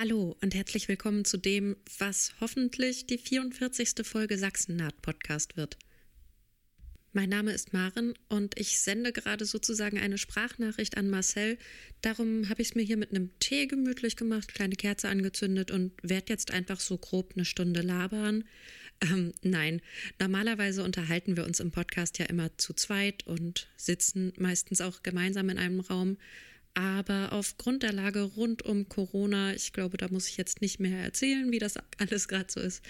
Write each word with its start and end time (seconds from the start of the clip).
Hallo 0.00 0.34
und 0.40 0.54
herzlich 0.54 0.88
willkommen 0.88 1.26
zu 1.26 1.36
dem, 1.36 1.76
was 1.98 2.32
hoffentlich 2.40 3.06
die 3.06 3.18
44. 3.18 3.96
Folge 4.02 4.38
Sachsen-Naht 4.38 5.02
Podcast 5.02 5.58
wird. 5.58 5.76
Mein 7.12 7.28
Name 7.28 7.52
ist 7.52 7.74
Maren 7.74 8.14
und 8.30 8.58
ich 8.58 8.80
sende 8.80 9.12
gerade 9.12 9.44
sozusagen 9.44 9.98
eine 9.98 10.16
Sprachnachricht 10.16 10.96
an 10.96 11.10
Marcel. 11.10 11.58
Darum 12.00 12.48
habe 12.48 12.62
ich 12.62 12.68
es 12.68 12.74
mir 12.74 12.80
hier 12.80 12.96
mit 12.96 13.10
einem 13.10 13.38
Tee 13.40 13.66
gemütlich 13.66 14.16
gemacht, 14.16 14.54
kleine 14.54 14.74
Kerze 14.74 15.10
angezündet 15.10 15.70
und 15.70 15.92
werde 16.02 16.32
jetzt 16.32 16.50
einfach 16.50 16.80
so 16.80 16.96
grob 16.96 17.34
eine 17.34 17.44
Stunde 17.44 17.82
labern. 17.82 18.44
Ähm, 19.02 19.34
nein, 19.42 19.82
normalerweise 20.18 20.82
unterhalten 20.82 21.36
wir 21.36 21.44
uns 21.44 21.60
im 21.60 21.72
Podcast 21.72 22.18
ja 22.18 22.24
immer 22.24 22.56
zu 22.56 22.72
zweit 22.72 23.26
und 23.26 23.68
sitzen 23.76 24.32
meistens 24.38 24.80
auch 24.80 25.02
gemeinsam 25.02 25.50
in 25.50 25.58
einem 25.58 25.80
Raum. 25.80 26.16
Aber 26.74 27.32
aufgrund 27.32 27.82
der 27.82 27.92
Lage 27.92 28.22
rund 28.22 28.62
um 28.62 28.88
Corona, 28.88 29.54
ich 29.54 29.72
glaube, 29.72 29.96
da 29.96 30.08
muss 30.08 30.28
ich 30.28 30.36
jetzt 30.36 30.60
nicht 30.60 30.78
mehr 30.78 31.02
erzählen, 31.02 31.50
wie 31.50 31.58
das 31.58 31.74
alles 31.98 32.28
gerade 32.28 32.50
so 32.50 32.60
ist. 32.60 32.82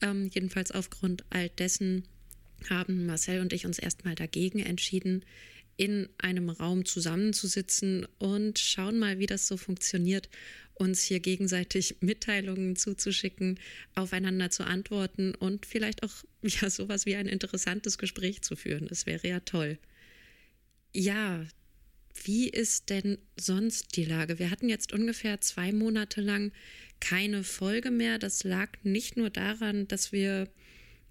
Ähm, 0.00 0.30
jedenfalls 0.32 0.72
aufgrund 0.72 1.24
all 1.30 1.48
dessen 1.50 2.04
haben 2.68 3.06
Marcel 3.06 3.40
und 3.40 3.52
ich 3.52 3.66
uns 3.66 3.78
erstmal 3.78 4.16
dagegen 4.16 4.58
entschieden, 4.58 5.24
in 5.76 6.08
einem 6.18 6.50
Raum 6.50 6.84
zusammenzusitzen 6.84 8.06
und 8.18 8.58
schauen 8.58 8.98
mal, 8.98 9.20
wie 9.20 9.26
das 9.26 9.46
so 9.46 9.56
funktioniert, 9.56 10.28
uns 10.74 11.02
hier 11.02 11.20
gegenseitig 11.20 11.96
Mitteilungen 12.00 12.74
zuzuschicken, 12.74 13.60
aufeinander 13.94 14.50
zu 14.50 14.64
antworten 14.64 15.34
und 15.36 15.66
vielleicht 15.66 16.02
auch 16.02 16.12
ja 16.42 16.68
sowas 16.68 17.06
wie 17.06 17.16
ein 17.16 17.26
interessantes 17.26 17.98
Gespräch 17.98 18.42
zu 18.42 18.56
führen. 18.56 18.88
Das 18.88 19.06
wäre 19.06 19.28
ja 19.28 19.40
toll. 19.40 19.78
Ja, 20.92 21.44
wie 22.24 22.48
ist 22.48 22.90
denn 22.90 23.18
sonst 23.38 23.96
die 23.96 24.04
Lage? 24.04 24.38
Wir 24.38 24.50
hatten 24.50 24.68
jetzt 24.68 24.92
ungefähr 24.92 25.40
zwei 25.40 25.72
Monate 25.72 26.20
lang 26.20 26.52
keine 27.00 27.44
Folge 27.44 27.90
mehr. 27.90 28.18
Das 28.18 28.44
lag 28.44 28.70
nicht 28.82 29.16
nur 29.16 29.30
daran, 29.30 29.88
dass 29.88 30.12
wir 30.12 30.48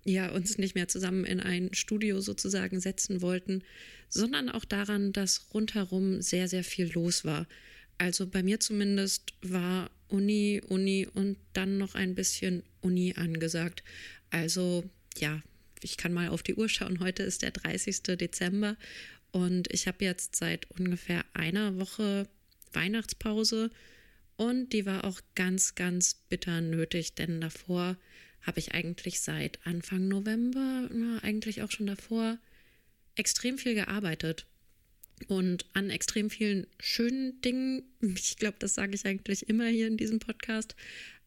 ja 0.05 0.31
uns 0.31 0.57
nicht 0.57 0.75
mehr 0.75 0.87
zusammen 0.87 1.25
in 1.25 1.39
ein 1.39 1.73
Studio 1.73 2.21
sozusagen 2.21 2.79
setzen 2.79 3.21
wollten, 3.21 3.63
sondern 4.09 4.49
auch 4.49 4.65
daran, 4.65 5.13
dass 5.13 5.47
rundherum 5.53 6.21
sehr, 6.21 6.47
sehr 6.47 6.63
viel 6.63 6.91
los 6.93 7.25
war. 7.25 7.47
Also 7.97 8.27
bei 8.27 8.43
mir 8.43 8.59
zumindest 8.59 9.33
war 9.41 9.89
Uni, 10.07 10.61
Uni 10.67 11.07
und 11.13 11.37
dann 11.53 11.77
noch 11.77 11.95
ein 11.95 12.15
bisschen 12.15 12.63
Uni 12.81 13.13
angesagt. 13.17 13.83
Also 14.29 14.83
ja, 15.17 15.41
ich 15.81 15.97
kann 15.97 16.13
mal 16.13 16.29
auf 16.29 16.43
die 16.43 16.55
Uhr 16.55 16.69
schauen. 16.69 16.99
Heute 16.99 17.23
ist 17.23 17.41
der 17.41 17.51
30. 17.51 18.03
Dezember 18.17 18.77
und 19.31 19.71
ich 19.73 19.87
habe 19.87 20.03
jetzt 20.03 20.35
seit 20.35 20.69
ungefähr 20.71 21.25
einer 21.33 21.77
Woche 21.77 22.27
Weihnachtspause 22.73 23.71
und 24.35 24.71
die 24.73 24.85
war 24.85 25.03
auch 25.03 25.19
ganz, 25.35 25.75
ganz 25.75 26.15
bitter 26.29 26.61
nötig, 26.61 27.15
denn 27.15 27.41
davor 27.41 27.97
habe 28.41 28.59
ich 28.59 28.73
eigentlich 28.73 29.19
seit 29.19 29.59
Anfang 29.65 30.07
November, 30.07 30.87
na, 30.93 31.19
eigentlich 31.23 31.61
auch 31.61 31.71
schon 31.71 31.87
davor, 31.87 32.37
extrem 33.15 33.57
viel 33.57 33.73
gearbeitet. 33.73 34.45
Und 35.27 35.65
an 35.73 35.89
extrem 35.89 36.29
vielen 36.29 36.67
schönen 36.79 37.41
Dingen. 37.41 37.83
Ich 38.01 38.37
glaube, 38.37 38.57
das 38.59 38.75
sage 38.75 38.93
ich 38.93 39.05
eigentlich 39.05 39.49
immer 39.49 39.67
hier 39.67 39.87
in 39.87 39.97
diesem 39.97 40.19
Podcast. 40.19 40.75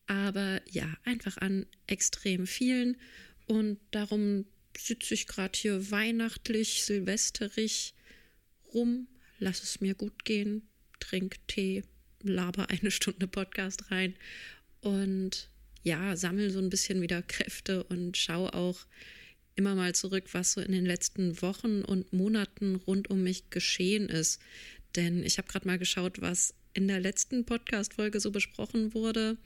Aber 0.07 0.61
ja, 0.71 0.97
einfach 1.05 1.37
an 1.39 1.67
extrem 1.89 2.47
vielen. 2.47 2.97
Und 3.47 3.79
darum 3.91 4.47
sitze 4.77 5.15
ich 5.15 5.27
gerade 5.27 5.59
hier 5.59 5.91
weihnachtlich, 5.91 6.85
silvesterig 6.85 7.95
rum, 8.73 9.09
lass 9.39 9.63
es 9.63 9.81
mir 9.81 9.95
gut 9.95 10.25
gehen, 10.25 10.69
trink 11.01 11.37
Tee, 11.49 11.83
laber 12.23 12.71
eine 12.71 12.91
Stunde 12.91 13.27
Podcast 13.27 13.91
rein 13.91 14.15
und 14.81 15.51
ja, 15.83 16.17
sammel 16.17 16.51
so 16.51 16.59
ein 16.59 16.71
bisschen 16.71 17.01
wieder 17.01 17.23
Kräfte 17.23 17.85
und 17.85 18.17
schau 18.17 18.49
auch 18.49 18.87
immer 19.57 19.75
mal 19.75 19.95
zurück, 19.95 20.25
was 20.33 20.53
so 20.53 20.61
in 20.61 20.73
den 20.73 20.87
letzten 20.87 21.41
Wochen 21.43 21.83
und 21.83 22.13
Monaten 22.13 22.77
rund 22.77 23.11
um 23.11 23.23
mich 23.23 23.51
geschehen 23.51 24.09
ist. 24.09 24.41
Denn 24.97 25.23
ich 25.23 25.39
habe 25.39 25.49
gerade 25.49 25.67
mal 25.67 25.79
geschaut, 25.79 26.21
was 26.21 26.55
in 26.75 26.89
der 26.89 27.01
letzten 27.01 27.45
Podcast-Folge 27.45 28.21
so 28.21 28.31
besprochen 28.31 28.95
wurde. 28.95 29.37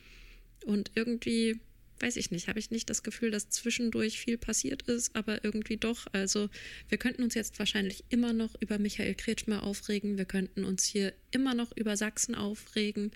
Und 0.65 0.93
irgendwie 0.95 1.61
weiß 2.05 2.17
ich 2.17 2.31
nicht, 2.31 2.49
habe 2.49 2.59
ich 2.59 2.71
nicht 2.71 2.91
das 2.91 3.03
Gefühl, 3.03 3.31
dass 3.31 3.49
zwischendurch 3.49 4.19
viel 4.21 4.37
passiert 4.37 4.83
ist, 4.83 5.17
aber 5.17 5.43
irgendwie 5.43 5.79
doch. 5.79 6.07
Also 6.13 6.51
wir 6.91 6.99
könnten 6.99 7.23
uns 7.23 7.33
jetzt 7.33 7.59
wahrscheinlich 7.59 8.05
immer 8.11 8.35
noch 8.35 8.55
über 8.61 8.79
Michael 8.79 9.15
Kretschmer 9.15 9.63
aufregen, 9.63 10.19
wir 10.19 10.27
könnten 10.27 10.65
uns 10.65 10.85
hier 10.85 11.15
immer 11.31 11.55
noch 11.55 11.75
über 11.75 11.97
Sachsen 11.97 12.35
aufregen. 12.35 13.11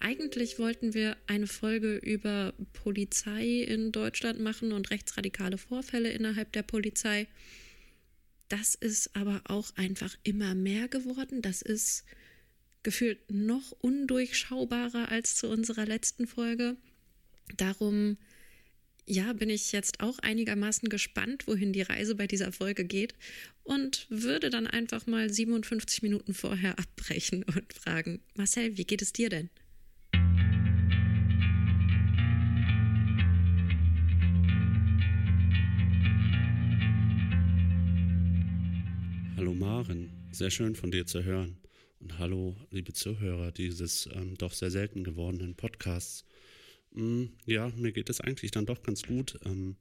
Eigentlich 0.00 0.58
wollten 0.58 0.94
wir 0.94 1.16
eine 1.28 1.46
Folge 1.46 1.96
über 1.98 2.54
Polizei 2.72 3.60
in 3.60 3.92
Deutschland 3.92 4.40
machen 4.40 4.72
und 4.72 4.90
rechtsradikale 4.90 5.56
Vorfälle 5.56 6.10
innerhalb 6.10 6.50
der 6.50 6.64
Polizei. 6.64 7.28
Das 8.48 8.74
ist 8.74 9.14
aber 9.14 9.42
auch 9.44 9.76
einfach 9.76 10.16
immer 10.24 10.56
mehr 10.56 10.88
geworden. 10.88 11.40
Das 11.40 11.62
ist 11.62 12.04
gefühlt 12.82 13.30
noch 13.30 13.70
undurchschaubarer 13.80 15.08
als 15.08 15.36
zu 15.36 15.48
unserer 15.48 15.86
letzten 15.86 16.26
Folge. 16.26 16.76
Darum 17.56 18.16
ja, 19.06 19.34
bin 19.34 19.50
ich 19.50 19.72
jetzt 19.72 20.00
auch 20.00 20.18
einigermaßen 20.20 20.88
gespannt, 20.88 21.46
wohin 21.46 21.72
die 21.72 21.82
Reise 21.82 22.14
bei 22.14 22.26
dieser 22.26 22.52
Folge 22.52 22.84
geht 22.84 23.14
und 23.62 24.06
würde 24.08 24.48
dann 24.50 24.66
einfach 24.66 25.06
mal 25.06 25.28
57 25.30 26.02
Minuten 26.02 26.32
vorher 26.32 26.78
abbrechen 26.78 27.42
und 27.44 27.72
fragen, 27.72 28.20
Marcel, 28.34 28.76
wie 28.78 28.84
geht 28.84 29.02
es 29.02 29.12
dir 29.12 29.28
denn? 29.28 29.50
Hallo 39.36 39.52
Maren, 39.52 40.10
sehr 40.32 40.50
schön 40.50 40.74
von 40.74 40.90
dir 40.90 41.06
zu 41.06 41.24
hören. 41.24 41.58
Und 42.00 42.18
hallo, 42.18 42.56
liebe 42.70 42.92
Zuhörer 42.92 43.52
dieses 43.52 44.08
ähm, 44.14 44.36
doch 44.36 44.52
sehr 44.52 44.70
selten 44.70 45.04
gewordenen 45.04 45.54
Podcasts. 45.54 46.24
Mm, 46.94 47.26
ja, 47.44 47.68
mir 47.76 47.92
geht 47.92 48.08
es 48.08 48.20
eigentlich 48.20 48.50
dann 48.52 48.66
doch 48.66 48.82
ganz 48.82 49.02
gut. 49.02 49.38
Ähm, 49.44 49.76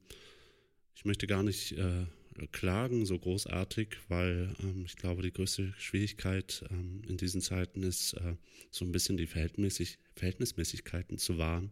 ich 0.96 1.06
möchte 1.06 1.28
gar 1.28 1.44
nicht 1.44 1.74
äh, 1.74 2.06
klagen 2.52 3.06
so 3.06 3.18
großartig, 3.18 3.98
weil 4.10 4.54
ähm, 4.60 4.84
ich 4.86 4.96
glaube, 4.96 5.22
die 5.22 5.32
größte 5.32 5.74
Schwierigkeit 5.78 6.64
ähm, 6.72 7.04
in 7.08 7.18
diesen 7.18 7.42
Zeiten 7.42 7.84
ist, 7.84 8.14
äh, 8.14 8.36
so 8.72 8.84
ein 8.84 8.92
bisschen 8.92 9.18
die 9.18 9.28
Verhältnismäßig 9.28 10.00
Verhältnismäßigkeiten 10.16 11.18
zu 11.18 11.38
wahren 11.38 11.72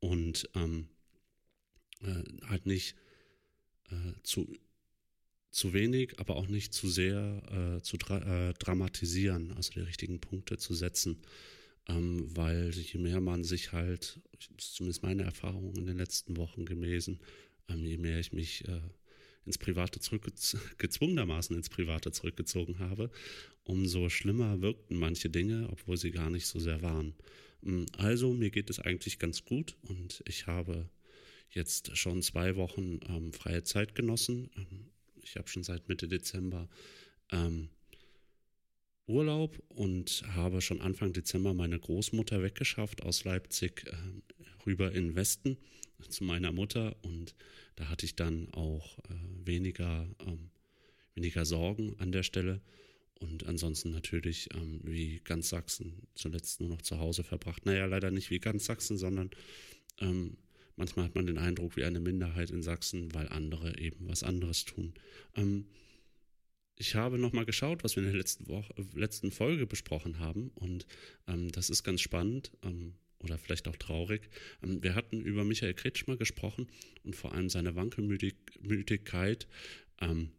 und 0.00 0.48
äh, 0.54 0.84
halt 2.46 2.66
nicht 2.66 2.96
zu 4.24 4.52
zu 5.50 5.72
wenig, 5.72 6.18
aber 6.18 6.36
auch 6.36 6.48
nicht 6.48 6.74
zu 6.74 6.88
sehr 6.88 7.80
zu 7.82 7.96
dra 7.96 8.52
dramatisieren, 8.54 9.52
also 9.52 9.70
die 9.70 9.80
richtigen 9.80 10.20
Punkte 10.20 10.58
zu 10.58 10.74
setzen 10.74 11.22
ähm, 11.88 12.26
weil 12.36 12.70
je 12.70 12.98
mehr 12.98 13.20
man 13.20 13.44
sich 13.44 13.72
halt, 13.72 14.20
zumindest 14.58 15.02
meine 15.02 15.22
Erfahrung 15.22 15.74
in 15.76 15.86
den 15.86 15.98
letzten 15.98 16.36
Wochen 16.36 16.64
gewesen, 16.64 17.20
ähm, 17.68 17.84
je 17.86 17.96
mehr 17.96 18.18
ich 18.18 18.32
mich 18.32 18.66
äh, 18.68 18.80
ins 19.44 19.58
Private 19.58 20.00
gezwungenermaßen 20.78 21.56
ins 21.56 21.68
Private 21.68 22.10
zurückgezogen 22.10 22.78
habe, 22.80 23.10
umso 23.64 24.08
schlimmer 24.08 24.60
wirkten 24.60 24.98
manche 24.98 25.30
Dinge, 25.30 25.68
obwohl 25.70 25.96
sie 25.96 26.10
gar 26.10 26.30
nicht 26.30 26.46
so 26.46 26.58
sehr 26.58 26.82
waren. 26.82 27.14
Ähm, 27.64 27.86
also 27.96 28.32
mir 28.32 28.50
geht 28.50 28.70
es 28.70 28.80
eigentlich 28.80 29.18
ganz 29.18 29.44
gut 29.44 29.76
und 29.82 30.22
ich 30.26 30.46
habe 30.46 30.88
jetzt 31.50 31.96
schon 31.96 32.22
zwei 32.22 32.56
Wochen 32.56 33.00
ähm, 33.08 33.32
freie 33.32 33.62
Zeit 33.62 33.94
genossen. 33.94 34.50
Ähm, 34.56 34.90
ich 35.22 35.36
habe 35.36 35.48
schon 35.48 35.62
seit 35.62 35.88
Mitte 35.88 36.08
Dezember 36.08 36.68
ähm, 37.30 37.68
Urlaub 39.06 39.62
und 39.68 40.24
habe 40.34 40.60
schon 40.60 40.80
Anfang 40.80 41.12
Dezember 41.12 41.54
meine 41.54 41.78
Großmutter 41.78 42.42
weggeschafft 42.42 43.02
aus 43.02 43.24
Leipzig 43.24 43.84
äh, 43.86 43.94
rüber 44.66 44.92
in 44.92 45.14
Westen 45.14 45.56
zu 46.08 46.24
meiner 46.24 46.52
Mutter 46.52 46.96
und 47.02 47.34
da 47.76 47.88
hatte 47.88 48.06
ich 48.06 48.16
dann 48.16 48.52
auch 48.52 48.98
äh, 48.98 49.14
weniger, 49.44 50.08
ähm, 50.26 50.50
weniger 51.14 51.44
Sorgen 51.44 51.94
an 51.98 52.12
der 52.12 52.22
Stelle 52.22 52.60
und 53.20 53.46
ansonsten 53.46 53.90
natürlich 53.90 54.48
ähm, 54.54 54.80
wie 54.82 55.20
ganz 55.24 55.48
Sachsen 55.48 56.06
zuletzt 56.14 56.60
nur 56.60 56.68
noch 56.68 56.82
zu 56.82 56.98
Hause 56.98 57.24
verbracht. 57.24 57.64
Naja, 57.64 57.86
leider 57.86 58.10
nicht 58.10 58.30
wie 58.30 58.40
ganz 58.40 58.66
Sachsen, 58.66 58.98
sondern 58.98 59.30
ähm, 60.00 60.36
manchmal 60.76 61.06
hat 61.06 61.14
man 61.14 61.26
den 61.26 61.38
Eindruck 61.38 61.76
wie 61.76 61.84
eine 61.84 62.00
Minderheit 62.00 62.50
in 62.50 62.62
Sachsen, 62.62 63.14
weil 63.14 63.28
andere 63.28 63.78
eben 63.78 64.08
was 64.08 64.22
anderes 64.22 64.64
tun. 64.64 64.94
Ähm, 65.34 65.66
ich 66.76 66.94
habe 66.94 67.18
nochmal 67.18 67.46
geschaut, 67.46 67.84
was 67.84 67.96
wir 67.96 68.02
in 68.02 68.10
der 68.10 68.18
letzten, 68.18 68.48
Woche, 68.48 68.74
letzten 68.94 69.30
Folge 69.30 69.66
besprochen 69.66 70.18
haben. 70.18 70.50
Und 70.54 70.86
ähm, 71.26 71.50
das 71.50 71.70
ist 71.70 71.84
ganz 71.84 72.00
spannend 72.00 72.52
ähm, 72.62 72.94
oder 73.18 73.38
vielleicht 73.38 73.66
auch 73.68 73.76
traurig. 73.76 74.28
Ähm, 74.62 74.82
wir 74.82 74.94
hatten 74.94 75.22
über 75.22 75.44
Michael 75.44 75.74
Kretschmer 75.74 76.16
gesprochen 76.16 76.68
und 77.02 77.16
vor 77.16 77.32
allem 77.32 77.48
seine 77.48 77.74
Wankelmütigkeit 77.76 79.46
ähm, 80.00 80.30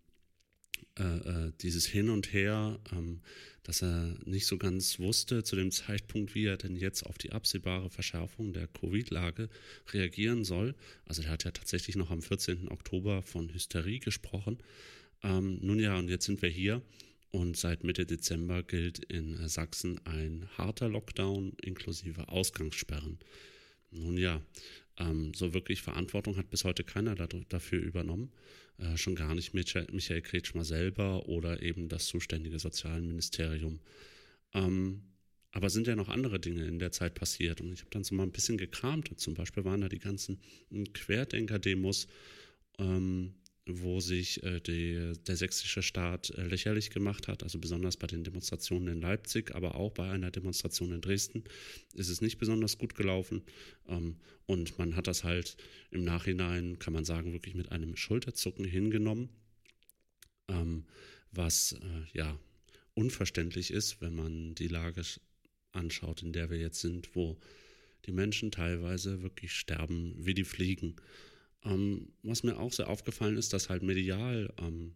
äh, 1.00 1.04
äh, 1.04 1.52
dieses 1.62 1.86
Hin 1.86 2.10
und 2.10 2.34
Her, 2.34 2.80
ähm, 2.92 3.22
dass 3.64 3.82
er 3.84 4.16
nicht 4.26 4.46
so 4.46 4.58
ganz 4.58 5.00
wusste 5.00 5.44
zu 5.44 5.56
dem 5.56 5.72
Zeitpunkt, 5.72 6.34
wie 6.36 6.46
er 6.46 6.58
denn 6.58 6.76
jetzt 6.76 7.04
auf 7.04 7.18
die 7.18 7.34
absehbare 7.34 7.90
Verschärfung 7.90 8.54
der 8.54 8.68
Covid-Lage 8.68 9.50
reagieren 9.92 10.44
soll. 10.44 10.76
Also 11.06 11.24
er 11.24 11.30
hat 11.30 11.44
ja 11.44 11.52
tatsächlich 11.52 11.96
noch 11.96 12.10
am 12.10 12.22
14. 12.22 12.70
Oktober 12.70 13.22
von 13.22 13.54
Hysterie 13.54 14.00
gesprochen. 14.00 14.58
Ähm, 15.24 15.60
nun 15.62 15.80
ja, 15.80 15.98
und 15.98 16.10
jetzt 16.10 16.26
sind 16.26 16.42
wir 16.42 16.50
hier 16.50 16.82
und 17.32 17.58
seit 17.58 17.84
Mitte 17.84 18.06
Dezember 18.06 18.64
gilt 18.64 19.00
in 19.00 19.48
Sachsen 19.48 20.00
ein 20.06 20.48
harter 20.58 20.90
Lockdown 20.90 21.54
inklusive 21.62 22.30
Ausgangssperren. 22.30 23.20
Nun 23.92 24.18
ja, 24.18 24.42
ähm, 24.98 25.34
so 25.34 25.54
wirklich 25.54 25.82
Verantwortung 25.82 26.38
hat 26.38 26.50
bis 26.50 26.64
heute 26.64 26.84
keiner 26.84 27.16
dafür 27.16 27.82
übernommen. 27.82 28.32
Äh, 28.78 28.98
schon 28.98 29.16
gar 29.16 29.34
nicht 29.36 29.54
Michael 29.54 30.22
Kretschmer 30.22 30.64
selber 30.64 31.28
oder 31.28 31.62
eben 31.62 31.90
das 31.90 32.08
zuständige 32.08 32.60
Sozialministerium. 32.60 33.80
Ähm, 34.54 35.04
aber 35.52 35.70
sind 35.70 35.88
ja 35.88 35.96
noch 35.96 36.10
andere 36.10 36.40
Dinge 36.40 36.66
in 36.66 36.78
der 36.78 36.92
Zeit 36.92 37.16
passiert. 37.16 37.62
Und 37.62 37.74
ich 37.74 37.80
habe 37.80 37.90
dann 37.90 38.04
so 38.04 38.14
mal 38.14 38.24
ein 38.24 38.32
bisschen 38.32 38.58
gekramt. 38.58 39.20
Zum 39.20 39.34
Beispiel 39.34 39.66
waren 39.66 39.82
da 39.82 39.90
die 39.90 40.00
ganzen 40.00 40.40
Querdenker-Demos. 40.94 42.08
Ähm, 42.78 43.34
wo 43.70 44.00
sich 44.00 44.44
äh, 44.44 44.60
die, 44.60 45.14
der 45.28 45.36
sächsische 45.36 45.82
Staat 45.82 46.30
äh, 46.32 46.48
lächerlich 46.48 46.90
gemacht 46.90 47.28
hat, 47.28 47.44
also 47.44 47.60
besonders 47.60 47.98
bei 47.98 48.08
den 48.08 48.24
Demonstrationen 48.24 48.88
in 48.88 49.02
Leipzig, 49.02 49.54
aber 49.56 49.76
auch 49.76 49.92
bei 49.92 50.10
einer 50.10 50.32
Demonstration 50.32 50.92
in 50.92 51.02
Dresden 51.02 51.44
ist 51.94 52.10
es 52.10 52.22
nicht 52.22 52.38
besonders 52.38 52.78
gut 52.78 52.96
gelaufen. 52.96 53.44
Ähm, 53.88 54.18
und 54.46 54.78
man 54.80 54.96
hat 54.96 55.08
das 55.08 55.24
halt 55.24 55.58
im 55.92 56.04
Nachhinein, 56.04 56.80
kann 56.80 56.94
man 56.94 57.06
sagen, 57.06 57.34
wirklich 57.34 57.56
mit 57.56 57.72
einem 57.72 57.96
Schulterzucken 57.96 58.66
hingenommen, 58.66 59.30
ähm, 60.48 60.86
was 61.32 61.74
äh, 61.74 62.18
ja 62.18 62.40
unverständlich 62.94 63.72
ist, 63.72 64.02
wenn 64.02 64.16
man 64.16 64.56
die 64.56 64.68
Lage 64.68 65.04
anschaut, 65.72 66.24
in 66.24 66.34
der 66.34 66.50
wir 66.50 66.58
jetzt 66.58 66.82
sind, 66.82 67.16
wo 67.16 67.38
die 68.06 68.12
Menschen 68.12 68.52
teilweise 68.52 69.22
wirklich 69.22 69.54
sterben 69.54 70.16
wie 70.18 70.34
die 70.34 70.46
Fliegen. 70.46 70.96
Ähm, 71.64 72.10
was 72.24 72.44
mir 72.44 72.58
auch 72.58 72.72
sehr 72.72 72.90
aufgefallen 72.90 73.38
ist, 73.38 73.54
dass 73.54 73.70
halt 73.70 73.84
medial 73.84 74.54
ähm, 74.60 74.96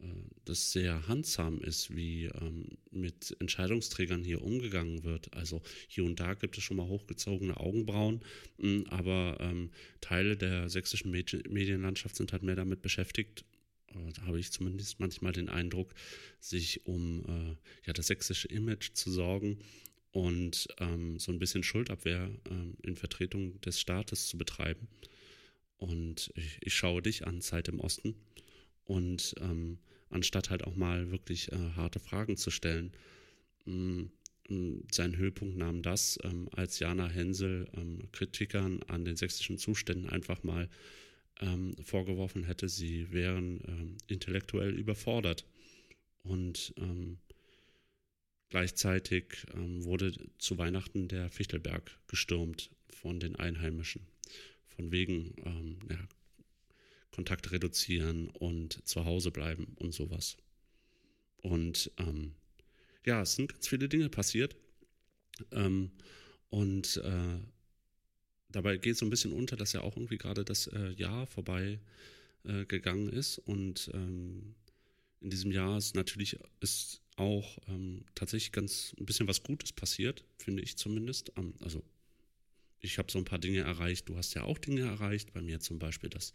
äh, 0.00 0.06
das 0.44 0.72
sehr 0.72 1.08
handsam 1.08 1.60
ist, 1.60 1.94
wie 1.94 2.26
ähm, 2.26 2.78
mit 2.90 3.36
Entscheidungsträgern 3.40 4.22
hier 4.24 4.42
umgegangen 4.42 5.04
wird. 5.04 5.32
Also 5.34 5.62
hier 5.88 6.04
und 6.04 6.20
da 6.20 6.34
gibt 6.34 6.58
es 6.58 6.64
schon 6.64 6.76
mal 6.76 6.86
hochgezogene 6.86 7.56
Augenbrauen, 7.56 8.20
mh, 8.58 8.68
hm, 8.68 8.86
aber 8.88 9.38
ähm, 9.40 9.70
Teile 10.00 10.36
der 10.36 10.68
sächsischen 10.68 11.10
Medi 11.10 11.42
Medienlandschaft 11.48 12.16
sind 12.16 12.32
halt 12.32 12.42
mehr 12.42 12.56
damit 12.56 12.82
beschäftigt, 12.82 13.44
äh, 13.96 14.12
da 14.12 14.22
habe 14.22 14.38
ich 14.38 14.52
zumindest 14.52 15.00
manchmal 15.00 15.32
den 15.32 15.48
Eindruck, 15.48 15.94
sich 16.40 16.86
um 16.86 17.24
äh, 17.26 17.56
ja, 17.86 17.92
das 17.92 18.06
sächsische 18.06 18.48
Image 18.48 18.92
zu 18.94 19.10
sorgen 19.10 19.58
und 20.12 20.68
ähm, 20.78 21.18
so 21.18 21.32
ein 21.32 21.38
bisschen 21.38 21.62
Schuldabwehr 21.62 22.30
ähm, 22.50 22.76
in 22.82 22.96
Vertretung 22.96 23.60
des 23.60 23.80
Staates 23.80 24.28
zu 24.28 24.38
betreiben. 24.38 24.88
Und 25.78 26.32
ich, 26.34 26.58
ich 26.60 26.74
schaue 26.74 27.02
dich 27.02 27.26
an, 27.26 27.40
Zeit 27.40 27.68
im 27.68 27.80
Osten. 27.80 28.14
Und 28.84 29.34
ähm, 29.40 29.78
anstatt 30.10 30.50
halt 30.50 30.64
auch 30.64 30.76
mal 30.76 31.10
wirklich 31.10 31.52
äh, 31.52 31.56
harte 31.76 31.98
Fragen 31.98 32.36
zu 32.36 32.50
stellen, 32.50 32.92
mh, 33.64 34.08
mm, 34.48 34.84
seinen 34.90 35.16
Höhepunkt 35.16 35.56
nahm 35.56 35.82
das, 35.82 36.18
ähm, 36.22 36.48
als 36.52 36.78
Jana 36.78 37.08
Hensel 37.08 37.68
ähm, 37.76 38.08
Kritikern 38.12 38.82
an 38.84 39.04
den 39.04 39.16
sächsischen 39.16 39.58
Zuständen 39.58 40.08
einfach 40.08 40.42
mal 40.44 40.68
ähm, 41.40 41.76
vorgeworfen 41.82 42.44
hätte, 42.44 42.68
sie 42.68 43.12
wären 43.12 43.60
ähm, 43.66 43.96
intellektuell 44.06 44.78
überfordert. 44.78 45.44
Und 46.22 46.74
ähm, 46.78 47.18
gleichzeitig 48.48 49.46
wurde 49.54 50.12
zu 50.38 50.58
Weihnachten 50.58 51.08
der 51.08 51.28
Fichtelberg 51.30 51.98
gestürmt 52.08 52.70
von 52.88 53.20
den 53.20 53.36
Einheimischen 53.36 54.06
von 54.76 54.92
wegen 54.92 55.34
ähm, 55.44 55.78
ja, 55.90 56.08
Kontakte 57.10 57.52
reduzieren 57.52 58.28
und 58.28 58.86
zu 58.86 59.04
Hause 59.04 59.30
bleiben 59.30 59.74
und 59.76 59.92
sowas. 59.92 60.36
Und 61.42 61.90
ähm, 61.98 62.34
ja, 63.04 63.22
es 63.22 63.34
sind 63.34 63.52
ganz 63.52 63.66
viele 63.66 63.88
Dinge 63.88 64.10
passiert. 64.10 64.56
Ähm, 65.50 65.90
und 66.50 66.98
äh, 66.98 67.38
dabei 68.50 68.76
geht 68.76 68.96
so 68.96 69.06
ein 69.06 69.10
bisschen 69.10 69.32
unter, 69.32 69.56
dass 69.56 69.72
ja 69.72 69.80
auch 69.80 69.96
irgendwie 69.96 70.18
gerade 70.18 70.44
das 70.44 70.66
äh, 70.68 70.90
Jahr 70.90 71.26
vorbei 71.26 71.80
äh, 72.44 72.64
gegangen 72.66 73.08
ist. 73.08 73.38
Und 73.38 73.90
ähm, 73.94 74.54
in 75.20 75.30
diesem 75.30 75.52
Jahr 75.52 75.78
ist 75.78 75.94
natürlich 75.94 76.38
ist 76.60 77.00
auch 77.16 77.58
ähm, 77.68 78.04
tatsächlich 78.14 78.52
ganz 78.52 78.94
ein 78.98 79.06
bisschen 79.06 79.26
was 79.26 79.42
Gutes 79.42 79.72
passiert, 79.72 80.24
finde 80.38 80.62
ich 80.62 80.76
zumindest. 80.76 81.32
also 81.60 81.82
ich 82.86 82.98
habe 82.98 83.10
so 83.10 83.18
ein 83.18 83.24
paar 83.24 83.38
Dinge 83.38 83.60
erreicht. 83.60 84.08
Du 84.08 84.16
hast 84.16 84.34
ja 84.34 84.42
auch 84.44 84.58
Dinge 84.58 84.82
erreicht. 84.82 85.32
Bei 85.32 85.42
mir 85.42 85.60
zum 85.60 85.78
Beispiel, 85.78 86.10
dass 86.10 86.32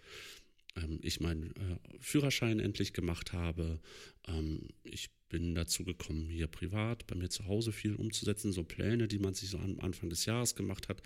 ähm, 0.75 0.99
ich 1.01 1.19
meinen 1.19 1.55
äh, 1.55 1.77
Führerschein 1.99 2.59
endlich 2.59 2.93
gemacht 2.93 3.33
habe. 3.33 3.79
Ähm, 4.27 4.69
ich 4.83 5.09
bin 5.29 5.55
dazu 5.55 5.83
gekommen, 5.83 6.29
hier 6.29 6.47
privat 6.47 7.07
bei 7.07 7.15
mir 7.15 7.29
zu 7.29 7.45
Hause 7.47 7.71
viel 7.71 7.95
umzusetzen. 7.95 8.51
So 8.51 8.63
Pläne, 8.63 9.07
die 9.07 9.19
man 9.19 9.33
sich 9.33 9.49
so 9.49 9.57
am 9.57 9.79
Anfang 9.79 10.09
des 10.09 10.25
Jahres 10.25 10.55
gemacht 10.55 10.89
hat, 10.89 11.01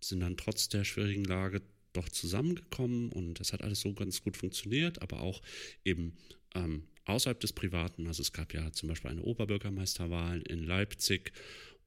sind 0.00 0.20
dann 0.20 0.36
trotz 0.36 0.68
der 0.68 0.84
schwierigen 0.84 1.24
Lage 1.24 1.62
doch 1.92 2.08
zusammengekommen 2.08 3.10
und 3.10 3.40
das 3.40 3.52
hat 3.52 3.62
alles 3.62 3.80
so 3.80 3.92
ganz 3.92 4.22
gut 4.22 4.36
funktioniert, 4.36 5.02
aber 5.02 5.20
auch 5.20 5.42
eben 5.84 6.16
ähm, 6.54 6.84
außerhalb 7.04 7.40
des 7.40 7.52
Privaten. 7.52 8.06
Also 8.06 8.22
es 8.22 8.32
gab 8.32 8.54
ja 8.54 8.70
zum 8.72 8.88
Beispiel 8.88 9.10
eine 9.10 9.22
Oberbürgermeisterwahl 9.22 10.42
in 10.42 10.64
Leipzig 10.64 11.32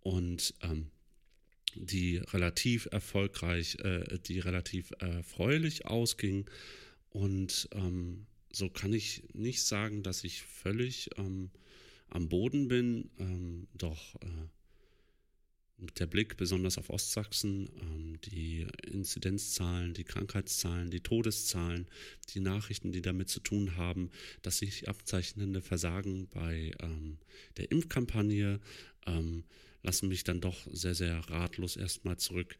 und 0.01 0.53
ähm, 0.62 0.88
die 1.75 2.18
relativ 2.18 2.88
erfolgreich, 2.91 3.77
äh, 3.79 4.19
die 4.25 4.39
relativ 4.39 4.91
erfreulich 5.00 5.85
ausging. 5.85 6.50
Und 7.09 7.69
ähm, 7.73 8.25
so 8.51 8.69
kann 8.69 8.94
ich 8.94 9.23
nicht 9.33 9.63
sagen, 9.63 10.03
dass 10.03 10.23
ich 10.23 10.41
völlig 10.44 11.09
ähm, 11.18 11.51
am 12.09 12.29
Boden 12.29 12.68
bin, 12.68 13.09
ähm, 13.18 13.68
doch 13.73 14.15
äh, 14.21 14.47
der 15.97 16.06
Blick 16.06 16.38
besonders 16.38 16.77
auf 16.77 16.89
Ostsachsen, 16.89 17.69
ähm, 17.81 18.21
die 18.21 18.67
Inzidenzzahlen, 18.85 19.94
die 19.94 20.03
Krankheitszahlen, 20.03 20.91
die 20.91 21.00
Todeszahlen, 21.00 21.88
die 22.29 22.39
Nachrichten, 22.39 22.91
die 22.91 23.01
damit 23.01 23.29
zu 23.29 23.39
tun 23.39 23.77
haben, 23.77 24.12
dass 24.41 24.59
sich 24.59 24.88
abzeichnende 24.88 25.62
Versagen 25.62 26.27
bei 26.27 26.74
ähm, 26.81 27.17
der 27.57 27.71
Impfkampagne 27.71 28.59
ähm, 29.07 29.44
lassen 29.83 30.07
mich 30.07 30.24
dann 30.24 30.42
doch 30.42 30.68
sehr, 30.72 30.95
sehr 30.95 31.18
ratlos 31.30 31.75
erstmal 31.75 32.18
zurück. 32.18 32.57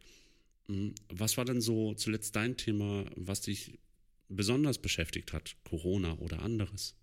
Hm, 0.68 0.94
was 1.10 1.38
war 1.38 1.46
denn 1.46 1.62
so 1.62 1.94
zuletzt 1.94 2.36
dein 2.36 2.58
Thema, 2.58 3.06
was 3.16 3.42
dich 3.42 3.80
besonders 4.30 4.78
beschäftigt 4.78 5.34
hat? 5.34 5.56
Corona 5.64 6.18
oder 6.20 6.42
anderes? 6.42 6.96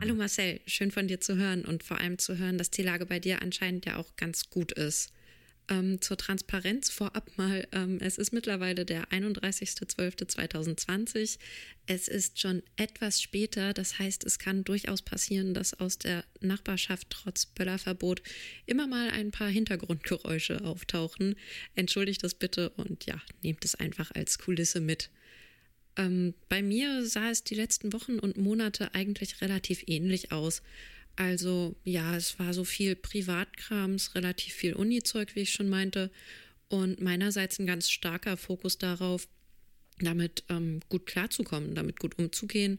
Hallo 0.00 0.14
Marcel, 0.16 0.60
schön 0.66 0.90
von 0.90 1.06
dir 1.06 1.20
zu 1.20 1.36
hören 1.36 1.64
und 1.64 1.84
vor 1.84 1.98
allem 1.98 2.18
zu 2.18 2.36
hören, 2.36 2.58
dass 2.58 2.70
die 2.70 2.82
Lage 2.82 3.06
bei 3.06 3.20
dir 3.20 3.40
anscheinend 3.40 3.86
ja 3.86 3.96
auch 3.96 4.16
ganz 4.16 4.50
gut 4.50 4.72
ist. 4.72 5.12
Ähm, 5.68 6.00
zur 6.00 6.16
Transparenz 6.16 6.90
vorab 6.90 7.30
mal, 7.36 7.68
ähm, 7.72 7.98
es 8.00 8.18
ist 8.18 8.32
mittlerweile 8.32 8.84
der 8.84 9.04
31.12.2020. 9.10 11.38
Es 11.86 12.08
ist 12.08 12.40
schon 12.40 12.64
etwas 12.76 13.22
später, 13.22 13.72
das 13.72 14.00
heißt, 14.00 14.24
es 14.24 14.40
kann 14.40 14.64
durchaus 14.64 15.02
passieren, 15.02 15.54
dass 15.54 15.74
aus 15.74 15.98
der 15.98 16.24
Nachbarschaft 16.40 17.10
trotz 17.10 17.46
Böllerverbot 17.46 18.22
immer 18.66 18.88
mal 18.88 19.10
ein 19.10 19.30
paar 19.30 19.48
Hintergrundgeräusche 19.48 20.64
auftauchen. 20.64 21.36
Entschuldigt 21.76 22.24
das 22.24 22.34
bitte 22.34 22.70
und 22.70 23.06
ja, 23.06 23.22
nehmt 23.42 23.64
es 23.64 23.76
einfach 23.76 24.10
als 24.12 24.38
Kulisse 24.38 24.80
mit. 24.80 25.10
Ähm, 25.96 26.34
bei 26.48 26.62
mir 26.62 27.06
sah 27.06 27.30
es 27.30 27.44
die 27.44 27.54
letzten 27.54 27.92
Wochen 27.92 28.18
und 28.18 28.36
Monate 28.36 28.94
eigentlich 28.94 29.40
relativ 29.40 29.84
ähnlich 29.86 30.32
aus. 30.32 30.62
Also 31.16 31.76
ja, 31.84 32.16
es 32.16 32.38
war 32.38 32.54
so 32.54 32.64
viel 32.64 32.96
Privatkrams, 32.96 34.14
relativ 34.14 34.54
viel 34.54 34.74
Uni-Zeug, 34.74 35.34
wie 35.34 35.40
ich 35.40 35.52
schon 35.52 35.68
meinte. 35.68 36.10
Und 36.68 37.00
meinerseits 37.00 37.58
ein 37.58 37.66
ganz 37.66 37.90
starker 37.90 38.36
Fokus 38.36 38.78
darauf, 38.78 39.28
damit 39.98 40.44
ähm, 40.48 40.80
gut 40.88 41.06
klarzukommen, 41.06 41.74
damit 41.74 42.00
gut 42.00 42.18
umzugehen 42.18 42.78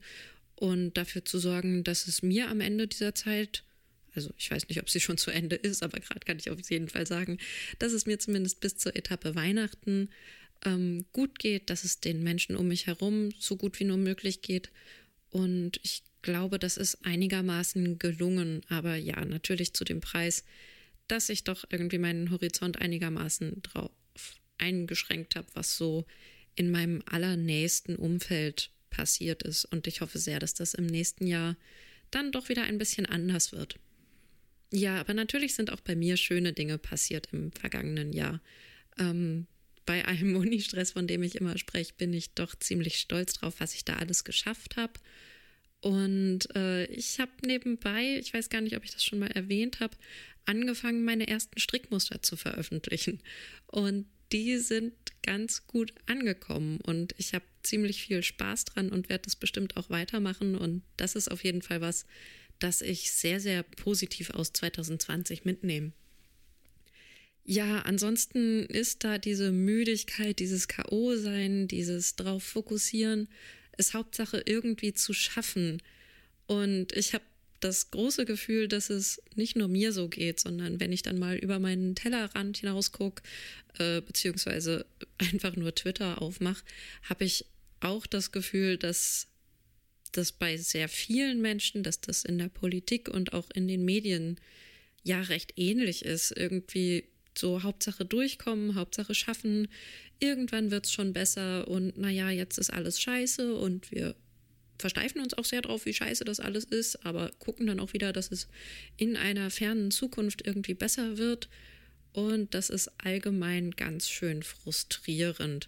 und 0.56 0.98
dafür 0.98 1.26
zu 1.26 1.40
sorgen, 1.40 1.84
dass 1.84 2.08
es 2.08 2.22
mir 2.22 2.50
am 2.50 2.62
Ende 2.62 2.88
dieser 2.88 3.16
Zeit, 3.16 3.64
also 4.16 4.32
ich 4.38 4.50
weiß 4.50 4.68
nicht, 4.70 4.82
ob 4.82 4.90
sie 4.90 5.00
schon 5.00 5.18
zu 5.18 5.32
Ende 5.32 5.56
ist, 5.56 5.84
aber 5.84 6.00
gerade 6.00 6.22
kann 6.22 6.40
ich 6.40 6.50
auf 6.50 6.60
jeden 6.70 6.90
Fall 6.90 7.08
sagen, 7.08 7.38
dass 7.80 7.94
es 7.94 8.06
mir 8.06 8.20
zumindest 8.20 8.60
bis 8.60 8.78
zur 8.78 8.96
Etappe 8.96 9.36
Weihnachten 9.36 10.10
ähm, 10.66 11.06
gut 11.12 11.40
geht, 11.40 11.70
dass 11.70 11.84
es 11.84 12.00
den 12.00 12.24
Menschen 12.24 12.56
um 12.56 12.68
mich 12.68 12.88
herum 12.88 13.32
so 13.38 13.58
gut 13.58 13.80
wie 13.80 13.86
nur 13.86 13.98
möglich 13.98 14.42
geht. 14.42 14.72
Und 15.30 15.80
ich 15.84 16.04
glaube, 16.24 16.58
das 16.58 16.78
ist 16.78 17.06
einigermaßen 17.06 18.00
gelungen. 18.00 18.62
Aber 18.70 18.96
ja, 18.96 19.24
natürlich 19.24 19.74
zu 19.74 19.84
dem 19.84 20.02
Preis, 20.02 20.44
dass 21.08 21.30
ich 21.30 21.44
doch 21.44 21.66
irgendwie 21.70 22.00
meinen 22.00 22.32
Horizont 22.32 22.82
einigermaßen 22.82 23.62
drauf 23.62 23.92
eingeschränkt 24.58 25.36
habe, 25.36 25.48
was 25.54 25.78
so 25.78 26.06
in 26.56 26.72
meinem 26.72 27.04
allernächsten 27.06 27.96
Umfeld 27.96 28.72
passiert 28.90 29.44
ist. 29.44 29.66
Und 29.66 29.88
ich 29.88 30.02
hoffe 30.02 30.20
sehr, 30.20 30.40
dass 30.40 30.54
das 30.54 30.74
im 30.74 30.86
nächsten 30.86 31.28
Jahr 31.28 31.56
dann 32.12 32.32
doch 32.32 32.50
wieder 32.50 32.64
ein 32.64 32.78
bisschen 32.78 33.06
anders 33.06 33.52
wird. 33.52 33.78
Ja, 34.72 35.00
aber 35.00 35.14
natürlich 35.14 35.56
sind 35.56 35.72
auch 35.72 35.82
bei 35.82 35.96
mir 35.96 36.18
schöne 36.18 36.54
Dinge 36.54 36.78
passiert 36.78 37.30
im 37.32 37.52
vergangenen 37.52 38.14
Jahr. 38.14 38.42
Ähm, 38.98 39.48
bei 39.86 40.06
einem 40.06 40.36
Unistress, 40.38 40.92
von 40.92 41.08
dem 41.08 41.24
ich 41.24 41.36
immer 41.36 41.58
spreche, 41.58 41.94
bin 41.98 42.14
ich 42.14 42.34
doch 42.34 42.56
ziemlich 42.56 42.98
stolz 42.98 43.34
drauf, 43.34 43.56
was 43.60 43.76
ich 43.76 43.86
da 43.86 43.98
alles 43.98 44.24
geschafft 44.24 44.78
habe. 44.78 44.94
Und 45.84 46.48
äh, 46.56 46.86
ich 46.86 47.20
habe 47.20 47.32
nebenbei, 47.46 48.18
ich 48.18 48.34
weiß 48.34 48.48
gar 48.48 48.62
nicht, 48.62 48.78
ob 48.78 48.86
ich 48.86 48.92
das 48.92 49.04
schon 49.04 49.20
mal 49.20 49.32
erwähnt 49.32 49.82
habe, 49.82 49.98
angefangen, 50.46 51.04
meine 51.04 51.28
ersten 51.28 51.60
Strickmuster 51.60 52.22
zu 52.22 52.38
veröffentlichen. 52.38 53.20
Und 53.68 54.06
die 54.32 54.60
sind 54.60 54.94
ganz 55.24 55.68
gut 55.68 55.94
angekommen 56.06 56.80
und 56.80 57.14
ich 57.18 57.34
habe 57.34 57.44
ziemlich 57.64 58.02
viel 58.02 58.24
Spaß 58.24 58.64
dran 58.64 58.90
und 58.94 59.10
werde 59.10 59.24
das 59.24 59.36
bestimmt 59.36 59.76
auch 59.76 59.90
weitermachen. 59.90 60.56
Und 60.56 60.84
das 60.96 61.16
ist 61.16 61.30
auf 61.30 61.44
jeden 61.44 61.62
Fall 61.62 61.82
was, 61.82 62.06
das 62.60 62.82
ich 62.82 63.12
sehr, 63.12 63.42
sehr 63.42 63.64
positiv 63.64 64.30
aus 64.30 64.54
2020 64.54 65.44
mitnehme. 65.44 65.92
Ja, 67.44 67.80
ansonsten 67.80 68.66
ist 68.68 69.04
da 69.04 69.18
diese 69.18 69.52
Müdigkeit, 69.52 70.40
dieses 70.40 70.70
K.O.-Sein, 70.70 71.68
dieses 71.68 72.16
drauf 72.16 72.42
fokussieren, 72.42 73.28
ist 73.78 73.94
Hauptsache 73.94 74.44
irgendwie 74.46 74.94
zu 74.94 75.14
schaffen. 75.14 75.82
Und 76.48 76.92
ich 76.94 77.14
habe 77.14 77.24
das 77.60 77.92
große 77.92 78.26
Gefühl, 78.26 78.68
dass 78.68 78.90
es 78.90 79.22
nicht 79.36 79.56
nur 79.56 79.68
mir 79.68 79.94
so 79.94 80.10
geht, 80.10 80.40
sondern 80.40 80.80
wenn 80.80 80.92
ich 80.92 81.02
dann 81.02 81.18
mal 81.18 81.38
über 81.38 81.60
meinen 81.60 81.96
Tellerrand 81.96 82.58
hinaus 82.58 82.92
gucke, 82.92 83.24
äh, 83.80 84.02
beziehungsweise 84.02 84.86
einfach 85.18 85.56
nur 85.56 85.74
Twitter 85.74 86.22
aufmache, 86.22 86.64
habe 87.04 87.24
ich 87.24 87.46
auch 87.80 88.06
das 88.06 88.32
Gefühl, 88.32 88.78
dass 88.78 89.28
das 90.12 90.32
bei 90.32 90.58
sehr 90.58 90.90
vielen 90.90 91.42
Menschen, 91.42 91.84
dass 91.84 92.02
das 92.02 92.24
in 92.24 92.38
der 92.38 92.50
Politik 92.50 93.10
und 93.10 93.34
auch 93.34 93.50
in 93.54 93.68
den 93.68 93.84
Medien 93.86 94.40
ja 95.04 95.22
recht 95.22 95.54
ähnlich 95.58 96.06
ist. 96.06 96.32
Irgendwie 96.32 97.06
so 97.36 97.64
Hauptsache 97.64 98.06
durchkommen, 98.06 98.76
Hauptsache 98.76 99.16
schaffen. 99.16 99.68
Irgendwann 100.24 100.72
wird 100.72 100.86
es 100.86 100.94
schon 100.94 101.12
besser 101.12 101.68
und 101.68 101.98
naja, 101.98 102.30
jetzt 102.30 102.58
ist 102.58 102.70
alles 102.70 103.02
scheiße 103.02 103.56
und 103.56 103.92
wir 103.92 104.16
versteifen 104.80 105.20
uns 105.20 105.34
auch 105.34 105.44
sehr 105.44 105.62
drauf, 105.62 105.86
wie 105.86 105.94
scheiße 105.94 106.24
das 106.24 106.40
alles 106.40 106.64
ist, 106.64 107.06
aber 107.06 107.30
gucken 107.40 107.68
dann 107.68 107.82
auch 107.82 107.92
wieder, 107.92 108.14
dass 108.14 108.32
es 108.32 108.48
in 108.96 109.18
einer 109.18 109.50
fernen 109.50 109.92
Zukunft 109.92 110.48
irgendwie 110.48 110.76
besser 110.76 111.18
wird. 111.18 111.50
Und 112.14 112.54
das 112.54 112.70
ist 112.70 112.90
allgemein 113.04 113.72
ganz 113.72 114.08
schön 114.08 114.44
frustrierend. 114.44 115.68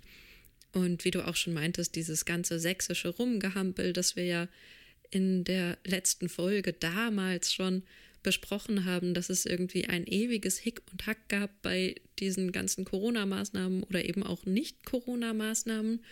Und 0.71 1.03
wie 1.03 1.11
du 1.11 1.27
auch 1.27 1.35
schon 1.35 1.53
meintest, 1.53 1.97
dieses 1.97 2.23
ganze 2.23 2.57
sächsische 2.57 3.09
Rumgehampel, 3.09 3.91
das 3.91 4.15
wir 4.15 4.25
ja 4.25 4.47
in 5.11 5.43
der 5.43 5.77
letzten 5.85 6.29
Folge 6.29 6.71
damals 6.71 7.53
schon 7.53 7.83
besprochen 8.25 8.85
haben, 8.85 9.13
dass 9.13 9.29
es 9.29 9.45
irgendwie 9.45 9.85
ein 9.85 10.05
ewiges 10.07 10.57
Hick 10.57 10.81
und 10.91 11.05
Hack 11.05 11.29
gab 11.29 11.61
bei 11.61 11.95
diesen 12.19 12.51
ganzen 12.51 12.83
Corona-Maßnahmen 12.83 13.83
oder 13.83 14.03
eben 14.03 14.23
auch 14.23 14.45
Nicht-Corona-Maßnahmen. 14.45 16.03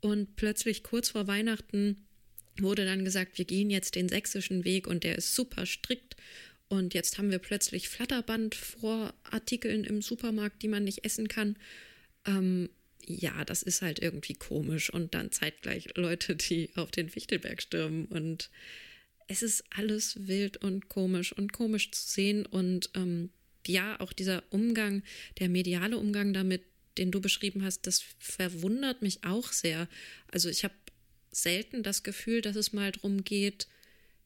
Und 0.00 0.36
plötzlich 0.36 0.82
kurz 0.82 1.10
vor 1.10 1.26
Weihnachten 1.26 2.06
wurde 2.58 2.86
dann 2.86 3.04
gesagt, 3.04 3.36
wir 3.36 3.44
gehen 3.44 3.68
jetzt 3.68 3.94
den 3.94 4.08
sächsischen 4.08 4.64
Weg 4.64 4.86
und 4.86 5.04
der 5.04 5.16
ist 5.16 5.34
super 5.34 5.66
strikt. 5.66 6.16
Und 6.68 6.94
jetzt 6.94 7.18
haben 7.18 7.30
wir 7.30 7.38
plötzlich 7.38 7.88
Flatterband 7.88 8.54
vor 8.54 9.12
Artikeln 9.24 9.84
im 9.84 10.00
Supermarkt, 10.00 10.62
die 10.62 10.68
man 10.68 10.84
nicht 10.84 11.04
essen 11.04 11.28
kann. 11.28 11.56
Ähm, 12.26 12.70
ja, 13.06 13.44
das 13.44 13.62
ist 13.62 13.82
halt 13.82 13.98
irgendwie 14.00 14.34
komisch. 14.34 14.90
Und 14.90 15.14
dann 15.14 15.32
zeitgleich 15.32 15.96
Leute, 15.96 16.34
die 16.34 16.70
auf 16.76 16.90
den 16.90 17.10
Fichtelberg 17.10 17.60
stürmen. 17.60 18.06
Und 18.06 18.50
es 19.28 19.42
ist 19.42 19.62
alles 19.70 20.26
wild 20.26 20.56
und 20.56 20.88
komisch 20.88 21.32
und 21.32 21.52
komisch 21.52 21.92
zu 21.92 22.08
sehen. 22.08 22.46
Und 22.46 22.90
ähm, 22.94 23.30
ja, 23.66 24.00
auch 24.00 24.12
dieser 24.12 24.42
Umgang, 24.50 25.02
der 25.38 25.50
mediale 25.50 25.98
Umgang 25.98 26.32
damit, 26.32 26.62
den 26.96 27.10
du 27.10 27.20
beschrieben 27.20 27.62
hast, 27.62 27.86
das 27.86 28.02
verwundert 28.18 29.02
mich 29.02 29.24
auch 29.24 29.52
sehr. 29.52 29.88
Also 30.32 30.48
ich 30.48 30.64
habe 30.64 30.74
selten 31.30 31.82
das 31.82 32.02
Gefühl, 32.02 32.40
dass 32.40 32.56
es 32.56 32.72
mal 32.72 32.90
darum 32.90 33.22
geht, 33.22 33.68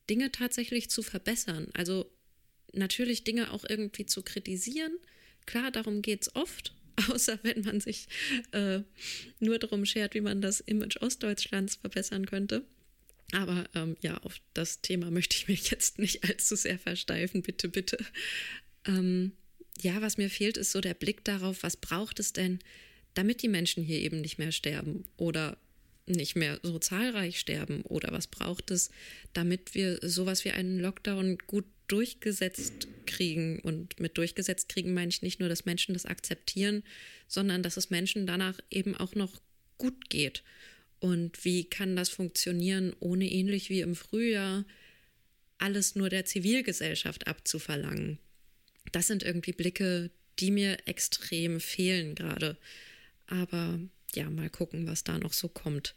Dinge 0.09 0.31
tatsächlich 0.31 0.89
zu 0.89 1.03
verbessern. 1.03 1.69
Also 1.75 2.11
natürlich 2.73 3.25
Dinge 3.25 3.51
auch 3.51 3.65
irgendwie 3.69 4.07
zu 4.07 4.23
kritisieren. 4.23 4.93
Klar, 5.47 5.73
darum 5.73 6.03
geht 6.03 6.23
es 6.23 6.37
oft, 6.37 6.75
außer 7.11 7.41
wenn 7.43 7.63
man 7.63 7.81
sich 7.81 8.07
äh, 8.53 8.81
nur 9.41 9.59
darum 9.59 9.85
schert, 9.85 10.15
wie 10.15 10.21
man 10.21 10.41
das 10.41 10.61
Image 10.61 10.99
Ostdeutschlands 11.01 11.75
verbessern 11.77 12.27
könnte. 12.27 12.65
Aber 13.33 13.65
ähm, 13.75 13.97
ja, 14.03 14.19
auf 14.19 14.41
das 14.55 14.83
Thema 14.83 15.11
möchte 15.11 15.37
ich 15.37 15.49
mich 15.49 15.71
jetzt 15.71 15.99
nicht 15.99 16.25
allzu 16.25 16.55
sehr 16.55 16.79
versteifen, 16.79 17.43
bitte, 17.43 17.69
bitte. 17.69 17.99
Ähm, 18.87 19.33
ja, 19.81 20.01
was 20.01 20.19
mir 20.19 20.31
fehlt, 20.31 20.57
ist 20.57 20.73
so 20.73 20.81
der 20.81 20.95
Blick 20.95 21.25
darauf, 21.25 21.63
was 21.63 21.77
braucht 21.77 22.21
es 22.21 22.33
denn, 22.33 22.61
damit 23.15 23.43
die 23.43 23.49
Menschen 23.49 23.83
hier 23.83 23.99
eben 24.01 24.21
nicht 24.21 24.39
mehr 24.39 24.53
sterben 24.53 25.05
oder 25.17 25.57
nicht 26.07 26.37
mehr 26.37 26.59
so 26.63 26.79
zahlreich 26.79 27.39
sterben 27.39 27.83
oder 27.83 28.13
was 28.13 28.27
braucht 28.27 28.71
es, 28.71 28.91
damit 29.33 29.75
wir 29.75 29.99
sowas 30.03 30.45
wie 30.45 30.51
einen 30.51 30.79
Lockdown 30.79 31.39
gut 31.47 31.65
durchgesetzt 31.87 32.89
kriegen. 33.07 33.61
Und 33.61 34.01
mit 34.01 34.19
durchgesetzt 34.19 34.69
kriegen 34.69 34.95
meine 34.95 35.11
ich 35.11 35.23
nicht 35.23 35.41
nur, 35.41 35.49
dass 35.49 35.65
Menschen 35.65 35.95
das 35.95 36.07
akzeptieren, 36.07 36.83
sondern 37.29 37.63
dass 37.63 37.77
es 37.77 37.91
Menschen 37.91 38.27
danach 38.27 38.59
eben 38.71 38.97
auch 38.97 39.15
noch 39.15 39.41
gut 39.79 40.11
geht. 40.11 40.43
Und 41.03 41.45
wie 41.45 41.65
kann 41.65 41.97
das 41.97 42.11
funktionieren, 42.11 42.95
ohne 43.01 43.29
ähnlich 43.29 43.71
wie 43.71 43.81
im 43.81 43.97
Frühjahr 43.97 44.65
alles 45.59 45.97
nur 45.97 46.09
der 46.09 46.27
Zivilgesellschaft 46.27 47.27
abzuverlangen? 47.27 48.21
Das 48.93 49.09
sind 49.09 49.25
irgendwie 49.25 49.51
Blicke, 49.51 50.13
die 50.39 50.53
mir 50.53 50.77
extrem 50.87 51.59
fehlen 51.59 52.15
gerade. 52.15 52.57
Aber 53.27 53.81
ja, 54.15 54.31
mal 54.31 54.49
gucken, 54.49 54.87
was 54.87 55.03
da 55.03 55.19
noch 55.19 55.33
so 55.33 55.49
kommt. 55.49 55.97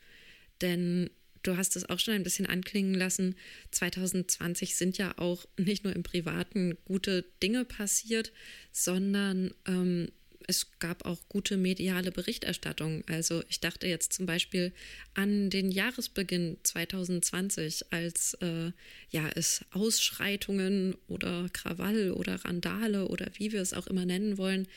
Denn 0.62 1.12
du 1.44 1.56
hast 1.56 1.76
es 1.76 1.88
auch 1.88 2.00
schon 2.00 2.16
ein 2.16 2.24
bisschen 2.24 2.48
anklingen 2.48 2.96
lassen, 2.96 3.36
2020 3.70 4.76
sind 4.76 4.98
ja 4.98 5.20
auch 5.20 5.46
nicht 5.56 5.84
nur 5.84 5.96
im 5.96 6.02
Privaten 6.02 6.80
gute 6.84 7.26
Dinge 7.44 7.64
passiert, 7.64 8.32
sondern 8.72 9.54
ähm, 9.68 10.10
es 10.48 10.80
gab 10.80 11.06
auch 11.06 11.20
gute 11.30 11.58
mediale 11.58 12.12
Berichterstattung. 12.12 13.04
Also 13.08 13.44
ich 13.50 13.60
dachte 13.60 13.88
jetzt 13.88 14.14
zum 14.14 14.26
Beispiel 14.26 14.74
an 15.14 15.50
den 15.50 15.72
Jahresbeginn 15.72 16.58
2020, 16.64 17.92
als 17.92 18.36
äh, 18.36 18.72
ja 19.10 19.30
es 19.36 19.66
Ausschreitungen 19.72 20.96
oder 21.08 21.50
Krawall 21.54 22.12
oder 22.12 22.44
Randale 22.46 23.08
oder 23.08 23.28
wie 23.36 23.52
wir 23.52 23.62
es 23.62 23.74
auch 23.74 23.88
immer 23.88 24.06
nennen 24.06 24.38
wollen, 24.38 24.68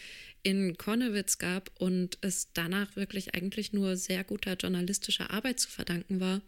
in 0.42 0.78
Konnewitz 0.78 1.38
gab 1.38 1.70
und 1.78 2.18
es 2.20 2.52
danach 2.52 2.96
wirklich 2.96 3.34
eigentlich 3.34 3.72
nur 3.72 3.96
sehr 3.96 4.24
guter 4.24 4.54
journalistischer 4.54 5.30
Arbeit 5.30 5.60
zu 5.60 5.68
verdanken 5.68 6.20
war, 6.20 6.40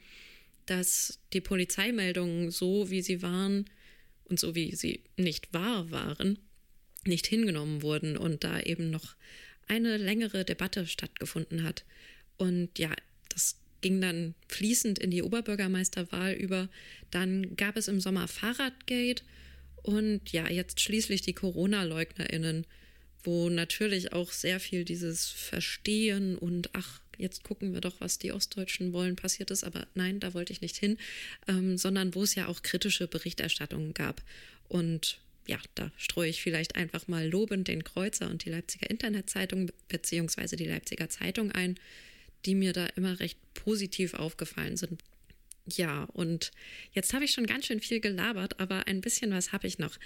dass 0.66 1.18
die 1.32 1.40
Polizeimeldungen 1.40 2.50
so, 2.50 2.90
wie 2.90 3.02
sie 3.02 3.22
waren 3.22 3.68
und 4.24 4.38
so, 4.38 4.54
wie 4.54 4.74
sie 4.76 5.02
nicht 5.16 5.52
wahr 5.52 5.90
waren, 5.90 6.38
nicht 7.04 7.26
hingenommen 7.26 7.82
wurden 7.82 8.16
und 8.16 8.44
da 8.44 8.60
eben 8.60 8.90
noch 8.90 9.14
eine 9.68 9.96
längere 9.96 10.44
Debatte 10.44 10.86
stattgefunden 10.86 11.62
hat. 11.62 11.84
Und 12.36 12.78
ja, 12.78 12.90
das 13.28 13.56
ging 13.80 14.00
dann 14.00 14.34
fließend 14.48 14.98
in 14.98 15.10
die 15.10 15.22
Oberbürgermeisterwahl 15.22 16.32
über. 16.32 16.68
Dann 17.10 17.56
gab 17.56 17.76
es 17.76 17.88
im 17.88 18.00
Sommer 18.00 18.28
Fahrradgate 18.28 19.22
und 19.82 20.32
ja, 20.32 20.48
jetzt 20.50 20.80
schließlich 20.80 21.22
die 21.22 21.32
Corona-LeugnerInnen, 21.32 22.66
wo 23.22 23.48
natürlich 23.48 24.12
auch 24.12 24.32
sehr 24.32 24.60
viel 24.60 24.84
dieses 24.84 25.28
Verstehen 25.28 26.36
und 26.36 26.70
ach, 26.74 27.00
jetzt 27.16 27.44
gucken 27.44 27.72
wir 27.72 27.80
doch, 27.80 28.00
was 28.00 28.18
die 28.18 28.32
Ostdeutschen 28.32 28.92
wollen, 28.92 29.16
passiert 29.16 29.50
ist. 29.50 29.64
Aber 29.64 29.86
nein, 29.94 30.20
da 30.20 30.34
wollte 30.34 30.52
ich 30.52 30.60
nicht 30.60 30.76
hin, 30.76 30.98
ähm, 31.46 31.76
sondern 31.76 32.14
wo 32.14 32.22
es 32.22 32.34
ja 32.34 32.46
auch 32.46 32.62
kritische 32.62 33.06
Berichterstattungen 33.06 33.94
gab. 33.94 34.22
Und 34.68 35.18
ja, 35.46 35.58
da 35.74 35.90
streue 35.96 36.28
ich 36.28 36.42
vielleicht 36.42 36.76
einfach 36.76 37.08
mal 37.08 37.28
lobend 37.28 37.68
den 37.68 37.84
Kreuzer 37.84 38.28
und 38.28 38.44
die 38.44 38.50
Leipziger 38.50 38.88
Internetzeitung 38.88 39.70
beziehungsweise 39.88 40.56
die 40.56 40.66
Leipziger 40.66 41.08
Zeitung 41.08 41.50
ein, 41.52 41.78
die 42.46 42.54
mir 42.54 42.72
da 42.72 42.86
immer 42.96 43.20
recht 43.20 43.38
positiv 43.54 44.14
aufgefallen 44.14 44.76
sind. 44.76 45.02
Ja, 45.66 46.04
und 46.04 46.50
jetzt 46.92 47.12
habe 47.12 47.24
ich 47.24 47.32
schon 47.32 47.46
ganz 47.46 47.66
schön 47.66 47.80
viel 47.80 48.00
gelabert, 48.00 48.58
aber 48.60 48.86
ein 48.86 49.00
bisschen 49.00 49.30
was 49.30 49.52
habe 49.52 49.66
ich 49.66 49.78
noch. 49.78 49.98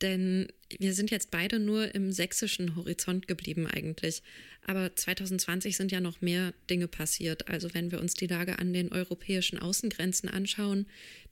Denn 0.00 0.48
wir 0.78 0.94
sind 0.94 1.10
jetzt 1.10 1.30
beide 1.30 1.60
nur 1.60 1.94
im 1.94 2.10
sächsischen 2.10 2.74
Horizont 2.74 3.28
geblieben 3.28 3.68
eigentlich. 3.68 4.22
Aber 4.66 4.94
2020 4.94 5.76
sind 5.76 5.92
ja 5.92 6.00
noch 6.00 6.20
mehr 6.20 6.54
Dinge 6.68 6.88
passiert. 6.88 7.48
Also 7.48 7.72
wenn 7.72 7.92
wir 7.92 8.00
uns 8.00 8.14
die 8.14 8.26
Lage 8.26 8.58
an 8.58 8.72
den 8.72 8.90
europäischen 8.90 9.58
Außengrenzen 9.58 10.28
anschauen, 10.28 10.86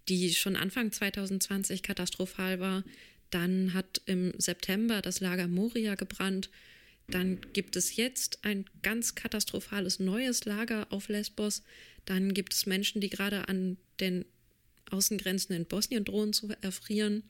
die 0.08 0.32
schon 0.34 0.54
Anfang 0.54 0.92
2020 0.92 1.82
katastrophal 1.82 2.60
war, 2.60 2.84
dann 3.30 3.74
hat 3.74 4.02
im 4.06 4.32
September 4.38 5.02
das 5.02 5.20
Lager 5.20 5.48
Moria 5.48 5.94
gebrannt. 5.94 6.50
Dann 7.08 7.40
gibt 7.52 7.76
es 7.76 7.96
jetzt 7.96 8.44
ein 8.44 8.64
ganz 8.82 9.14
katastrophales 9.14 9.98
neues 9.98 10.44
Lager 10.44 10.86
auf 10.90 11.08
Lesbos. 11.08 11.62
Dann 12.04 12.34
gibt 12.34 12.52
es 12.54 12.66
Menschen, 12.66 13.00
die 13.00 13.10
gerade 13.10 13.48
an 13.48 13.76
den 13.98 14.24
Außengrenzen 14.90 15.54
in 15.54 15.66
Bosnien 15.66 16.04
drohen 16.04 16.32
zu 16.32 16.48
erfrieren. 16.60 17.24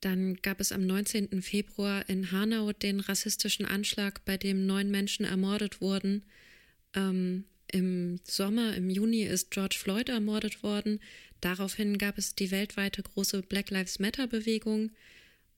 Dann 0.00 0.34
gab 0.42 0.60
es 0.60 0.72
am 0.72 0.84
19. 0.84 1.42
Februar 1.42 2.08
in 2.08 2.32
Hanau 2.32 2.72
den 2.72 2.98
rassistischen 2.98 3.64
Anschlag, 3.64 4.24
bei 4.24 4.36
dem 4.36 4.66
neun 4.66 4.90
Menschen 4.90 5.24
ermordet 5.24 5.80
wurden. 5.80 6.24
Ähm, 6.94 7.44
Im 7.70 8.18
Sommer, 8.24 8.74
im 8.74 8.90
Juni 8.90 9.22
ist 9.22 9.52
George 9.52 9.76
Floyd 9.78 10.08
ermordet 10.08 10.62
worden. 10.64 11.00
Daraufhin 11.42 11.98
gab 11.98 12.18
es 12.18 12.34
die 12.36 12.52
weltweite 12.52 13.02
große 13.02 13.42
Black 13.42 13.70
Lives 13.70 13.98
Matter-Bewegung. 13.98 14.92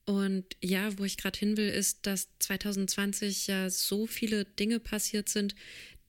Und 0.07 0.45
ja, 0.63 0.99
wo 0.99 1.05
ich 1.05 1.19
gerade 1.19 1.39
hin 1.39 1.57
will, 1.57 1.69
ist, 1.69 2.07
dass 2.07 2.29
2020 2.41 3.47
ja 3.47 3.71
so 3.71 4.07
viele 4.07 4.47
Dinge 4.47 4.81
passiert 4.81 5.29
sind, 5.29 5.55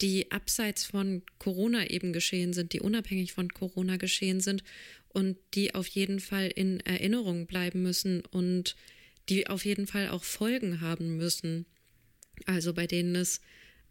die 0.01 0.31
abseits 0.31 0.85
von 0.85 1.23
Corona 1.39 1.89
eben 1.89 2.13
geschehen 2.13 2.53
sind, 2.53 2.71
die 2.71 2.79
unabhängig 2.79 3.33
von 3.33 3.49
Corona 3.49 3.97
geschehen 3.97 4.39
sind 4.39 4.63
und 5.09 5.37
die 5.53 5.75
auf 5.75 5.87
jeden 5.87 6.21
Fall 6.21 6.47
in 6.47 6.79
Erinnerung 6.81 7.45
bleiben 7.45 7.83
müssen 7.83 8.23
und 8.31 8.77
die 9.27 9.47
auf 9.47 9.65
jeden 9.65 9.87
Fall 9.87 10.09
auch 10.09 10.23
Folgen 10.23 10.79
haben 10.79 11.17
müssen. 11.17 11.65
Also 12.45 12.73
bei 12.73 12.87
denen 12.87 13.15
es 13.15 13.41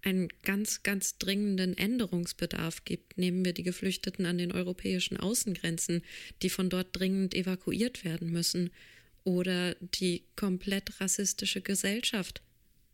einen 0.05 0.29
ganz, 0.43 0.83
ganz 0.83 1.19
dringenden 1.19 1.77
Änderungsbedarf 1.77 2.85
gibt. 2.85 3.19
Nehmen 3.19 3.45
wir 3.45 3.53
die 3.53 3.63
Geflüchteten 3.63 4.27
an 4.27 4.39
den 4.39 4.53
europäischen 4.53 5.17
Außengrenzen, 5.17 6.03
die 6.43 6.51
von 6.51 6.69
dort 6.69 6.89
dringend 6.93 7.35
evakuiert 7.35 8.05
werden 8.05 8.31
müssen. 8.31 8.71
Oder 9.25 9.75
die 9.81 10.25
komplett 10.37 11.01
rassistische 11.01 11.63
Gesellschaft, 11.63 12.43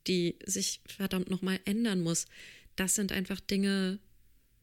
die 0.07 0.37
sich 0.47 0.81
verdammt 0.87 1.29
nochmal 1.29 1.59
ändern 1.65 2.01
muss. 2.01 2.27
Das 2.77 2.95
sind 2.95 3.11
einfach 3.11 3.41
Dinge, 3.41 3.99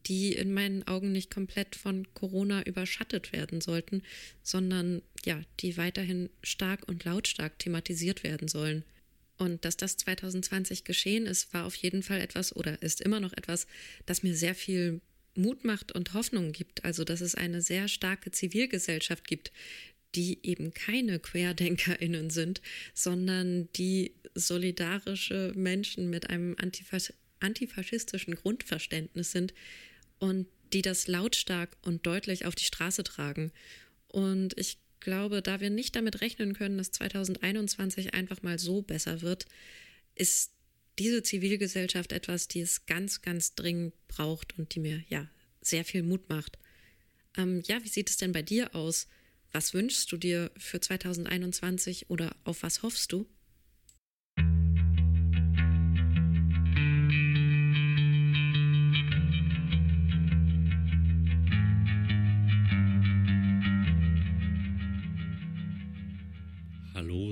die 0.06 0.32
in 0.32 0.54
meinen 0.54 0.86
Augen 0.88 1.12
nicht 1.12 1.30
komplett 1.30 1.76
von 1.76 2.06
Corona 2.14 2.62
überschattet 2.62 3.32
werden 3.32 3.60
sollten, 3.60 4.02
sondern 4.42 5.02
ja, 5.26 5.42
die 5.60 5.76
weiterhin 5.76 6.30
stark 6.42 6.88
und 6.88 7.04
lautstark 7.04 7.58
thematisiert 7.58 8.22
werden 8.22 8.48
sollen. 8.48 8.84
Und 9.38 9.64
dass 9.64 9.76
das 9.76 9.96
2020 9.96 10.84
geschehen 10.84 11.26
ist, 11.26 11.54
war 11.54 11.64
auf 11.64 11.74
jeden 11.76 12.02
Fall 12.02 12.20
etwas 12.20 12.54
oder 12.54 12.82
ist 12.82 13.00
immer 13.00 13.20
noch 13.20 13.32
etwas, 13.32 13.66
das 14.04 14.22
mir 14.22 14.34
sehr 14.34 14.54
viel 14.54 15.00
Mut 15.34 15.64
macht 15.64 15.92
und 15.92 16.12
Hoffnung 16.14 16.52
gibt. 16.52 16.84
Also, 16.84 17.04
dass 17.04 17.20
es 17.20 17.34
eine 17.34 17.62
sehr 17.62 17.88
starke 17.88 18.30
Zivilgesellschaft 18.30 19.26
gibt, 19.26 19.52
die 20.14 20.38
eben 20.42 20.72
keine 20.72 21.20
QuerdenkerInnen 21.20 22.30
sind, 22.30 22.60
sondern 22.94 23.68
die 23.74 24.12
solidarische 24.34 25.52
Menschen 25.54 26.10
mit 26.10 26.30
einem 26.30 26.56
Antifas 26.58 27.12
antifaschistischen 27.40 28.34
Grundverständnis 28.34 29.30
sind, 29.30 29.54
und 30.18 30.48
die 30.72 30.82
das 30.82 31.06
lautstark 31.06 31.76
und 31.82 32.06
deutlich 32.06 32.44
auf 32.44 32.54
die 32.54 32.64
Straße 32.64 33.04
tragen. 33.04 33.52
Und 34.08 34.58
ich 34.58 34.78
glaube, 35.00 35.42
da 35.42 35.60
wir 35.60 35.70
nicht 35.70 35.96
damit 35.96 36.20
rechnen 36.20 36.54
können, 36.54 36.78
dass 36.78 36.90
2021 36.92 38.14
einfach 38.14 38.42
mal 38.42 38.58
so 38.58 38.82
besser 38.82 39.22
wird, 39.22 39.46
ist 40.14 40.52
diese 40.98 41.22
Zivilgesellschaft 41.22 42.12
etwas, 42.12 42.48
die 42.48 42.60
es 42.60 42.86
ganz, 42.86 43.22
ganz 43.22 43.54
dringend 43.54 43.94
braucht 44.08 44.58
und 44.58 44.74
die 44.74 44.80
mir 44.80 45.04
ja 45.08 45.28
sehr 45.60 45.84
viel 45.84 46.02
Mut 46.02 46.28
macht. 46.28 46.58
Ähm, 47.36 47.62
ja, 47.66 47.82
wie 47.84 47.88
sieht 47.88 48.10
es 48.10 48.16
denn 48.16 48.32
bei 48.32 48.42
dir 48.42 48.74
aus? 48.74 49.06
Was 49.52 49.74
wünschst 49.74 50.10
du 50.12 50.16
dir 50.16 50.50
für 50.56 50.80
2021 50.80 52.10
oder 52.10 52.34
auf 52.44 52.62
was 52.62 52.82
hoffst 52.82 53.12
du? 53.12 53.26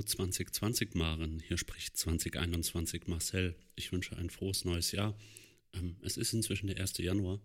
2020 0.07 0.95
Maren, 0.95 1.43
hier 1.47 1.59
spricht 1.59 1.97
2021 1.97 3.07
Marcel. 3.07 3.57
Ich 3.75 3.93
wünsche 3.93 4.17
ein 4.17 4.31
frohes 4.31 4.65
neues 4.65 4.93
Jahr. 4.93 5.17
Ähm, 5.75 5.97
es 6.03 6.17
ist 6.17 6.33
inzwischen 6.33 6.69
der 6.69 6.81
1. 6.81 6.99
Januar 6.99 7.41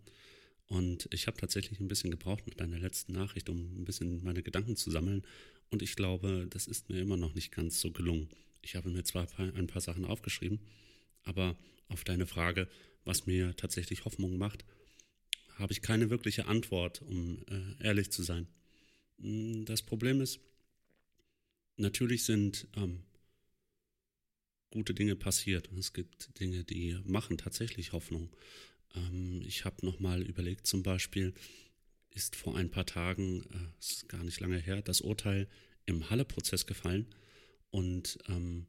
und 0.68 1.10
ich 1.12 1.28
habe 1.28 1.38
tatsächlich 1.38 1.80
ein 1.80 1.88
bisschen 1.88 2.12
gebraucht 2.12 2.48
nach 2.48 2.54
deiner 2.54 2.80
letzten 2.80 3.14
Nachricht, 3.14 3.50
um 3.50 3.82
ein 3.82 3.84
bisschen 3.84 4.24
meine 4.24 4.44
Gedanken 4.44 4.76
zu 4.76 4.92
sammeln. 4.92 5.24
Und 5.70 5.82
ich 5.82 5.96
glaube, 5.96 6.48
das 6.50 6.68
ist 6.68 6.90
mir 6.90 7.02
immer 7.02 7.18
noch 7.18 7.34
nicht 7.34 7.52
ganz 7.52 7.82
so 7.82 7.92
gelungen. 7.92 8.30
Ich 8.62 8.76
habe 8.76 8.90
mir 8.90 9.04
zwar 9.04 9.28
ein 9.38 9.68
paar 9.68 9.82
Sachen 9.82 10.06
aufgeschrieben, 10.06 10.60
aber 11.24 11.58
auf 11.88 12.04
deine 12.04 12.28
Frage, 12.28 12.70
was 13.04 13.26
mir 13.26 13.56
tatsächlich 13.56 14.06
Hoffnung 14.06 14.38
macht, 14.38 14.64
habe 15.56 15.74
ich 15.74 15.82
keine 15.82 16.10
wirkliche 16.10 16.46
Antwort, 16.46 17.02
um 17.02 17.44
äh, 17.50 17.84
ehrlich 17.84 18.12
zu 18.12 18.24
sein. 18.24 18.48
Hm, 19.20 19.66
das 19.66 19.82
Problem 19.82 20.22
ist, 20.22 20.40
natürlich 21.82 22.24
sind 22.24 22.68
ähm, 22.76 23.04
gute 24.72 24.94
Dinge 24.94 25.16
passiert 25.16 25.70
es 25.78 25.94
gibt 25.94 26.40
Dinge, 26.40 26.64
die 26.64 26.98
machen 27.04 27.38
tatsächlich 27.38 27.92
Hoffnung. 27.92 28.30
Ähm, 28.96 29.42
ich 29.46 29.66
habe 29.66 29.86
nochmal 29.86 30.22
überlegt, 30.22 30.66
zum 30.68 30.84
Beispiel 30.84 31.34
ist 32.12 32.36
vor 32.36 32.56
ein 32.56 32.72
paar 32.72 32.86
Tagen, 32.86 33.44
äh, 33.44 33.80
ist 33.80 34.08
gar 34.10 34.24
nicht 34.24 34.40
lange 34.40 34.58
her, 34.58 34.82
das 34.82 35.02
Urteil 35.02 35.48
im 35.86 36.10
Halle-Prozess 36.10 36.66
gefallen 36.66 37.08
und 37.70 38.20
ähm, 38.28 38.68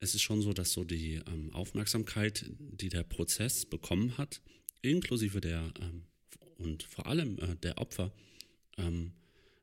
es 0.00 0.16
ist 0.16 0.22
schon 0.22 0.42
so, 0.42 0.52
dass 0.52 0.72
so 0.72 0.82
die 0.82 1.22
ähm, 1.28 1.52
Aufmerksamkeit, 1.52 2.44
die 2.58 2.88
der 2.88 3.04
Prozess 3.04 3.64
bekommen 3.64 4.18
hat, 4.18 4.42
inklusive 4.80 5.40
der 5.40 5.72
ähm, 5.80 6.06
und 6.58 6.82
vor 6.82 7.06
allem 7.06 7.38
äh, 7.38 7.56
der 7.56 7.78
Opfer, 7.78 8.12
ähm, 8.78 9.12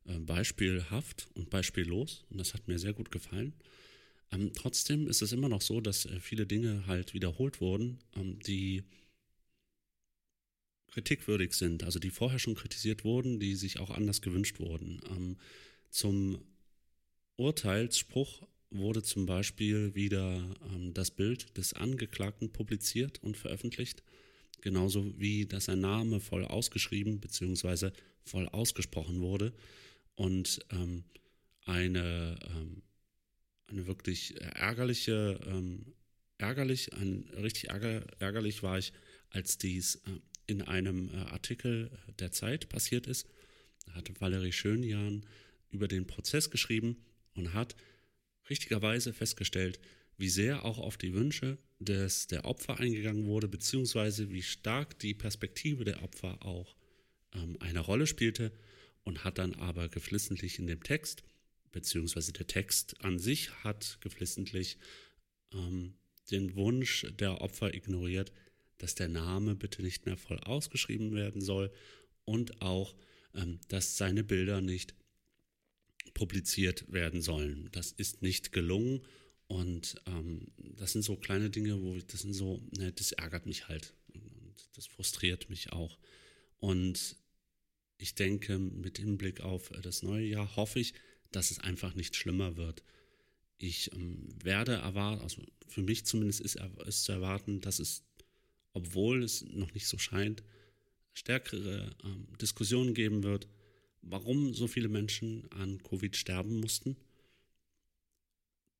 äh, 0.06 0.20
beispielhaft 0.20 1.30
und 1.36 1.50
beispiellos 1.50 2.26
und 2.30 2.40
das 2.40 2.54
hat 2.54 2.68
mir 2.68 2.80
sehr 2.80 2.94
gut 2.94 3.12
gefallen. 3.12 3.54
Ähm, 4.32 4.52
trotzdem 4.54 5.08
ist 5.08 5.22
es 5.22 5.32
immer 5.32 5.50
noch 5.50 5.62
so, 5.62 5.82
dass 5.82 6.06
äh, 6.06 6.20
viele 6.20 6.46
Dinge 6.46 6.86
halt 6.88 7.14
wiederholt 7.14 7.62
wurden, 7.62 8.00
ähm, 8.16 8.40
die 8.40 8.84
kritikwürdig 10.88 11.54
sind, 11.54 11.84
also 11.84 12.00
die 12.00 12.10
vorher 12.10 12.40
schon 12.40 12.56
kritisiert 12.56 13.04
wurden, 13.04 13.40
die 13.40 13.56
sich 13.56 13.80
auch 13.80 13.90
anders 13.90 14.22
gewünscht 14.22 14.60
wurden. 14.60 15.00
Ähm, 15.10 15.38
zum 15.90 16.40
Urteilsspruch 17.38 18.48
wurde 18.72 19.02
zum 19.02 19.26
Beispiel 19.26 19.96
wieder 19.96 20.44
ähm, 20.72 20.94
das 20.94 21.12
Bild 21.12 21.58
des 21.58 21.74
Angeklagten 21.74 22.52
publiziert 22.52 23.22
und 23.24 23.38
veröffentlicht, 23.38 24.04
genauso 24.62 25.20
wie 25.20 25.46
dass 25.46 25.66
sein 25.66 25.82
Name 25.82 26.20
voll 26.20 26.46
ausgeschrieben 26.46 27.20
bzw. 27.20 27.92
voll 28.24 28.48
ausgesprochen 28.50 29.22
wurde 29.22 29.54
und 30.20 30.60
ähm, 30.72 31.06
eine, 31.64 32.38
ähm, 32.54 32.82
eine 33.68 33.88
wirklich 33.88 34.36
ärgerliche, 34.42 35.40
ähm, 35.46 35.94
ärgerlich, 36.38 36.94
ein, 36.94 37.30
richtig 37.38 37.70
ärger, 37.70 38.06
ärgerlich 38.20 38.62
war 38.62 38.78
ich, 38.78 38.92
als 39.30 39.58
dies 39.58 39.96
äh, 39.96 40.20
in 40.46 40.62
einem 40.62 41.08
äh, 41.08 41.20
Artikel 41.20 41.90
der 42.20 42.34
Zeit 42.34 42.68
passiert 42.68 43.08
ist. 43.08 43.30
Da 43.86 43.94
hatte 43.94 44.12
Valerie 44.20 44.52
Schönjahn 44.52 45.26
über 45.70 45.88
den 45.88 46.06
Prozess 46.06 46.50
geschrieben 46.50 46.98
und 47.34 47.54
hat 47.54 47.78
richtigerweise 48.50 49.14
festgestellt, 49.14 49.80
wie 50.18 50.30
sehr 50.30 50.66
auch 50.66 50.80
auf 50.80 50.98
die 50.98 51.14
Wünsche 51.14 51.60
des, 51.80 52.28
der 52.28 52.44
Opfer 52.44 52.78
eingegangen 52.78 53.26
wurde, 53.26 53.48
beziehungsweise 53.48 54.32
wie 54.32 54.44
stark 54.44 55.00
die 55.00 55.14
Perspektive 55.14 55.86
der 55.86 56.04
Opfer 56.04 56.46
auch 56.46 56.76
ähm, 57.34 57.56
eine 57.62 57.80
Rolle 57.80 58.06
spielte 58.06 58.52
und 59.10 59.24
hat 59.24 59.39
dann 59.39 59.56
aber 59.56 59.89
geflissentlich 59.89 60.60
in 60.60 60.67
dem 60.67 60.84
Text, 60.84 61.24
beziehungsweise 61.72 62.32
der 62.32 62.45
Text 62.45 63.04
an 63.04 63.17
sich 63.17 63.52
hat 63.63 63.98
geflissentlich 64.02 64.78
ähm, 65.52 65.95
den 66.30 66.56
Wunsch 66.56 67.08
der 67.19 67.41
Opfer 67.41 67.74
ignoriert, 67.74 68.32
dass 68.78 68.93
der 68.93 69.08
Name 69.08 69.56
bitte 69.56 69.82
nicht 69.82 70.06
mehr 70.06 70.15
voll 70.15 70.39
ausgeschrieben 70.41 71.15
werden 71.15 71.41
soll 71.41 71.72
und 72.24 72.62
auch, 72.62 72.95
ähm, 73.34 73.60
dass 73.67 73.98
seine 73.98 74.24
Bilder 74.24 74.62
nicht 74.62 74.93
publiziert 76.13 76.91
werden 76.93 77.24
sollen. 77.24 77.67
Das 77.72 77.91
ist 77.91 78.22
nicht 78.22 78.52
gelungen 78.52 79.02
und 79.48 79.95
ähm, 80.06 80.52
das 80.78 80.91
sind 80.91 81.02
so 81.02 81.15
kleine 81.15 81.50
Dinge, 81.50 81.82
wo 81.82 81.95
ich, 81.95 82.06
das 82.06 82.22
sind 82.22 82.34
so, 82.34 82.62
ne, 82.78 82.91
das 82.91 83.12
ärgert 83.13 83.48
mich 83.48 83.69
halt 83.69 83.95
und 84.13 84.54
das 84.76 84.86
frustriert 84.86 85.50
mich 85.50 85.72
auch. 85.74 85.98
Und 86.60 87.15
ich 88.00 88.16
denke, 88.16 88.58
mit 88.58 88.98
Hinblick 88.98 89.42
auf 89.42 89.72
äh, 89.72 89.82
das 89.82 90.02
neue 90.04 90.26
Jahr 90.26 90.56
hoffe 90.56 90.80
ich, 90.80 90.94
dass 91.32 91.52
es 91.52 91.60
einfach 91.60 91.94
nicht 91.94 92.16
schlimmer 92.16 92.58
wird. 92.58 92.82
Ich 93.58 93.94
ähm, 93.94 94.30
werde 94.44 94.74
erwarten, 94.74 95.22
also 95.22 95.44
für 95.68 95.84
mich 95.84 96.06
zumindest 96.06 96.42
ist, 96.42 96.58
ist 96.88 97.04
zu 97.04 97.12
erwarten, 97.12 97.62
dass 97.62 97.80
es, 97.80 98.04
obwohl 98.74 99.24
es 99.24 99.44
noch 99.44 99.74
nicht 99.74 99.88
so 99.88 99.98
scheint, 99.98 100.44
stärkere 101.14 101.96
ähm, 102.04 102.28
Diskussionen 102.42 102.94
geben 102.94 103.24
wird, 103.24 103.48
warum 104.02 104.54
so 104.54 104.68
viele 104.68 104.88
Menschen 104.88 105.52
an 105.52 105.84
Covid 105.84 106.16
sterben 106.16 106.60
mussten. 106.62 106.96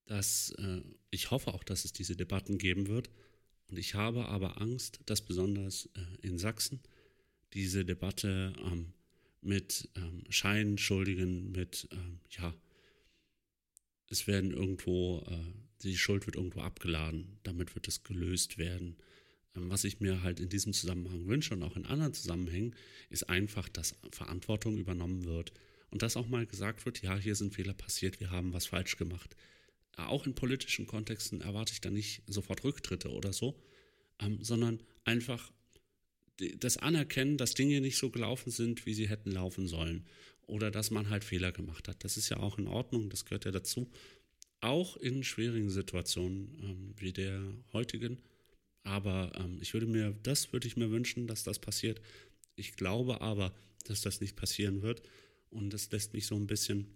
dass 0.06 0.52
äh, 0.58 0.82
ich 1.12 1.30
hoffe 1.30 1.54
auch, 1.54 1.64
dass 1.64 1.86
es 1.86 1.94
diese 1.94 2.16
Debatten 2.16 2.58
geben 2.58 2.88
wird. 2.88 3.12
Und 3.68 3.78
ich 3.78 3.94
habe 3.94 4.28
aber 4.28 4.60
Angst, 4.62 5.00
dass 5.06 5.22
besonders 5.22 5.88
äh, 5.94 6.28
in 6.28 6.40
Sachsen 6.40 6.80
diese 7.54 7.86
Debatte 7.86 8.54
ähm, 8.64 8.94
mit 9.42 9.90
ähm, 9.96 10.24
Scheinschuldigen, 10.30 11.52
mit, 11.52 11.88
ähm, 11.92 12.20
ja, 12.32 12.54
es 14.10 14.28
werden 14.28 14.52
irgendwo, 14.52 15.24
äh, 15.30 15.84
die 15.84 15.98
Schuld 15.98 16.26
wird 16.26 16.36
irgendwo 16.36 16.62
abgeladen, 16.62 17.40
damit 17.44 17.76
wird 17.76 17.88
es 17.88 18.04
gelöst 18.04 18.58
werden. 18.58 18.98
Ähm, 19.56 19.70
was 19.70 19.84
ich 19.84 20.00
mir 20.00 20.24
halt 20.24 20.40
in 20.40 20.50
diesem 20.50 20.74
Zusammenhang 20.74 21.28
wünsche 21.28 21.54
und 21.54 21.64
auch 21.64 21.76
in 21.76 21.86
anderen 21.86 22.14
Zusammenhängen, 22.14 22.76
ist 23.10 23.30
einfach, 23.30 23.70
dass 23.70 23.96
Verantwortung 24.12 24.78
übernommen 24.78 25.26
wird 25.26 25.54
und 25.90 26.02
dass 26.02 26.18
auch 26.18 26.28
mal 26.28 26.46
gesagt 26.46 26.86
wird, 26.86 27.02
ja, 27.02 27.18
hier 27.18 27.36
sind 27.36 27.54
Fehler 27.54 27.74
passiert, 27.74 28.20
wir 28.20 28.32
haben 28.32 28.54
was 28.54 28.68
falsch 28.68 28.98
gemacht. 28.98 29.36
Auch 29.96 30.26
in 30.26 30.36
politischen 30.36 30.88
Kontexten 30.88 31.42
erwarte 31.42 31.74
ich 31.74 31.82
da 31.82 31.90
nicht 31.90 32.24
sofort 32.28 32.64
Rücktritte 32.64 33.10
oder 33.10 33.34
so, 33.34 33.62
ähm, 34.20 34.42
sondern 34.42 34.82
einfach 35.04 35.52
das 36.60 36.78
Anerkennen, 36.78 37.38
dass 37.38 37.54
Dinge 37.54 37.82
nicht 37.82 37.98
so 37.98 38.10
gelaufen 38.10 38.52
sind, 38.52 38.86
wie 38.86 38.94
sie 38.94 39.10
hätten 39.10 39.32
laufen 39.32 39.68
sollen. 39.68 40.06
Oder 40.48 40.72
dass 40.72 40.90
man 40.90 41.10
halt 41.10 41.24
Fehler 41.24 41.52
gemacht 41.52 41.88
hat. 41.88 42.04
Das 42.04 42.18
ist 42.18 42.30
ja 42.30 42.38
auch 42.38 42.58
in 42.58 42.68
Ordnung, 42.68 43.10
das 43.10 43.26
gehört 43.26 43.46
ja 43.46 43.52
dazu. 43.52 43.92
Auch 44.62 44.98
in 44.98 45.24
schwierigen 45.24 45.70
Situationen 45.70 46.58
ähm, 46.62 46.94
wie 46.98 47.14
der 47.14 47.42
heutigen. 47.72 48.18
Aber 48.84 49.32
ähm, 49.36 49.60
ich 49.62 49.74
würde 49.74 49.86
mir, 49.86 50.18
das 50.24 50.52
würde 50.52 50.68
ich 50.68 50.76
mir 50.76 50.90
wünschen, 50.90 51.28
dass 51.28 51.44
das 51.44 51.60
passiert. 51.60 52.02
Ich 52.56 52.76
glaube 52.76 53.22
aber, 53.22 53.54
dass 53.86 54.02
das 54.02 54.22
nicht 54.22 54.36
passieren 54.36 54.82
wird. 54.82 55.04
Und 55.50 55.72
das 55.72 55.92
lässt 55.92 56.14
mich 56.14 56.26
so 56.26 56.36
ein 56.36 56.48
bisschen 56.48 56.88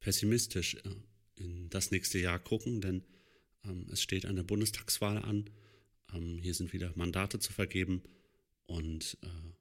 pessimistisch 0.00 0.76
äh, 0.76 1.42
in 1.42 1.68
das 1.70 1.90
nächste 1.90 2.18
Jahr 2.18 2.38
gucken, 2.38 2.80
denn 2.80 3.02
ähm, 3.64 3.86
es 3.90 4.02
steht 4.02 4.26
eine 4.26 4.44
Bundestagswahl 4.44 5.18
an. 5.18 5.50
Ähm, 6.12 6.38
hier 6.38 6.54
sind 6.54 6.72
wieder 6.72 6.92
Mandate 6.96 7.38
zu 7.38 7.52
vergeben 7.52 8.02
und 8.66 9.18
äh, 9.22 9.56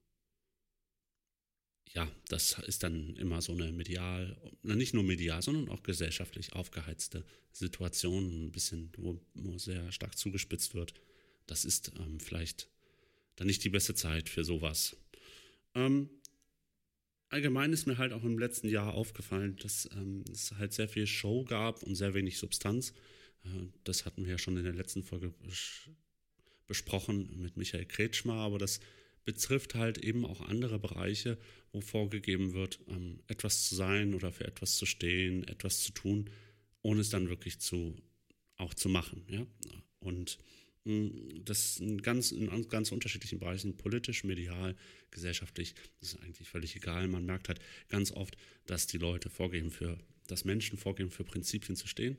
ja, 1.95 2.12
das 2.27 2.60
ist 2.60 2.84
dann 2.84 3.15
immer 3.15 3.41
so 3.41 3.53
eine 3.53 3.71
medial, 3.71 4.36
nicht 4.63 4.93
nur 4.93 5.03
medial, 5.03 5.41
sondern 5.41 5.69
auch 5.69 5.81
gesellschaftlich 5.81 6.53
aufgeheizte 6.53 7.23
Situation, 7.53 8.47
ein 8.47 8.51
bisschen, 8.51 8.91
wo, 8.97 9.21
wo 9.34 9.58
sehr 9.58 9.91
stark 9.93 10.17
zugespitzt 10.17 10.75
wird. 10.75 10.93
Das 11.47 11.63
ist 11.63 11.93
ähm, 11.97 12.19
vielleicht 12.19 12.69
dann 13.38 13.47
nicht 13.47 13.63
die 13.63 13.69
beste 13.69 13.95
Zeit 13.95 14.27
für 14.27 14.43
sowas. 14.43 14.97
Ähm, 15.73 16.10
allgemein 17.29 17.71
ist 17.71 17.86
mir 17.86 17.97
halt 17.97 18.12
auch 18.12 18.23
im 18.23 18.39
letzten 18.39 18.67
Jahr 18.67 18.93
aufgefallen, 18.93 19.55
dass 19.58 19.89
ähm, 19.93 20.25
es 20.31 20.51
halt 20.53 20.73
sehr 20.73 20.89
viel 20.89 21.08
Show 21.08 21.45
gab 21.45 21.81
und 21.84 21.95
sehr 21.95 22.13
wenig 22.13 22.38
Substanz. 22.38 22.93
Äh, 23.45 23.67
das 23.86 24.05
hatten 24.05 24.25
wir 24.25 24.31
ja 24.31 24.38
schon 24.38 24.58
in 24.58 24.65
der 24.65 24.73
letzten 24.73 25.03
Folge 25.03 25.34
besprochen 26.67 27.41
mit 27.41 27.58
Michael 27.58 27.86
Kretschmer, 27.86 28.36
aber 28.36 28.58
das 28.58 28.80
betrifft 29.23 29.75
halt 29.75 29.97
eben 29.97 30.25
auch 30.25 30.41
andere 30.41 30.80
Bereiche, 30.80 31.38
wo 31.71 31.82
vorgegeben 31.82 32.54
wird, 32.54 32.80
ähm, 32.88 33.19
etwas 33.28 33.67
zu 33.67 33.75
sein 33.75 34.13
oder 34.13 34.32
für 34.32 34.45
etwas 34.45 34.78
zu 34.78 34.86
stehen, 34.86 35.47
etwas 35.47 35.82
zu 35.82 35.91
tun, 35.91 36.30
ohne 36.84 37.01
es 37.01 37.10
dann 37.10 37.28
wirklich 37.30 37.60
zu, 37.60 37.95
auch 38.56 38.73
zu 38.73 38.88
machen. 38.88 39.25
Ja? 39.28 39.45
Und 39.99 40.38
mh, 40.86 41.10
das 41.43 41.78
in 41.80 42.01
ganz, 42.01 42.32
in 42.32 42.69
ganz 42.69 42.91
unterschiedlichen 42.91 43.39
Bereichen, 43.39 43.75
politisch, 43.78 44.23
medial, 44.23 44.75
gesellschaftlich, 45.10 45.73
das 45.99 46.13
ist 46.13 46.21
eigentlich 46.21 46.47
völlig 46.47 46.75
egal. 46.75 47.08
Man 47.08 47.25
merkt 47.25 47.49
halt 47.49 47.60
ganz 47.89 48.12
oft, 48.12 48.38
dass 48.67 48.86
die 48.86 48.99
Leute 48.99 49.30
vorgeben 49.30 49.71
für, 49.71 49.97
dass 50.28 50.45
Menschen 50.45 50.78
vorgeben, 50.78 51.10
für 51.10 51.23
Prinzipien 51.23 51.75
zu 51.75 51.88
stehen 51.88 52.17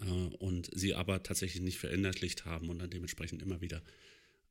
äh, 0.00 0.04
und 0.04 0.70
sie 0.74 0.94
aber 0.94 1.22
tatsächlich 1.22 1.62
nicht 1.62 1.78
verinnerlicht 1.78 2.44
haben 2.44 2.68
und 2.68 2.78
dann 2.78 2.90
dementsprechend 2.90 3.42
immer 3.42 3.60
wieder 3.60 3.82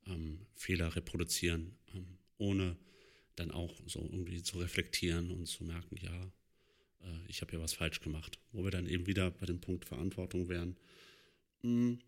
ähm, 0.06 0.46
Fehler 0.54 0.94
reproduzieren, 0.96 1.76
ähm, 1.94 2.18
ohne 2.38 2.76
dann 3.36 3.50
auch 3.50 3.80
so 3.86 4.00
irgendwie 4.00 4.42
zu 4.42 4.58
reflektieren 4.58 5.30
und 5.30 5.46
zu 5.46 5.64
merken, 5.64 5.96
ja, 5.96 6.32
äh, 7.00 7.28
ich 7.28 7.40
habe 7.40 7.52
ja 7.52 7.60
was 7.60 7.72
falsch 7.74 8.00
gemacht. 8.00 8.38
Wo 8.52 8.64
wir 8.64 8.70
dann 8.70 8.86
eben 8.86 9.06
wieder 9.06 9.30
bei 9.30 9.46
dem 9.46 9.60
Punkt 9.60 9.84
Verantwortung 9.84 10.48
wären. 10.48 10.76
Hm. 11.62 12.00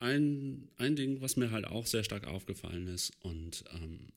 Ein, 0.00 0.68
ein 0.76 0.96
Ding, 0.96 1.20
was 1.20 1.36
mir 1.36 1.50
halt 1.50 1.66
auch 1.66 1.86
sehr 1.86 2.04
stark 2.04 2.26
aufgefallen 2.26 2.88
ist 2.88 3.12
und 3.20 3.64
ähm, 3.72 4.08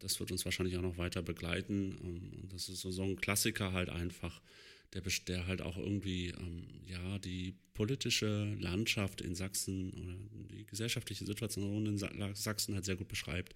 das 0.00 0.20
wird 0.20 0.32
uns 0.32 0.44
wahrscheinlich 0.44 0.76
auch 0.76 0.82
noch 0.82 0.98
weiter 0.98 1.22
begleiten. 1.22 1.98
Ähm, 2.02 2.42
und 2.42 2.52
das 2.52 2.68
ist 2.68 2.80
so, 2.80 2.90
so 2.90 3.02
ein 3.02 3.16
Klassiker 3.16 3.72
halt 3.72 3.88
einfach, 3.88 4.40
der, 4.92 5.02
der 5.26 5.46
halt 5.46 5.62
auch 5.62 5.76
irgendwie 5.76 6.28
ähm, 6.28 6.66
ja 6.86 7.18
die 7.18 7.54
politische 7.74 8.54
Landschaft 8.60 9.20
in 9.20 9.34
Sachsen 9.34 9.90
oder 9.92 10.14
die 10.54 10.66
gesellschaftliche 10.66 11.26
Situation 11.26 11.86
in 11.86 11.98
Sachsen 11.98 12.74
halt 12.74 12.84
sehr 12.84 12.96
gut 12.96 13.08
beschreibt. 13.08 13.54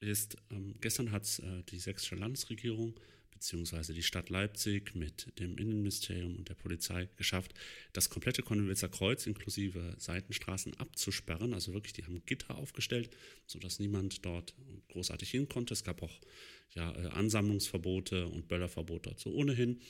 Ist 0.00 0.36
ähm, 0.50 0.74
gestern 0.80 1.10
hat 1.10 1.38
äh, 1.40 1.62
die 1.68 1.78
sächsische 1.78 2.16
Landesregierung 2.16 2.94
beziehungsweise 3.36 3.92
die 3.92 4.02
Stadt 4.02 4.30
Leipzig 4.30 4.94
mit 4.94 5.38
dem 5.38 5.58
Innenministerium 5.58 6.36
und 6.36 6.48
der 6.48 6.54
Polizei 6.54 7.08
geschafft, 7.16 7.52
das 7.92 8.08
komplette 8.08 8.42
Konnewitzer 8.42 8.88
Kreuz 8.88 9.26
inklusive 9.26 9.94
Seitenstraßen 9.98 10.74
abzusperren. 10.78 11.52
Also 11.52 11.74
wirklich, 11.74 11.92
die 11.92 12.04
haben 12.04 12.24
Gitter 12.24 12.56
aufgestellt, 12.56 13.10
sodass 13.46 13.78
niemand 13.78 14.24
dort 14.24 14.54
großartig 14.88 15.30
hin 15.30 15.48
konnte. 15.48 15.74
Es 15.74 15.84
gab 15.84 16.02
auch 16.02 16.20
ja, 16.74 16.90
äh, 16.92 17.08
Ansammlungsverbote 17.08 18.26
und 18.26 18.48
Böllerverbote 18.48 19.10
dazu 19.10 19.34
ohnehin. 19.34 19.80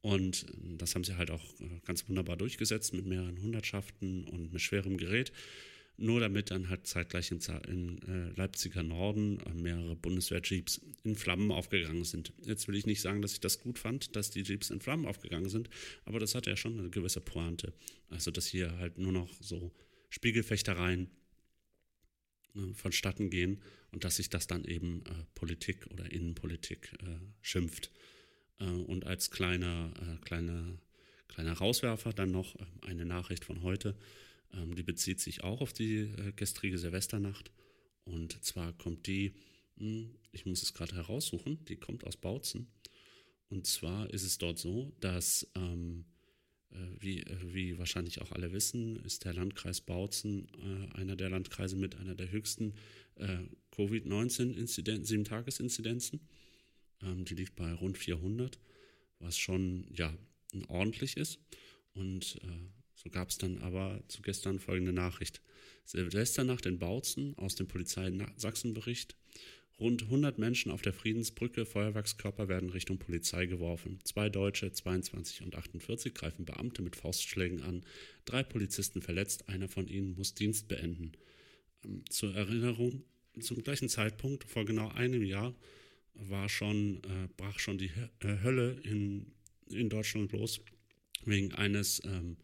Und 0.00 0.44
äh, 0.44 0.76
das 0.76 0.94
haben 0.94 1.04
sie 1.04 1.16
halt 1.16 1.30
auch 1.30 1.60
äh, 1.60 1.80
ganz 1.84 2.08
wunderbar 2.08 2.36
durchgesetzt 2.36 2.94
mit 2.94 3.06
mehreren 3.06 3.40
Hundertschaften 3.40 4.24
und 4.24 4.52
mit 4.52 4.62
schwerem 4.62 4.96
Gerät 4.96 5.32
nur 6.02 6.20
damit 6.20 6.50
dann 6.50 6.68
halt 6.68 6.86
zeitgleich 6.86 7.30
in, 7.30 7.40
in 7.68 8.02
äh, 8.02 8.32
Leipziger 8.36 8.82
Norden 8.82 9.40
äh, 9.40 9.54
mehrere 9.54 9.96
Bundeswehr-Jeeps 9.96 10.80
in 11.04 11.16
Flammen 11.16 11.50
aufgegangen 11.52 12.04
sind. 12.04 12.32
Jetzt 12.44 12.66
will 12.68 12.74
ich 12.74 12.86
nicht 12.86 13.00
sagen, 13.00 13.22
dass 13.22 13.32
ich 13.32 13.40
das 13.40 13.60
gut 13.60 13.78
fand, 13.78 14.16
dass 14.16 14.30
die 14.30 14.42
Jeeps 14.42 14.70
in 14.70 14.80
Flammen 14.80 15.06
aufgegangen 15.06 15.48
sind, 15.48 15.70
aber 16.04 16.18
das 16.18 16.34
hatte 16.34 16.50
ja 16.50 16.56
schon 16.56 16.78
eine 16.78 16.90
gewisse 16.90 17.20
Pointe. 17.20 17.72
Also, 18.08 18.30
dass 18.30 18.46
hier 18.46 18.76
halt 18.78 18.98
nur 18.98 19.12
noch 19.12 19.32
so 19.40 19.72
Spiegelfechtereien 20.10 21.08
äh, 22.54 22.74
vonstatten 22.74 23.30
gehen 23.30 23.62
und 23.92 24.04
dass 24.04 24.16
sich 24.16 24.28
das 24.28 24.46
dann 24.46 24.64
eben 24.64 25.04
äh, 25.06 25.24
Politik 25.34 25.86
oder 25.92 26.10
Innenpolitik 26.10 26.92
äh, 27.02 27.18
schimpft. 27.40 27.90
Äh, 28.58 28.64
und 28.64 29.06
als 29.06 29.30
kleiner, 29.30 30.18
kleiner, 30.24 30.78
kleiner 31.28 31.52
Rauswerfer 31.52 32.12
dann 32.12 32.30
noch 32.32 32.56
eine 32.82 33.06
Nachricht 33.06 33.44
von 33.44 33.62
heute. 33.62 33.96
Ähm, 34.54 34.74
die 34.74 34.82
bezieht 34.82 35.20
sich 35.20 35.42
auch 35.44 35.60
auf 35.60 35.72
die 35.72 36.00
äh, 36.00 36.32
gestrige 36.34 36.78
Silvesternacht. 36.78 37.50
Und 38.04 38.42
zwar 38.44 38.72
kommt 38.72 39.06
die, 39.06 39.34
mh, 39.76 39.86
hm, 39.86 40.14
ich 40.32 40.46
muss 40.46 40.62
es 40.62 40.74
gerade 40.74 40.94
heraussuchen, 40.94 41.64
die 41.66 41.76
kommt 41.76 42.04
aus 42.04 42.16
Bautzen. 42.16 42.68
Und 43.48 43.66
zwar 43.66 44.08
ist 44.10 44.24
es 44.24 44.38
dort 44.38 44.58
so, 44.58 44.92
dass, 45.00 45.46
ähm, 45.54 46.06
äh, 46.70 46.76
wie, 46.98 47.20
äh, 47.20 47.36
wie 47.52 47.78
wahrscheinlich 47.78 48.22
auch 48.22 48.32
alle 48.32 48.52
wissen, 48.52 48.96
ist 49.04 49.24
der 49.24 49.34
Landkreis 49.34 49.82
Bautzen 49.82 50.48
äh, 50.58 50.96
einer 50.96 51.16
der 51.16 51.28
Landkreise 51.28 51.76
mit 51.76 51.96
einer 51.96 52.14
der 52.14 52.30
höchsten 52.30 52.74
äh, 53.16 53.38
Covid-19-Inzidenzen, 53.72 55.04
Sieben-Tages-Inzidenzen. 55.04 56.20
Ähm, 57.02 57.24
die 57.24 57.34
liegt 57.34 57.56
bei 57.56 57.72
rund 57.74 57.98
400, 57.98 58.58
was 59.18 59.36
schon 59.36 59.86
ja 59.94 60.16
ordentlich 60.68 61.16
ist. 61.16 61.38
Und 61.94 62.40
äh, 62.42 62.81
so 63.02 63.10
gab 63.10 63.30
es 63.30 63.38
dann 63.38 63.58
aber 63.58 64.02
zu 64.08 64.22
gestern 64.22 64.58
folgende 64.58 64.92
Nachricht. 64.92 65.40
Silvesternacht 65.84 66.66
in 66.66 66.78
Bautzen 66.78 67.36
aus 67.38 67.54
dem 67.56 67.66
Polizei 67.66 68.10
Sachsenbericht. 68.36 69.16
Rund 69.80 70.02
100 70.02 70.38
Menschen 70.38 70.70
auf 70.70 70.82
der 70.82 70.92
Friedensbrücke, 70.92 71.66
Feuerwerkskörper 71.66 72.46
werden 72.46 72.70
Richtung 72.70 72.98
Polizei 72.98 73.46
geworfen. 73.46 73.98
Zwei 74.04 74.28
Deutsche, 74.28 74.70
22 74.70 75.42
und 75.42 75.56
48, 75.56 76.14
greifen 76.14 76.44
Beamte 76.44 76.82
mit 76.82 76.94
Faustschlägen 76.94 77.62
an. 77.62 77.84
Drei 78.24 78.44
Polizisten 78.44 79.02
verletzt, 79.02 79.48
einer 79.48 79.68
von 79.68 79.88
ihnen 79.88 80.14
muss 80.14 80.34
Dienst 80.34 80.68
beenden. 80.68 81.12
Ähm, 81.84 82.04
zur 82.08 82.34
Erinnerung, 82.34 83.02
zum 83.40 83.62
gleichen 83.62 83.88
Zeitpunkt, 83.88 84.44
vor 84.44 84.64
genau 84.64 84.88
einem 84.90 85.24
Jahr, 85.24 85.52
war 86.14 86.48
schon, 86.48 86.98
äh, 86.98 87.28
brach 87.36 87.58
schon 87.58 87.78
die 87.78 87.90
äh, 88.20 88.38
Hölle 88.42 88.78
in, 88.84 89.32
in 89.70 89.88
Deutschland 89.88 90.30
los, 90.30 90.60
wegen 91.24 91.52
eines 91.54 92.02
ähm, 92.04 92.36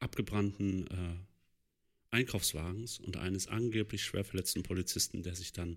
abgebrannten 0.00 0.86
äh, 0.88 1.16
Einkaufswagens 2.10 2.98
und 2.98 3.16
eines 3.16 3.46
angeblich 3.46 4.02
schwer 4.04 4.24
verletzten 4.24 4.62
Polizisten, 4.62 5.22
der 5.22 5.36
sich 5.36 5.52
dann 5.52 5.76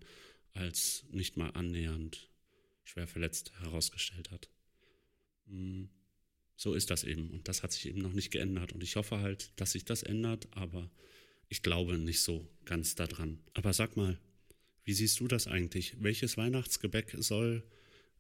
als 0.53 1.05
nicht 1.11 1.37
mal 1.37 1.49
annähernd 1.51 2.29
schwer 2.83 3.07
verletzt 3.07 3.51
herausgestellt 3.59 4.31
hat. 4.31 4.49
Mm, 5.45 5.85
so 6.55 6.73
ist 6.73 6.89
das 6.89 7.03
eben 7.03 7.29
und 7.31 7.47
das 7.47 7.63
hat 7.63 7.71
sich 7.71 7.87
eben 7.87 8.01
noch 8.01 8.13
nicht 8.13 8.31
geändert 8.31 8.73
und 8.73 8.83
ich 8.83 8.95
hoffe 8.95 9.19
halt, 9.19 9.51
dass 9.57 9.73
sich 9.73 9.85
das 9.85 10.03
ändert, 10.03 10.47
aber 10.51 10.89
ich 11.49 11.61
glaube 11.61 11.97
nicht 11.97 12.21
so 12.21 12.47
ganz 12.65 12.95
daran. 12.95 13.39
Aber 13.53 13.73
sag 13.73 13.95
mal, 13.95 14.19
wie 14.83 14.93
siehst 14.93 15.19
du 15.19 15.27
das 15.27 15.47
eigentlich? 15.47 16.01
Welches 16.01 16.37
Weihnachtsgebäck 16.37 17.15
soll 17.19 17.63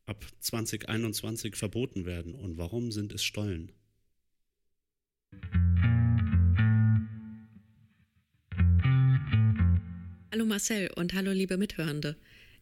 ab 0.05 0.25
2021 0.39 1.55
verboten 1.55 2.05
werden 2.05 2.35
und 2.35 2.57
warum 2.57 2.91
sind 2.91 3.13
es 3.13 3.23
Stollen? 3.23 3.71
Hallo 10.33 10.45
Marcel 10.45 10.89
und 10.95 11.13
hallo 11.13 11.31
liebe 11.31 11.57
Mithörende. 11.57 12.15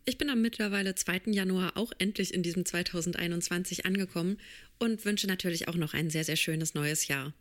Ich 0.03 0.17
bin 0.17 0.29
am 0.29 0.41
mittlerweile 0.41 0.93
2. 0.93 1.21
Januar 1.27 1.77
auch 1.77 1.93
endlich 1.99 2.33
in 2.33 2.43
diesem 2.43 2.65
2021 2.65 3.85
angekommen 3.85 4.39
und 4.77 5.05
wünsche 5.05 5.25
natürlich 5.25 5.69
auch 5.69 5.75
noch 5.75 5.93
ein 5.93 6.09
sehr, 6.09 6.25
sehr 6.25 6.35
schönes 6.35 6.73
neues 6.73 7.07
Jahr. 7.07 7.31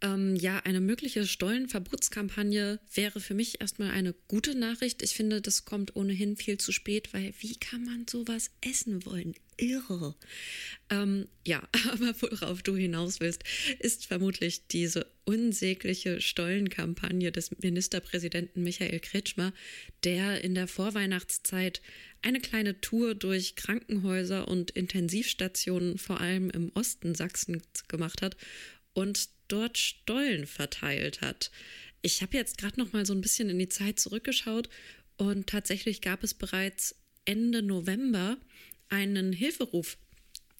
Ähm, 0.00 0.36
ja, 0.36 0.60
eine 0.60 0.80
mögliche 0.80 1.26
Stollenverbotskampagne 1.26 2.78
wäre 2.94 3.18
für 3.20 3.34
mich 3.34 3.60
erstmal 3.60 3.90
eine 3.90 4.14
gute 4.28 4.54
Nachricht. 4.54 5.02
Ich 5.02 5.14
finde, 5.14 5.40
das 5.40 5.64
kommt 5.64 5.96
ohnehin 5.96 6.36
viel 6.36 6.58
zu 6.58 6.70
spät, 6.70 7.12
weil 7.12 7.34
wie 7.40 7.56
kann 7.56 7.84
man 7.84 8.06
sowas 8.08 8.50
essen 8.60 9.04
wollen? 9.04 9.34
Irre. 9.56 10.14
Ähm, 10.88 11.26
ja, 11.44 11.68
aber 11.90 12.14
worauf 12.20 12.62
du 12.62 12.76
hinaus 12.76 13.18
willst, 13.18 13.42
ist 13.80 14.06
vermutlich 14.06 14.68
diese 14.68 15.06
unsägliche 15.24 16.20
Stollenkampagne 16.20 17.32
des 17.32 17.50
Ministerpräsidenten 17.58 18.62
Michael 18.62 19.00
Kretschmer, 19.00 19.52
der 20.04 20.44
in 20.44 20.54
der 20.54 20.68
Vorweihnachtszeit 20.68 21.82
eine 22.22 22.40
kleine 22.40 22.80
Tour 22.80 23.16
durch 23.16 23.56
Krankenhäuser 23.56 24.46
und 24.46 24.70
Intensivstationen 24.70 25.98
vor 25.98 26.20
allem 26.20 26.50
im 26.50 26.70
Osten 26.74 27.16
Sachsens 27.16 27.88
gemacht 27.88 28.22
hat 28.22 28.36
und 28.92 29.28
dort 29.48 29.78
Stollen 29.78 30.46
verteilt 30.46 31.20
hat. 31.20 31.50
Ich 32.02 32.22
habe 32.22 32.36
jetzt 32.36 32.58
gerade 32.58 32.78
noch 32.78 32.92
mal 32.92 33.04
so 33.04 33.12
ein 33.12 33.20
bisschen 33.20 33.50
in 33.50 33.58
die 33.58 33.68
Zeit 33.68 33.98
zurückgeschaut 33.98 34.68
und 35.16 35.48
tatsächlich 35.48 36.00
gab 36.00 36.22
es 36.22 36.34
bereits 36.34 36.94
Ende 37.24 37.62
November 37.62 38.38
einen 38.88 39.32
Hilferuf 39.32 39.98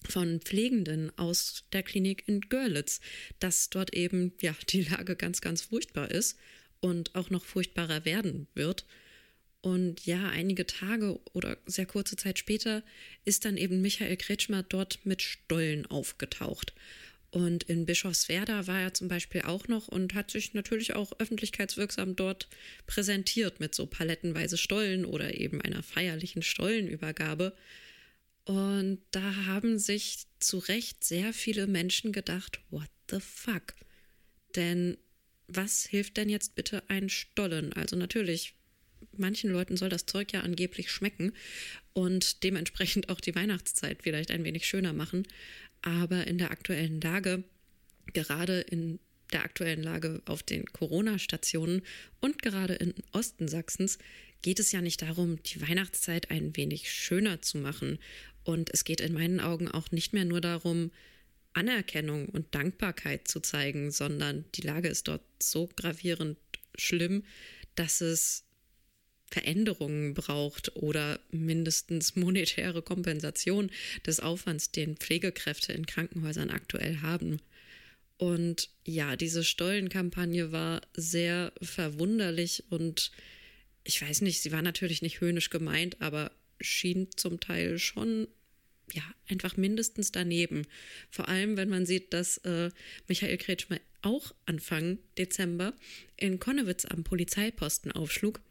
von 0.07 0.39
Pflegenden 0.41 1.11
aus 1.17 1.65
der 1.73 1.83
Klinik 1.83 2.23
in 2.27 2.41
Görlitz, 2.41 3.01
dass 3.39 3.69
dort 3.69 3.93
eben 3.93 4.33
ja 4.41 4.55
die 4.69 4.83
Lage 4.83 5.15
ganz 5.15 5.41
ganz 5.41 5.61
furchtbar 5.61 6.11
ist 6.11 6.37
und 6.79 7.15
auch 7.15 7.29
noch 7.29 7.45
furchtbarer 7.45 8.05
werden 8.05 8.47
wird. 8.53 8.85
Und 9.61 10.05
ja, 10.05 10.29
einige 10.29 10.65
Tage 10.65 11.19
oder 11.33 11.57
sehr 11.65 11.85
kurze 11.85 12.15
Zeit 12.15 12.39
später 12.39 12.81
ist 13.25 13.43
dann 13.43 13.57
eben 13.57 13.81
Michael 13.81 14.15
Kretschmer 14.15 14.63
dort 14.63 15.05
mit 15.05 15.21
Stollen 15.21 15.85
aufgetaucht. 15.85 16.73
Und 17.31 17.63
in 17.63 17.85
Bischofswerda 17.85 18.65
war 18.65 18.81
er 18.81 18.93
zum 18.93 19.07
Beispiel 19.07 19.43
auch 19.43 19.67
noch 19.67 19.87
und 19.87 20.15
hat 20.15 20.31
sich 20.31 20.53
natürlich 20.55 20.95
auch 20.95 21.19
öffentlichkeitswirksam 21.19 22.15
dort 22.15 22.47
präsentiert 22.87 23.59
mit 23.59 23.75
so 23.75 23.85
palettenweise 23.85 24.57
Stollen 24.57 25.05
oder 25.05 25.35
eben 25.35 25.61
einer 25.61 25.83
feierlichen 25.83 26.41
Stollenübergabe. 26.41 27.55
Und 28.45 28.99
da 29.11 29.45
haben 29.45 29.77
sich 29.77 30.25
zu 30.39 30.57
Recht 30.57 31.03
sehr 31.03 31.33
viele 31.33 31.67
Menschen 31.67 32.11
gedacht, 32.11 32.61
what 32.71 32.89
the 33.11 33.19
fuck? 33.19 33.75
Denn 34.55 34.97
was 35.47 35.85
hilft 35.85 36.17
denn 36.17 36.29
jetzt 36.29 36.55
bitte 36.55 36.81
ein 36.89 37.09
Stollen? 37.09 37.73
Also 37.73 37.95
natürlich, 37.95 38.55
manchen 39.17 39.51
Leuten 39.51 39.77
soll 39.77 39.89
das 39.89 40.07
Zeug 40.07 40.33
ja 40.33 40.41
angeblich 40.41 40.91
schmecken 40.91 41.33
und 41.93 42.43
dementsprechend 42.43 43.09
auch 43.09 43.19
die 43.19 43.35
Weihnachtszeit 43.35 44.01
vielleicht 44.01 44.31
ein 44.31 44.43
wenig 44.43 44.65
schöner 44.65 44.93
machen. 44.93 45.27
Aber 45.81 46.27
in 46.27 46.37
der 46.37 46.51
aktuellen 46.51 46.99
Lage, 47.01 47.43
gerade 48.13 48.61
in 48.61 48.99
der 49.31 49.43
aktuellen 49.43 49.83
Lage 49.83 50.21
auf 50.25 50.43
den 50.43 50.65
Corona-Stationen 50.65 51.83
und 52.19 52.41
gerade 52.41 52.75
im 52.75 52.93
Osten 53.11 53.47
Sachsens 53.47 53.99
geht 54.41 54.59
es 54.59 54.71
ja 54.71 54.81
nicht 54.81 55.01
darum, 55.01 55.41
die 55.43 55.61
Weihnachtszeit 55.61 56.31
ein 56.31 56.55
wenig 56.55 56.91
schöner 56.91 57.41
zu 57.41 57.57
machen. 57.57 57.99
Und 58.43 58.69
es 58.73 58.83
geht 58.83 59.01
in 59.01 59.13
meinen 59.13 59.39
Augen 59.39 59.69
auch 59.69 59.91
nicht 59.91 60.13
mehr 60.13 60.25
nur 60.25 60.41
darum, 60.41 60.91
Anerkennung 61.53 62.29
und 62.29 62.55
Dankbarkeit 62.55 63.27
zu 63.27 63.39
zeigen, 63.41 63.91
sondern 63.91 64.45
die 64.55 64.61
Lage 64.61 64.87
ist 64.87 65.07
dort 65.07 65.23
so 65.41 65.69
gravierend 65.75 66.37
schlimm, 66.75 67.23
dass 67.75 68.01
es 68.01 68.45
Veränderungen 69.29 70.13
braucht 70.13 70.75
oder 70.75 71.19
mindestens 71.31 72.15
monetäre 72.15 72.81
Kompensation 72.81 73.69
des 74.05 74.19
Aufwands, 74.19 74.71
den 74.71 74.97
Pflegekräfte 74.97 75.73
in 75.73 75.85
Krankenhäusern 75.85 76.49
aktuell 76.49 77.01
haben. 77.01 77.39
Und 78.17 78.69
ja, 78.83 79.15
diese 79.15 79.43
Stollenkampagne 79.43 80.51
war 80.51 80.81
sehr 80.93 81.53
verwunderlich 81.61 82.65
und 82.69 83.11
ich 83.83 84.01
weiß 84.01 84.21
nicht, 84.21 84.41
sie 84.41 84.51
war 84.51 84.61
natürlich 84.61 85.01
nicht 85.01 85.21
höhnisch 85.21 85.49
gemeint, 85.49 86.01
aber 86.01 86.31
schien 86.59 87.07
zum 87.15 87.39
Teil 87.39 87.79
schon 87.79 88.27
ja, 88.93 89.03
einfach 89.27 89.55
mindestens 89.55 90.11
daneben. 90.11 90.65
Vor 91.09 91.29
allem, 91.29 91.57
wenn 91.57 91.69
man 91.69 91.85
sieht, 91.85 92.13
dass 92.13 92.37
äh, 92.39 92.71
Michael 93.07 93.37
Kretschmer 93.37 93.79
auch 94.01 94.33
Anfang 94.45 94.97
Dezember 95.17 95.73
in 96.17 96.39
Konnewitz 96.39 96.85
am 96.85 97.03
Polizeiposten 97.03 97.91
aufschlug 97.91 98.41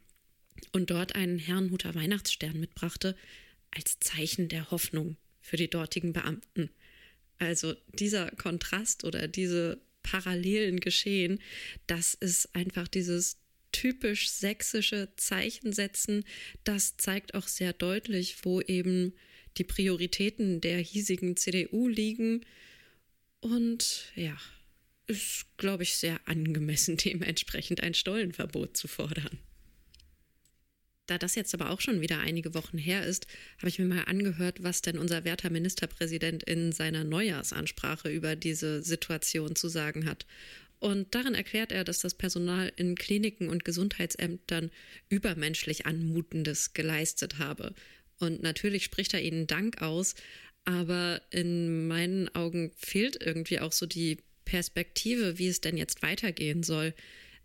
und 0.71 0.89
dort 0.89 1.15
einen 1.15 1.39
Herrnhuter 1.39 1.95
Weihnachtsstern 1.95 2.59
mitbrachte, 2.59 3.15
als 3.71 3.99
Zeichen 3.99 4.49
der 4.49 4.71
Hoffnung 4.71 5.17
für 5.41 5.57
die 5.57 5.69
dortigen 5.69 6.13
Beamten. 6.13 6.69
Also 7.37 7.75
dieser 7.93 8.31
Kontrast 8.31 9.03
oder 9.03 9.27
diese 9.27 9.81
parallelen 10.03 10.79
Geschehen, 10.79 11.39
das 11.87 12.13
ist 12.13 12.53
einfach 12.55 12.87
dieses 12.87 13.37
typisch 13.71 14.29
sächsische 14.29 15.09
Zeichensetzen, 15.15 16.25
das 16.63 16.97
zeigt 16.97 17.35
auch 17.35 17.47
sehr 17.47 17.73
deutlich, 17.73 18.37
wo 18.43 18.61
eben 18.61 19.13
die 19.57 19.63
Prioritäten 19.63 20.61
der 20.61 20.79
hiesigen 20.79 21.37
CDU 21.37 21.87
liegen. 21.87 22.45
Und 23.41 24.11
ja, 24.15 24.37
ist, 25.07 25.45
glaube 25.57 25.83
ich, 25.83 25.95
sehr 25.95 26.19
angemessen, 26.27 26.97
dementsprechend 27.03 27.81
ein 27.81 27.93
Stollenverbot 27.93 28.77
zu 28.77 28.87
fordern. 28.87 29.39
Da 31.09 31.17
das 31.17 31.33
jetzt 31.33 31.55
aber 31.55 31.71
auch 31.71 31.81
schon 31.81 32.01
wieder 32.01 32.19
einige 32.19 32.53
Wochen 32.53 32.77
her 32.77 33.03
ist, 33.03 33.25
habe 33.57 33.69
ich 33.69 33.79
mir 33.79 33.85
mal 33.85 34.03
angehört, 34.03 34.61
was 34.61 34.83
denn 34.83 34.99
unser 34.99 35.23
werter 35.23 35.49
Ministerpräsident 35.49 36.43
in 36.43 36.71
seiner 36.71 37.03
Neujahrsansprache 37.03 38.09
über 38.09 38.35
diese 38.35 38.83
Situation 38.83 39.55
zu 39.55 39.69
sagen 39.69 40.05
hat. 40.05 40.27
Und 40.77 41.15
darin 41.15 41.33
erklärt 41.33 41.71
er, 41.71 41.83
dass 41.83 41.97
das 41.97 42.13
Personal 42.13 42.71
in 42.75 42.93
Kliniken 42.93 43.49
und 43.49 43.65
Gesundheitsämtern 43.65 44.69
übermenschlich 45.09 45.87
Anmutendes 45.87 46.73
geleistet 46.73 47.39
habe. 47.39 47.73
Und 48.19 48.43
natürlich 48.43 48.83
spricht 48.83 49.15
er 49.15 49.23
ihnen 49.23 49.47
Dank 49.47 49.81
aus, 49.81 50.13
aber 50.63 51.23
in 51.31 51.87
meinen 51.87 52.29
Augen 52.35 52.71
fehlt 52.77 53.19
irgendwie 53.19 53.59
auch 53.59 53.71
so 53.71 53.87
die 53.87 54.19
Perspektive, 54.45 55.39
wie 55.39 55.47
es 55.47 55.59
denn 55.59 55.75
jetzt 55.75 56.03
weitergehen 56.03 56.61
soll. 56.61 56.93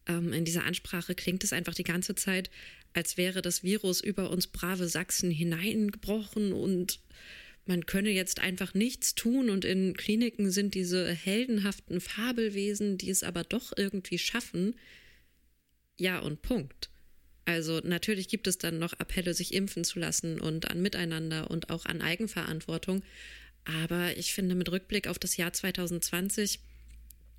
Ähm, 0.07 0.35
in 0.35 0.44
dieser 0.44 0.64
Ansprache 0.64 1.14
klingt 1.14 1.44
es 1.44 1.55
einfach 1.55 1.74
die 1.74 1.83
ganze 1.83 2.14
Zeit, 2.14 2.50
als 2.95 3.17
wäre 3.17 3.43
das 3.43 3.63
Virus 3.63 4.01
über 4.01 4.31
uns 4.31 4.47
brave 4.47 4.89
Sachsen 4.89 5.31
hineingebrochen 5.31 6.53
und 6.53 7.01
man 7.67 7.87
könne 7.87 8.11
jetzt 8.11 8.41
einfach 8.41 8.75
nichts 8.75 9.15
tun 9.15 9.51
und 9.51 9.65
in 9.65 9.95
Kliniken 9.95 10.51
sind 10.51 10.75
diese 10.75 11.11
heldenhaften 11.11 12.01
Fabelwesen, 12.01 12.99
die 12.99 13.11
es 13.11 13.23
aber 13.23 13.43
doch 13.43 13.73
irgendwie 13.77 14.19
schaffen. 14.19 14.75
Ja 15.99 16.19
und 16.21 16.43
Punkt. 16.43 16.91
Also 17.47 17.81
natürlich 17.81 18.29
gibt 18.29 18.47
es 18.47 18.59
dann 18.59 18.79
noch 18.79 18.95
Appelle, 18.95 19.35
sich 19.35 19.55
impfen 19.55 19.85
zu 19.85 19.99
lassen 19.99 20.41
und 20.41 20.71
an 20.71 20.81
Miteinander 20.81 21.51
und 21.51 21.71
auch 21.71 21.85
an 21.87 22.01
Eigenverantwortung. 22.01 23.03
Aber 23.65 24.17
ich 24.17 24.35
finde, 24.35 24.55
mit 24.55 24.71
Rückblick 24.71 25.09
auf 25.09 25.19
das 25.19 25.37
Jahr 25.37 25.53
2020 25.53 26.61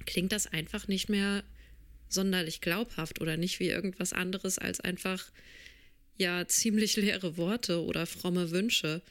klingt 0.06 0.32
das 0.32 0.48
einfach 0.48 0.88
nicht 0.88 1.10
mehr 1.10 1.44
sonderlich 2.16 2.62
glaubhaft 2.62 3.22
oder 3.22 3.38
nicht 3.38 3.60
wie 3.60 3.68
irgendwas 3.68 4.12
anderes 4.12 4.58
als 4.58 4.80
einfach 4.80 5.32
ja 6.18 6.48
ziemlich 6.48 6.96
leere 6.96 7.38
Worte 7.38 7.84
oder 7.84 8.08
fromme 8.08 8.52
Wünsche. 8.52 9.04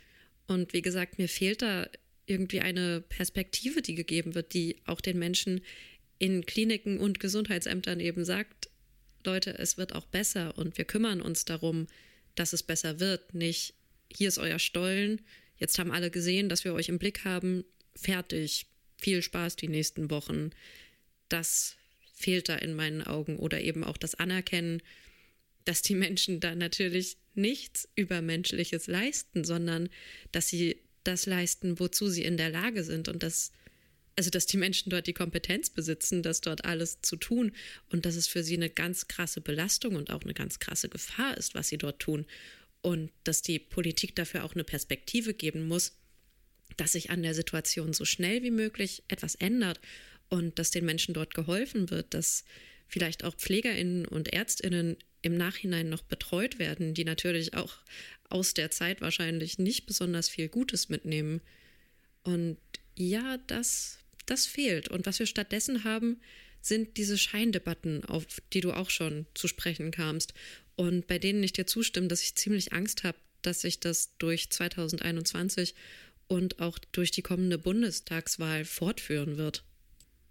Und 0.47 0.73
wie 0.73 0.83
gesagt, 0.83 1.19
mir 1.19 1.29
fehlt 1.29 1.63
da 1.63 1.89
irgendwie 2.27 2.61
eine 2.61 3.03
Perspektive, 3.03 3.83
die 3.83 3.95
gegeben 3.95 4.35
wird, 4.35 4.55
die 4.55 4.77
auch 4.87 5.01
den 5.01 5.19
Menschen 5.19 5.61
in 6.19 6.47
Kliniken 6.47 6.99
und 6.99 7.21
Gesundheitsämtern 7.21 8.01
eben 8.01 8.25
sagt, 8.25 8.71
Leute, 9.25 9.59
es 9.59 9.79
wird 9.79 9.95
auch 9.95 10.07
besser 10.07 10.57
und 10.57 10.79
wir 10.79 10.85
kümmern 10.85 11.21
uns 11.21 11.45
darum, 11.45 11.87
dass 12.35 12.53
es 12.53 12.63
besser 12.63 13.01
wird. 13.01 13.35
Nicht, 13.35 13.75
hier 14.13 14.29
ist 14.29 14.39
euer 14.39 14.59
Stollen, 14.59 15.21
jetzt 15.57 15.79
haben 15.79 15.93
alle 15.93 16.11
gesehen, 16.11 16.49
dass 16.49 16.65
wir 16.65 16.75
euch 16.75 16.89
im 16.89 16.99
Blick 16.99 17.25
haben, 17.25 17.65
fertig, 17.95 18.67
viel 18.97 19.23
Spaß 19.23 19.57
die 19.57 19.69
nächsten 19.69 20.11
Wochen. 20.11 20.51
Das 21.29 21.77
fehlt 22.15 22.49
da 22.49 22.57
in 22.57 22.75
meinen 22.75 23.03
Augen. 23.03 23.39
Oder 23.39 23.61
eben 23.61 23.85
auch 23.85 23.97
das 23.97 24.15
Anerkennen, 24.15 24.83
dass 25.65 25.83
die 25.83 25.95
Menschen 25.95 26.41
da 26.41 26.55
natürlich 26.55 27.19
nichts 27.35 27.89
Übermenschliches 27.97 28.87
leisten, 28.87 29.45
sondern 29.45 29.89
dass 30.33 30.49
sie 30.49 30.81
das 31.03 31.27
leisten, 31.27 31.79
wozu 31.79 32.09
sie 32.09 32.25
in 32.25 32.37
der 32.37 32.51
Lage 32.51 32.85
sind. 32.85 33.09
Und 33.09 33.23
dass 33.23 33.53
also 34.17 34.31
dass 34.31 34.47
die 34.47 34.57
Menschen 34.57 34.91
dort 34.91 35.07
die 35.07 35.13
Kompetenz 35.13 35.71
besitzen, 35.71 36.23
das 36.23 36.41
dort 36.41 36.65
alles 36.65 37.01
zu 37.03 37.17
tun. 37.17 37.53
Und 37.91 38.07
dass 38.07 38.15
es 38.15 38.27
für 38.27 38.45
sie 38.45 38.55
eine 38.55 38.71
ganz 38.71 39.09
krasse 39.09 39.41
Belastung 39.41 39.97
und 39.97 40.11
auch 40.11 40.23
eine 40.23 40.35
ganz 40.35 40.59
krasse 40.61 40.89
Gefahr 40.89 41.37
ist, 41.37 41.55
was 41.55 41.69
sie 41.69 41.79
dort 41.79 42.01
tun. 42.01 42.27
Und 42.81 43.11
dass 43.25 43.43
die 43.43 43.59
Politik 43.59 44.15
dafür 44.15 44.45
auch 44.45 44.55
eine 44.55 44.65
Perspektive 44.65 45.35
geben 45.35 45.67
muss, 45.67 45.97
dass 46.77 46.93
sich 46.93 47.11
an 47.11 47.23
der 47.23 47.35
Situation 47.35 47.93
so 47.93 48.05
schnell 48.05 48.43
wie 48.43 48.51
möglich 48.51 49.03
etwas 49.09 49.35
ändert 49.35 49.81
und 50.35 50.59
dass 50.59 50.73
den 50.73 50.85
Menschen 50.85 51.15
dort 51.15 51.33
geholfen 51.33 51.91
wird, 51.91 52.13
dass 52.13 52.45
vielleicht 52.89 53.23
auch 53.23 53.37
Pflegerinnen 53.37 54.05
und 54.05 54.33
Ärztinnen 54.33 54.97
im 55.23 55.37
Nachhinein 55.37 55.89
noch 55.89 56.03
betreut 56.03 56.59
werden, 56.59 56.93
die 56.93 57.05
natürlich 57.05 57.55
auch 57.55 57.77
aus 58.31 58.53
der 58.53 58.73
Zeit 58.73 59.01
wahrscheinlich 59.01 59.61
nicht 59.61 59.87
besonders 59.87 60.29
viel 60.29 60.49
Gutes 60.49 60.89
mitnehmen. 60.89 61.41
Und 62.25 62.59
ja, 62.97 63.39
das, 63.47 63.99
das 64.27 64.45
fehlt. 64.45 64.89
Und 64.89 65.07
was 65.07 65.21
wir 65.21 65.27
stattdessen 65.27 65.85
haben, 65.85 66.21
sind 66.61 66.97
diese 66.97 67.17
Scheindebatten, 67.17 68.05
auf 68.05 68.27
die 68.53 68.61
du 68.61 68.73
auch 68.73 68.91
schon 68.91 69.27
zu 69.35 69.47
sprechen 69.47 69.93
kamst 69.93 70.35
und 70.75 71.07
bei 71.07 71.21
denen 71.21 71.45
ich 71.45 71.53
dir 71.53 71.69
zustimme, 71.69 72.09
dass 72.09 72.23
ich 72.23 72.35
ziemlich 72.35 72.73
Angst 72.73 73.05
habe, 73.05 73.19
dass 73.43 73.61
sich 73.61 73.79
das 73.79 74.17
durch 74.19 74.51
2021 74.51 75.77
und 76.27 76.59
auch 76.59 76.81
durch 76.91 77.13
die 77.13 77.23
kommende 77.23 77.57
Bundestagswahl 77.57 78.65
fortführen 78.65 79.37
wird. 79.37 79.63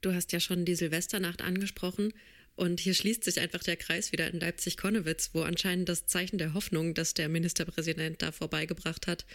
Du 0.03 0.13
hast 0.13 0.33
ja 0.33 0.41
schon 0.41 0.65
die 0.65 0.75
Silvesternacht 0.75 1.41
angesprochen 1.41 2.13
und 2.55 2.81
hier 2.81 2.93
schließt 2.93 3.23
sich 3.23 3.39
einfach 3.39 3.63
der 3.63 3.77
Kreis 3.77 4.11
wieder 4.11 4.29
in 4.29 4.39
Leipzig-Konnewitz, 4.39 5.29
wo 5.31 5.43
anscheinend 5.43 5.87
das 5.87 6.07
Zeichen 6.07 6.37
der 6.37 6.53
Hoffnung, 6.53 6.93
das 6.93 7.13
der 7.13 7.29
Ministerpräsident 7.29 8.21
da 8.21 8.33
vorbeigebracht 8.33 9.07
hat, 9.07 9.25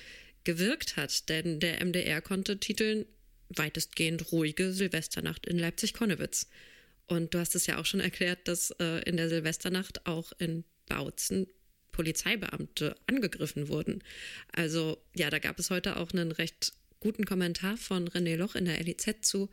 gewirkt 0.44 0.96
hat. 0.96 1.30
Denn 1.30 1.58
der 1.58 1.82
MDR 1.82 2.20
konnte 2.20 2.60
titeln 2.60 3.06
weitestgehend 3.48 4.30
ruhige 4.30 4.74
Silvesternacht 4.74 5.46
in 5.46 5.58
Leipzig-Konnewitz. 5.58 6.48
Und 7.06 7.32
du 7.32 7.38
hast 7.38 7.54
es 7.54 7.66
ja 7.66 7.78
auch 7.78 7.86
schon 7.86 8.00
erklärt, 8.00 8.46
dass 8.46 8.70
äh, 8.72 9.02
in 9.08 9.16
der 9.16 9.30
Silvesternacht 9.30 10.06
auch 10.06 10.32
in 10.38 10.64
Bautzen 10.86 11.46
Polizeibeamte 11.92 12.94
angegriffen 13.06 13.68
wurden. 13.68 14.04
Also 14.52 15.02
ja, 15.16 15.30
da 15.30 15.38
gab 15.38 15.58
es 15.58 15.70
heute 15.70 15.96
auch 15.96 16.12
einen 16.12 16.30
recht 16.30 16.74
guten 17.00 17.24
Kommentar 17.24 17.78
von 17.78 18.06
René 18.06 18.36
Loch 18.36 18.54
in 18.54 18.66
der 18.66 18.78
LIZ 18.82 19.22
zu, 19.22 19.48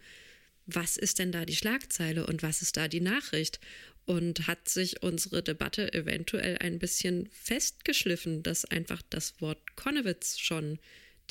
was 0.66 0.98
ist 0.98 1.20
denn 1.20 1.32
da 1.32 1.46
die 1.46 1.56
Schlagzeile 1.56 2.26
und 2.26 2.44
was 2.44 2.62
ist 2.62 2.78
da 2.78 2.88
die 2.88 3.02
Nachricht? 3.02 3.60
Und 4.06 4.48
hat 4.48 4.70
sich 4.70 5.02
unsere 5.02 5.42
Debatte 5.42 5.92
eventuell 5.94 6.58
ein 6.60 6.78
bisschen 6.78 7.28
festgeschliffen, 7.32 8.44
dass 8.44 8.66
einfach 8.66 9.02
das 9.10 9.42
Wort 9.42 9.76
Konnewitz 9.76 10.38
schon 10.38 10.80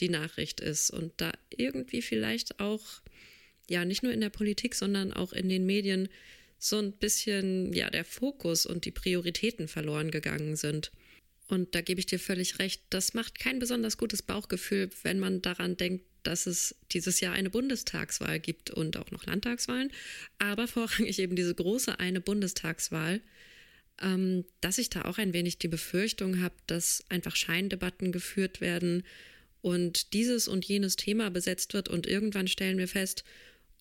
die 0.01 0.09
Nachricht 0.09 0.61
ist 0.61 0.90
und 0.90 1.12
da 1.18 1.33
irgendwie 1.51 2.03
vielleicht 2.03 2.59
auch, 2.59 3.01
ja, 3.70 3.85
nicht 3.85 4.03
nur 4.03 4.12
in 4.12 4.20
der 4.20 4.31
Politik, 4.31 4.75
sondern 4.75 5.12
auch 5.12 5.33
in 5.33 5.49
den 5.49 5.66
Medien 5.66 6.09
so 6.59 6.79
ein 6.79 6.92
bisschen, 6.92 7.73
ja, 7.73 7.90
der 7.90 8.05
Fokus 8.05 8.66
und 8.66 8.85
die 8.87 8.90
Prioritäten 8.90 9.68
verloren 9.68 10.11
gegangen 10.11 10.57
sind. 10.57 10.90
Und 11.47 11.75
da 11.75 11.81
gebe 11.81 12.01
ich 12.01 12.07
dir 12.07 12.18
völlig 12.18 12.59
recht, 12.59 12.83
das 12.90 13.14
macht 13.14 13.38
kein 13.38 13.59
besonders 13.59 13.99
gutes 13.99 14.23
Bauchgefühl, 14.23 14.90
wenn 15.03 15.20
man 15.20 15.42
daran 15.42 15.77
denkt, 15.77 16.07
dass 16.27 16.47
es 16.47 16.75
dieses 16.93 17.21
Jahr 17.21 17.35
eine 17.35 17.51
Bundestagswahl 17.51 18.41
gibt 18.41 18.71
und 18.71 18.97
auch 18.97 19.11
noch 19.11 19.27
Landtagswahlen, 19.27 19.93
aber 20.39 20.67
vorrangig 20.69 21.19
eben 21.19 21.37
diese 21.37 21.55
große 21.55 21.99
eine 21.99 22.21
Bundestagswahl, 22.21 23.21
ähm, 24.03 24.45
dass 24.61 24.79
ich 24.79 24.91
da 24.91 25.03
auch 25.03 25.19
ein 25.19 25.33
wenig 25.33 25.59
die 25.59 25.69
Befürchtung 25.69 26.41
habe, 26.41 26.55
dass 26.67 27.05
einfach 27.09 27.37
Scheindebatten 27.37 28.13
geführt 28.13 28.61
werden 28.61 29.05
und 29.63 30.13
dieses 30.13 30.49
und 30.49 30.65
jenes 30.65 30.97
Thema 30.97 31.31
besetzt 31.31 31.73
wird 31.75 31.89
und 31.89 32.07
irgendwann 32.07 32.49
stellen 32.49 32.79
wir 32.79 32.89
fest, 32.89 33.25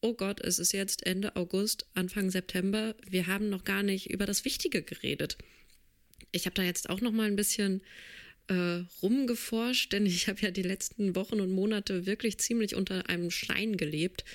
oh 0.01 0.13
Gott, 0.13 0.41
es 0.41 0.60
ist 0.60 0.73
jetzt 0.73 1.06
Ende 1.06 1.36
August, 1.36 1.86
Anfang 1.93 2.29
September, 2.29 2.95
wir 3.10 3.27
haben 3.27 3.49
noch 3.49 3.63
gar 3.63 3.84
nicht 3.84 4.10
über 4.10 4.25
das 4.25 4.45
Wichtige 4.45 4.84
geredet. 4.84 5.38
Ich 6.32 6.45
habe 6.45 6.56
da 6.56 6.63
jetzt 6.63 6.89
auch 6.89 7.01
noch 7.01 7.12
mal 7.12 7.27
ein 7.27 7.36
bisschen 7.36 7.82
äh, 8.47 8.84
rumgeforscht, 9.01 9.93
denn 9.93 10.06
ich 10.06 10.27
habe 10.27 10.41
ja 10.41 10.51
die 10.51 10.63
letzten 10.63 11.15
Wochen 11.15 11.39
und 11.39 11.51
Monate 11.51 12.06
wirklich 12.06 12.38
ziemlich 12.38 12.75
unter 12.75 13.10
einem 13.10 13.32
Stein 13.32 13.77
gelebt, 13.77 14.25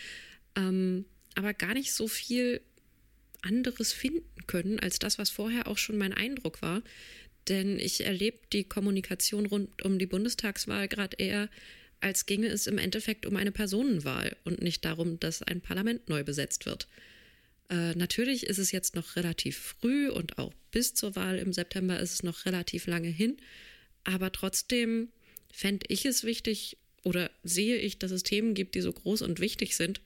ähm, 0.57 1.05
aber 1.35 1.55
gar 1.55 1.75
nicht 1.75 1.93
so 1.93 2.09
viel 2.09 2.61
anderes 3.43 3.93
finden 3.93 4.47
können 4.47 4.81
als 4.81 4.99
das, 4.99 5.19
was 5.19 5.31
vorher 5.31 5.69
auch 5.69 5.79
schon 5.79 5.99
mein 5.99 6.13
Eindruck 6.13 6.63
war. 6.63 6.83
Denn 7.49 7.79
ich 7.79 8.05
erlebe 8.05 8.39
die 8.53 8.65
Kommunikation 8.65 9.47
rund 9.47 9.83
um 9.85 9.99
die 9.99 10.07
Bundestagswahl 10.07 10.89
gerade 10.89 11.17
eher 11.19 11.49
als 12.01 12.27
ginge 12.27 12.49
es 12.49 12.67
im 12.67 12.79
Endeffekt 12.79 13.27
um 13.27 13.37
eine 13.37 13.53
Personenwahl 13.53 14.37
und 14.45 14.63
nicht 14.63 14.85
darum, 14.85 15.19
dass 15.19 15.43
ein 15.43 15.61
Parlament 15.61 16.09
neu 16.09 16.23
besetzt 16.23 16.67
wird. 16.67 16.89
Äh, 17.71 17.95
natürlich 17.95 18.47
ist 18.47 18.59
es 18.59 18.73
jetzt 18.73 18.95
noch 18.95 19.17
relativ 19.17 19.59
früh 19.59 20.09
und 20.09 20.39
auch 20.39 20.53
bis 20.71 20.95
zur 20.95 21.17
Wahl 21.17 21.39
im 21.39 21.53
September 21.53 21.99
ist 21.99 22.13
es 22.13 22.23
noch 22.23 22.47
relativ 22.47 22.87
lange 22.87 23.09
hin, 23.09 23.37
aber 24.09 24.33
trotzdem 24.33 25.11
fände 25.53 25.85
ich 25.89 26.07
es 26.07 26.25
wichtig 26.25 26.79
oder 27.05 27.31
sehe 27.45 27.77
ich, 27.77 27.99
dass 27.99 28.11
es 28.11 28.23
Themen 28.23 28.55
gibt, 28.55 28.75
die 28.75 28.81
so 28.81 28.93
groß 28.93 29.21
und 29.23 29.39
wichtig 29.39 29.77
sind, 29.77 30.01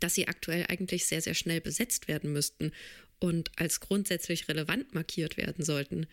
dass 0.00 0.16
sie 0.16 0.26
aktuell 0.26 0.66
eigentlich 0.68 1.06
sehr, 1.06 1.22
sehr 1.22 1.34
schnell 1.34 1.60
besetzt 1.60 2.08
werden 2.08 2.32
müssten 2.32 2.72
und 3.20 3.52
als 3.56 3.78
grundsätzlich 3.78 4.48
relevant 4.48 4.94
markiert 4.94 5.36
werden 5.36 5.64
sollten. 5.64 6.06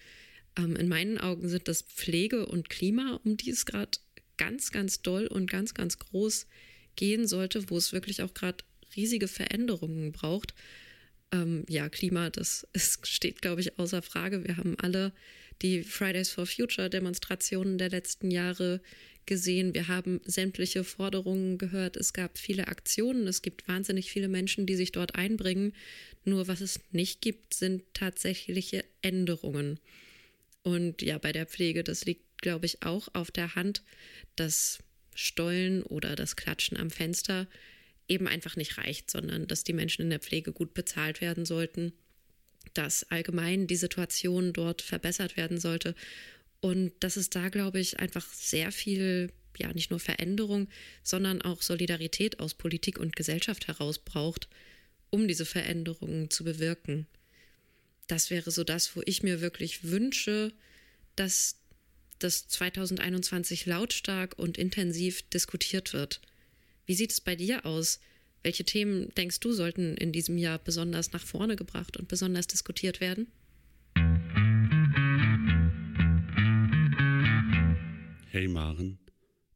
Ähm, 0.58 0.76
in 0.76 0.88
meinen 0.88 1.18
Augen 1.18 1.50
sind 1.50 1.68
das 1.68 1.82
Pflege 1.82 2.46
und 2.46 2.70
Klima, 2.70 3.20
um 3.24 3.36
die 3.36 3.50
es 3.50 3.66
gerade 3.66 3.98
ganz, 4.38 4.72
ganz 4.72 5.02
doll 5.02 5.26
und 5.26 5.50
ganz, 5.50 5.74
ganz 5.74 5.98
groß 5.98 6.46
gehen 6.96 7.28
sollte, 7.28 7.72
wo 7.72 7.78
es 7.78 7.94
wirklich 7.94 8.22
auch 8.22 8.36
gerade 8.36 8.64
riesige 8.96 9.28
Veränderungen 9.28 10.12
braucht. 10.12 10.54
Ähm, 11.32 11.66
ja, 11.68 11.90
Klima, 11.90 12.30
das 12.30 12.68
ist, 12.74 13.08
steht, 13.08 13.42
glaube 13.42 13.62
ich, 13.62 13.80
außer 13.80 14.04
Frage. 14.04 14.44
Wir 14.44 14.58
haben 14.58 14.78
alle 14.80 15.14
die 15.62 15.84
Fridays 15.84 16.30
for 16.30 16.46
Future 16.46 16.90
Demonstrationen 16.90 17.78
der 17.78 17.90
letzten 17.90 18.32
Jahre 18.32 18.82
gesehen. 19.26 19.74
Wir 19.74 19.88
haben 19.88 20.22
sämtliche 20.26 20.84
Forderungen 20.84 21.58
gehört. 21.58 21.98
Es 21.98 22.14
gab 22.14 22.38
viele 22.38 22.68
Aktionen. 22.68 23.28
Es 23.28 23.42
gibt 23.42 23.68
wahnsinnig 23.68 24.12
viele 24.12 24.30
Menschen, 24.30 24.66
die 24.66 24.76
sich 24.76 24.92
dort 24.92 25.16
einbringen. 25.16 25.74
Nur 26.24 26.48
was 26.48 26.62
es 26.62 26.80
nicht 26.92 27.22
gibt, 27.22 27.54
sind 27.54 27.84
tatsächliche 27.94 28.86
Änderungen. 29.02 29.80
Und 30.64 31.02
ja, 31.02 31.18
bei 31.18 31.32
der 31.32 31.46
Pflege, 31.46 31.84
das 31.84 32.06
liegt 32.06 32.28
glaube 32.38 32.66
ich, 32.66 32.84
auch 32.84 33.08
auf 33.14 33.32
der 33.32 33.56
Hand, 33.56 33.84
dass 34.36 34.80
Stollen 35.14 35.84
oder 35.84 36.16
das 36.16 36.36
Klatschen 36.36 36.78
am 36.78 36.90
Fenster 36.90 37.48
eben 38.08 38.28
einfach 38.28 38.56
nicht 38.56 38.78
reicht, 38.78 39.12
sondern 39.12 39.48
dass 39.48 39.64
die 39.64 39.74
Menschen 39.74 40.04
in 40.04 40.10
der 40.10 40.20
Pflege 40.20 40.54
gut 40.54 40.74
bezahlt 40.74 41.20
werden 41.20 41.46
sollten, 41.46 41.94
dass 42.74 43.10
allgemein 43.12 43.68
die 43.68 43.76
Situation 43.76 44.54
dort 44.54 44.82
verbessert 44.82 45.38
werden 45.38 45.60
sollte 45.60 45.96
und 46.62 46.92
dass 47.02 47.18
es 47.18 47.30
da, 47.30 47.50
glaube 47.50 47.80
ich, 47.80 48.00
einfach 48.00 48.26
sehr 48.34 48.72
viel, 48.72 49.32
ja, 49.58 49.72
nicht 49.74 49.92
nur 49.92 50.00
Veränderung, 50.00 50.68
sondern 51.04 51.42
auch 51.42 51.62
Solidarität 51.62 52.40
aus 52.40 52.54
Politik 52.54 53.00
und 53.00 53.16
Gesellschaft 53.16 53.68
heraus 53.68 54.00
braucht, 54.00 54.48
um 55.10 55.28
diese 55.28 55.46
Veränderungen 55.46 56.30
zu 56.30 56.44
bewirken. 56.44 57.08
Das 58.08 58.30
wäre 58.30 58.52
so 58.52 58.64
das, 58.64 58.96
wo 58.96 59.02
ich 59.06 59.24
mir 59.24 59.42
wirklich 59.42 59.84
wünsche, 59.84 60.54
dass 61.16 61.58
das 62.20 62.48
2021 62.48 63.66
lautstark 63.66 64.38
und 64.40 64.58
intensiv 64.58 65.30
diskutiert 65.30 65.94
wird. 65.94 66.22
Wie 66.86 66.96
sieht 66.96 67.12
es 67.12 67.22
bei 67.22 67.36
dir 67.36 67.66
aus? 67.66 68.00
Welche 68.44 68.64
Themen 68.64 69.10
denkst 69.16 69.40
du 69.40 69.52
sollten 69.52 69.96
in 69.98 70.12
diesem 70.12 70.38
Jahr 70.38 70.60
besonders 70.60 71.12
nach 71.12 71.26
vorne 71.26 71.56
gebracht 71.56 71.98
und 71.98 72.08
besonders 72.08 72.48
diskutiert 72.48 73.02
werden? 73.02 73.28
Hey 78.30 78.48
Maren, 78.48 79.00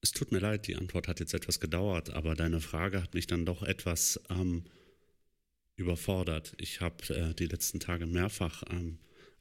es 0.02 0.12
tut 0.12 0.32
mir 0.32 0.39
leid, 0.39 0.67
die 0.67 0.76
Antwort 0.76 1.08
hat 1.08 1.20
jetzt 1.20 1.34
etwas 1.34 1.60
gedauert, 1.60 2.10
aber 2.10 2.34
deine 2.34 2.60
Frage 2.60 3.02
hat 3.02 3.13
mich 3.13 3.28
dann 3.28 3.46
doch 3.46 3.62
etwas 3.62 4.20
ähm, 4.30 4.63
überfordert. 5.76 6.56
Ich 6.58 6.82
habe 6.82 7.13
äh, 7.13 7.34
die 7.36 7.46
letzten 7.46 7.80
Tage 7.80 8.08
mehrfach 8.08 8.63
ähm, 8.72 8.98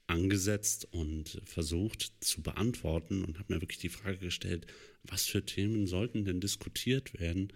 angesetzt 0.07 0.89
und 0.91 1.41
versucht 1.45 2.13
zu 2.21 2.43
beantworten 2.43 3.25
und 3.25 3.39
habe 3.39 3.55
mir 3.55 3.61
wirklich 3.63 3.79
die 3.79 3.89
Frage 3.89 4.19
gestellt, 4.19 4.67
was 5.05 5.25
für 5.25 5.45
Themen 5.47 5.87
sollten 5.87 6.25
denn 6.25 6.41
diskutiert 6.41 7.19
werden? 7.19 7.53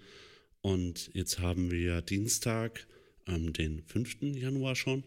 Und 0.65 1.11
jetzt 1.13 1.41
haben 1.41 1.71
wir 1.71 2.01
Dienstag, 2.01 2.87
ähm, 3.27 3.53
den 3.53 3.83
5. 3.83 4.23
Januar 4.35 4.75
schon. 4.75 5.05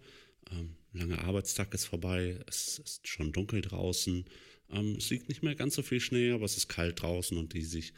Ähm, 0.51 0.75
langer 0.93 1.23
Arbeitstag 1.23 1.73
ist 1.73 1.85
vorbei, 1.85 2.39
es 2.45 2.77
ist 2.77 3.07
schon 3.07 3.31
dunkel 3.31 3.61
draußen. 3.61 4.25
Ähm, 4.69 4.95
es 4.97 5.09
liegt 5.09 5.29
nicht 5.29 5.41
mehr 5.41 5.55
ganz 5.55 5.73
so 5.73 5.81
viel 5.81 5.99
Schnee, 5.99 6.29
aber 6.29 6.45
es 6.45 6.57
ist 6.57 6.67
kalt 6.67 7.01
draußen 7.01 7.35
und 7.39 7.53
diesig. 7.53 7.93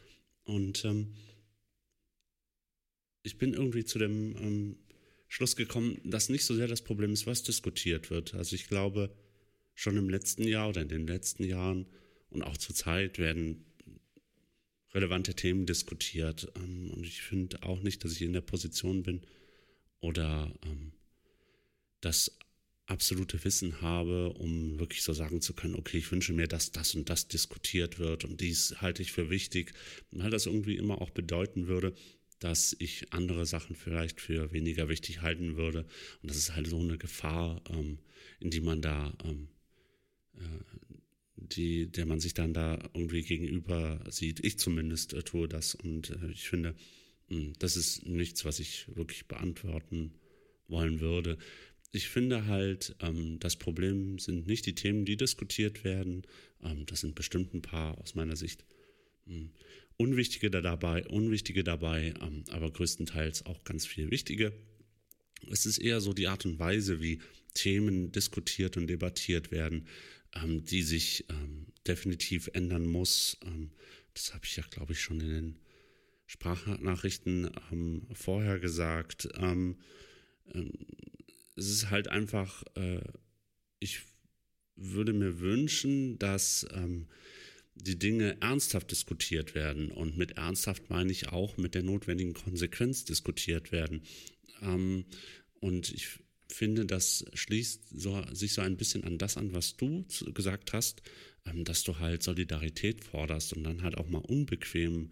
Und 0.46 0.86
ähm, 0.86 1.16
ich 3.24 3.38
bin 3.38 3.54
irgendwie 3.54 3.84
zu 3.84 4.00
dem 4.00 4.38
ähm, 4.38 4.78
Schluss 5.28 5.58
gekommen, 5.58 6.00
dass 6.06 6.30
nicht 6.30 6.46
so 6.46 6.56
sehr 6.56 6.68
das 6.68 6.82
Problem 6.82 7.12
ist, 7.12 7.28
was 7.28 7.44
diskutiert 7.44 8.10
wird. 8.10 8.36
Also 8.36 8.56
ich 8.56 8.70
glaube, 8.70 9.14
schon 9.76 9.98
im 9.98 10.10
letzten 10.10 10.44
Jahr 10.48 10.70
oder 10.70 10.82
in 10.82 10.88
den 10.88 11.08
letzten 11.08 11.44
Jahren 11.44 11.88
und 12.30 12.42
auch 12.42 12.56
zur 12.56 12.74
Zeit 12.74 13.20
werden 13.20 13.66
relevante 14.94 15.34
Themen 15.36 15.66
diskutiert. 15.66 16.52
Ähm, 16.56 16.92
und 16.92 17.06
ich 17.06 17.22
finde 17.22 17.64
auch 17.64 17.82
nicht, 17.82 18.04
dass 18.04 18.14
ich 18.14 18.22
in 18.22 18.34
der 18.34 18.42
Position 18.42 19.04
bin 19.04 19.22
oder 20.00 20.54
ähm, 20.66 20.94
dass 22.02 22.38
absolute 22.86 23.44
Wissen 23.44 23.82
habe, 23.82 24.34
um 24.34 24.80
wirklich 24.80 25.04
so 25.04 25.14
sagen 25.14 25.42
zu 25.42 25.54
können, 25.54 25.76
okay, 25.76 25.98
ich 25.98 26.12
wünsche 26.12 26.34
mir, 26.34 26.48
dass 26.48 26.72
das 26.72 26.96
und 26.96 27.10
das 27.10 27.28
diskutiert 27.28 28.00
wird 28.00 28.26
und 28.26 28.42
dies 28.42 28.82
halte 28.82 29.04
ich 29.04 29.12
für 29.12 29.30
wichtig, 29.30 29.74
weil 30.12 30.32
das 30.32 30.48
irgendwie 30.48 30.76
immer 30.76 31.00
auch 31.02 31.12
bedeuten 31.12 31.68
würde, 31.68 31.94
dass 32.40 32.76
ich 32.80 33.14
andere 33.14 33.46
Sachen 33.46 33.76
vielleicht 33.76 34.22
für 34.22 34.52
weniger 34.54 34.90
wichtig 34.90 35.22
halten 35.22 35.56
würde. 35.56 35.86
Und 36.22 36.32
das 36.32 36.38
ist 36.38 36.56
halt 36.56 36.68
so 36.68 36.80
eine 36.80 36.98
Gefahr, 36.98 37.62
ähm, 37.70 38.00
in 38.40 38.50
die 38.50 38.62
man 38.62 38.82
da, 38.82 39.14
ähm, 39.24 39.50
äh, 40.36 40.89
die, 41.42 41.88
der 41.88 42.06
man 42.06 42.20
sich 42.20 42.34
dann 42.34 42.54
da 42.54 42.80
irgendwie 42.94 43.24
gegenüber 43.24 44.04
sieht. 44.10 44.44
Ich 44.46 44.60
zumindest 44.60 45.14
äh, 45.14 45.24
tue 45.24 45.48
das 45.48 45.76
und 45.76 46.12
äh, 46.12 46.32
ich 46.32 46.50
finde, 46.50 46.76
mh, 47.30 47.38
hm, 47.38 47.54
das 47.60 47.76
ist 47.76 48.06
nichts, 48.06 48.46
was 48.46 48.60
ich 48.60 48.86
wirklich 48.96 49.28
beantworten 49.28 50.14
wollen 50.68 51.00
würde 51.00 51.38
ich 51.92 52.10
finde 52.10 52.46
halt, 52.46 52.96
ähm, 53.02 53.40
das 53.40 53.56
Problem 53.56 54.20
sind 54.20 54.48
nicht 54.48 54.66
die 54.66 54.76
Themen, 54.76 55.06
die 55.06 55.18
diskutiert 55.18 55.84
werden. 55.84 56.24
Ähm, 56.64 56.86
das 56.86 57.02
sind 57.02 57.16
bestimmt 57.16 57.54
ein 57.54 57.62
paar 57.62 57.98
aus 58.00 58.16
meiner 58.16 58.36
Sicht 58.36 58.64
ähm, 59.28 59.52
unwichtige 59.98 60.50
dabei, 60.50 61.06
unwichtige 61.08 61.64
dabei, 61.64 62.14
ähm, 62.22 62.44
aber 62.52 62.72
größtenteils 62.72 63.46
auch 63.46 63.64
ganz 63.64 63.86
viel 63.86 64.12
wichtige. 64.12 64.54
Es 65.52 65.66
ist 65.66 65.80
eher 65.80 66.02
so 66.02 66.14
die 66.14 66.28
Art 66.28 66.46
und 66.46 66.60
Weise, 66.60 67.02
wie 67.02 67.20
Themen 67.54 68.12
diskutiert 68.12 68.78
und 68.78 68.88
debattiert 68.88 69.52
werden, 69.52 69.88
ähm, 70.36 70.64
die 70.64 70.84
sich 70.84 71.26
ähm, 71.30 71.68
definitiv 71.88 72.50
ändern 72.54 72.86
muss. 72.86 73.38
das 74.14 74.34
habe 74.34 74.46
ich 74.46 74.56
ja, 74.56 74.64
glaube 74.70 74.94
ich, 74.94 75.02
schon 75.02 75.22
in 75.22 75.30
den 75.30 75.60
Sprachnachrichten 76.28 77.50
vorher 78.14 78.60
gesagt 78.60 79.28
es 81.60 81.70
ist 81.70 81.90
halt 81.90 82.08
einfach, 82.08 82.64
äh, 82.76 83.02
ich 83.80 84.02
würde 84.76 85.14
mir 85.14 85.40
wünschen, 85.40 86.18
dass 86.20 86.66
ähm, 86.74 87.08
die 87.76 88.00
Dinge 88.00 88.42
ernsthaft 88.42 88.92
diskutiert 88.92 89.56
werden. 89.56 89.92
Und 89.92 90.18
mit 90.18 90.38
ernsthaft 90.38 90.90
meine 90.90 91.12
ich 91.12 91.30
auch 91.30 91.58
mit 91.58 91.76
der 91.76 91.84
notwendigen 91.84 92.34
Konsequenz 92.34 93.06
diskutiert 93.06 93.72
werden. 93.72 94.04
Ähm, 94.62 95.06
und 95.60 95.92
ich 95.92 96.20
finde, 96.52 96.86
das 96.86 97.26
schließt 97.34 97.90
so, 97.94 98.24
sich 98.34 98.54
so 98.54 98.62
ein 98.62 98.78
bisschen 98.78 99.04
an 99.04 99.18
das 99.18 99.38
an, 99.38 99.54
was 99.54 99.78
du 99.78 100.06
gesagt 100.34 100.74
hast, 100.74 101.02
ähm, 101.46 101.64
dass 101.64 101.84
du 101.84 102.00
halt 102.00 102.24
Solidarität 102.24 103.04
forderst 103.04 103.54
und 103.54 103.64
dann 103.64 103.84
halt 103.84 103.98
auch 103.98 104.10
mal 104.10 104.20
unbequem 104.20 105.12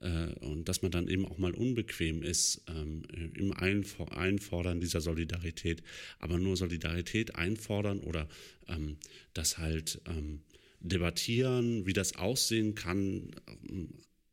äh, 0.00 0.32
und 0.40 0.68
dass 0.68 0.82
man 0.82 0.90
dann 0.90 1.08
eben 1.08 1.26
auch 1.26 1.38
mal 1.38 1.54
unbequem 1.54 2.22
ist 2.22 2.62
ähm, 2.68 3.02
im 3.34 3.52
Einfordern 3.52 4.80
dieser 4.80 5.00
Solidarität. 5.00 5.82
Aber 6.18 6.38
nur 6.38 6.56
Solidarität 6.56 7.34
einfordern 7.34 8.00
oder 8.00 8.28
ähm, 8.68 8.96
das 9.34 9.58
halt 9.58 10.00
ähm, 10.06 10.40
debattieren, 10.80 11.86
wie 11.86 11.92
das 11.92 12.16
aussehen 12.16 12.74
kann, 12.74 13.30
ähm, 13.68 13.88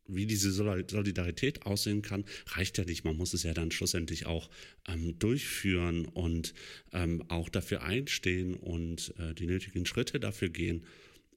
wie 0.07 0.25
diese 0.25 0.51
Solidarität 0.51 1.65
aussehen 1.65 2.01
kann, 2.01 2.25
reicht 2.47 2.77
ja 2.77 2.85
nicht. 2.85 3.03
Man 3.03 3.17
muss 3.17 3.33
es 3.33 3.43
ja 3.43 3.53
dann 3.53 3.71
schlussendlich 3.71 4.25
auch 4.25 4.49
ähm, 4.87 5.17
durchführen 5.19 6.05
und 6.05 6.53
ähm, 6.93 7.23
auch 7.29 7.49
dafür 7.49 7.83
einstehen 7.83 8.55
und 8.55 9.13
äh, 9.17 9.33
die 9.33 9.47
nötigen 9.47 9.85
Schritte 9.85 10.19
dafür 10.19 10.49
gehen. 10.49 10.85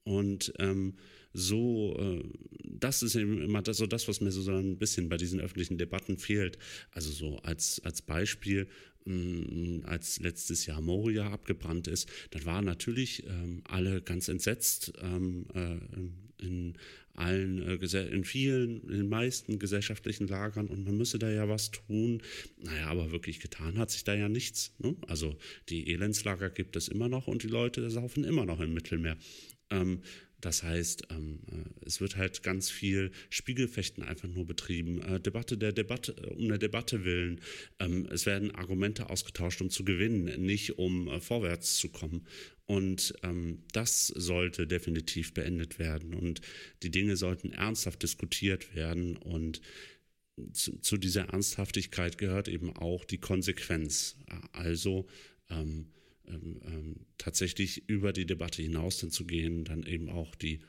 Und 0.04 0.52
ähm, 0.58 0.94
so, 1.32 1.96
äh, 1.98 2.24
das 2.64 3.02
ist 3.02 3.14
eben 3.14 3.42
immer 3.42 3.62
das, 3.62 3.76
so 3.76 3.86
das, 3.86 4.08
was 4.08 4.20
mir 4.20 4.32
so 4.32 4.50
ein 4.50 4.78
bisschen 4.78 5.08
bei 5.08 5.16
diesen 5.16 5.40
öffentlichen 5.40 5.78
Debatten 5.78 6.18
fehlt. 6.18 6.58
Also 6.92 7.10
so 7.10 7.36
als, 7.38 7.80
als 7.84 8.02
Beispiel, 8.02 8.68
mh, 9.04 9.86
als 9.86 10.20
letztes 10.20 10.66
Jahr 10.66 10.80
Moria 10.80 11.30
abgebrannt 11.30 11.88
ist, 11.88 12.08
dann 12.30 12.44
waren 12.44 12.64
natürlich 12.64 13.24
ähm, 13.26 13.62
alle 13.64 14.02
ganz 14.02 14.28
entsetzt 14.28 14.92
ähm, 15.02 15.46
äh, 15.54 16.44
in 16.44 16.74
allen, 17.18 17.62
äh, 17.62 18.02
in 18.08 18.24
vielen, 18.24 18.82
in 18.88 18.98
den 18.98 19.08
meisten 19.08 19.58
gesellschaftlichen 19.58 20.28
Lagern 20.28 20.68
und 20.68 20.84
man 20.84 20.96
müsse 20.96 21.18
da 21.18 21.30
ja 21.30 21.48
was 21.48 21.70
tun. 21.70 22.22
Naja, 22.62 22.86
aber 22.86 23.10
wirklich 23.10 23.40
getan 23.40 23.78
hat 23.78 23.90
sich 23.90 24.04
da 24.04 24.14
ja 24.14 24.28
nichts. 24.28 24.74
Ne? 24.78 24.96
Also 25.06 25.36
die 25.68 25.92
Elendslager 25.92 26.50
gibt 26.50 26.76
es 26.76 26.88
immer 26.88 27.08
noch 27.08 27.26
und 27.26 27.42
die 27.42 27.48
Leute 27.48 27.90
saufen 27.90 28.24
immer 28.24 28.46
noch 28.46 28.60
im 28.60 28.72
Mittelmeer. 28.72 29.16
Ähm, 29.70 30.02
das 30.41 30.62
heißt, 30.62 31.09
ähm, 31.11 31.41
äh, 31.51 31.86
es 31.86 32.01
wird 32.01 32.16
halt 32.16 32.43
ganz 32.43 32.70
viel 32.70 33.11
Spiegelfechten 33.28 34.05
einfach 34.05 34.28
nur 34.28 34.47
betrieben, 34.47 35.03
äh, 35.03 35.20
Debatte 35.20 35.59
der 35.59 35.72
Debatte, 35.72 36.12
äh, 36.12 36.34
um 36.34 36.49
der 36.49 36.59
Debatte 36.59 37.05
willen. 37.05 37.41
Ähm, 37.80 38.07
es 38.11 38.24
werden 38.24 38.55
Argumente 38.55 39.11
ausgetauscht, 39.11 39.61
um 39.61 39.70
zu 39.70 39.84
gewinnen, 39.84 40.41
nicht 40.45 40.78
um 40.78 41.09
äh, 41.09 41.20
vorwärts 41.20 41.76
zu 41.76 41.89
kommen. 41.89 42.26
Und 42.66 43.14
ähm, 43.22 43.62
das 43.72 44.09
sollte 44.09 44.66
definitiv 44.66 45.34
beendet 45.34 45.78
werden. 45.78 46.14
Und 46.14 46.41
die 46.82 46.91
Dinge 46.91 47.16
sollten 47.16 47.53
ernsthaft 47.53 48.03
diskutiert 48.03 48.74
werden. 48.76 49.16
Und 49.16 49.61
zu, 50.53 50.78
zu 50.78 50.99
dieser 50.99 51.30
Ernsthaftigkeit 51.30 52.18
gehört 52.18 52.47
eben 52.47 52.76
auch 52.76 53.05
die 53.05 53.18
Konsequenz. 53.18 54.16
Also 54.53 55.09
ähm, 55.51 55.86
ähm, 56.28 56.60
ähm, 56.64 56.96
tatsächlich 57.18 57.88
über 57.88 58.12
die 58.12 58.26
Debatte 58.26 58.62
hinaus 58.62 58.98
dann 58.98 59.10
zu 59.10 59.26
gehen, 59.26 59.64
dann 59.64 59.84
eben 59.84 60.08
auch 60.08 60.34
die 60.34 60.60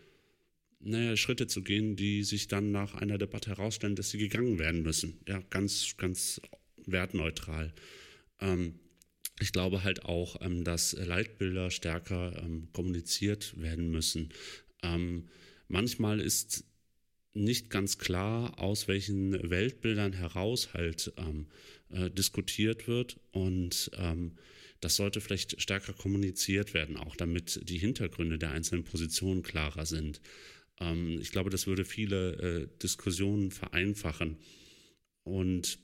naja, 0.80 1.18
Schritte 1.18 1.48
zu 1.48 1.62
gehen, 1.62 1.96
die 1.96 2.24
sich 2.24 2.48
dann 2.48 2.72
nach 2.72 2.96
einer 2.96 3.18
Debatte 3.18 3.50
herausstellen, 3.52 3.96
dass 3.96 4.12
sie 4.12 4.18
gegangen 4.18 4.60
werden 4.60 4.82
müssen. 4.82 5.20
Ja, 5.28 5.42
ganz, 5.50 5.96
ganz 5.98 6.42
wertneutral. 6.86 7.74
Ähm, 8.40 8.80
ich 9.40 9.52
glaube 9.52 9.84
halt 9.84 10.06
auch, 10.06 10.42
ähm, 10.42 10.64
dass 10.64 10.94
Leitbilder 10.94 11.72
stärker 11.72 12.42
ähm, 12.44 12.70
kommuniziert 12.72 13.60
werden 13.60 13.92
müssen. 13.92 14.30
Ähm, 14.84 15.28
manchmal 15.68 16.20
ist 16.20 16.66
nicht 17.34 17.70
ganz 17.70 17.98
klar, 17.98 18.60
aus 18.60 18.88
welchen 18.88 19.50
Weltbildern 19.50 20.14
heraus 20.14 20.74
halt 20.74 21.14
äh, 21.92 22.10
diskutiert 22.10 22.88
wird 22.88 23.20
und 23.32 23.92
das 24.82 24.96
sollte 24.96 25.22
vielleicht 25.22 25.62
stärker 25.62 25.94
kommuniziert 25.94 26.74
werden, 26.74 26.98
auch 26.98 27.16
damit 27.16 27.60
die 27.64 27.78
Hintergründe 27.78 28.38
der 28.38 28.52
einzelnen 28.52 28.84
Positionen 28.84 29.44
klarer 29.44 29.86
sind. 29.86 30.22
Ähm, 30.80 31.20
ich 31.22 31.32
glaube, 31.32 31.50
das 31.50 31.68
würde 31.68 31.86
viele 31.86 32.34
äh, 32.36 32.68
Diskussionen 32.82 33.52
vereinfachen. 33.52 34.38
Und 35.24 35.80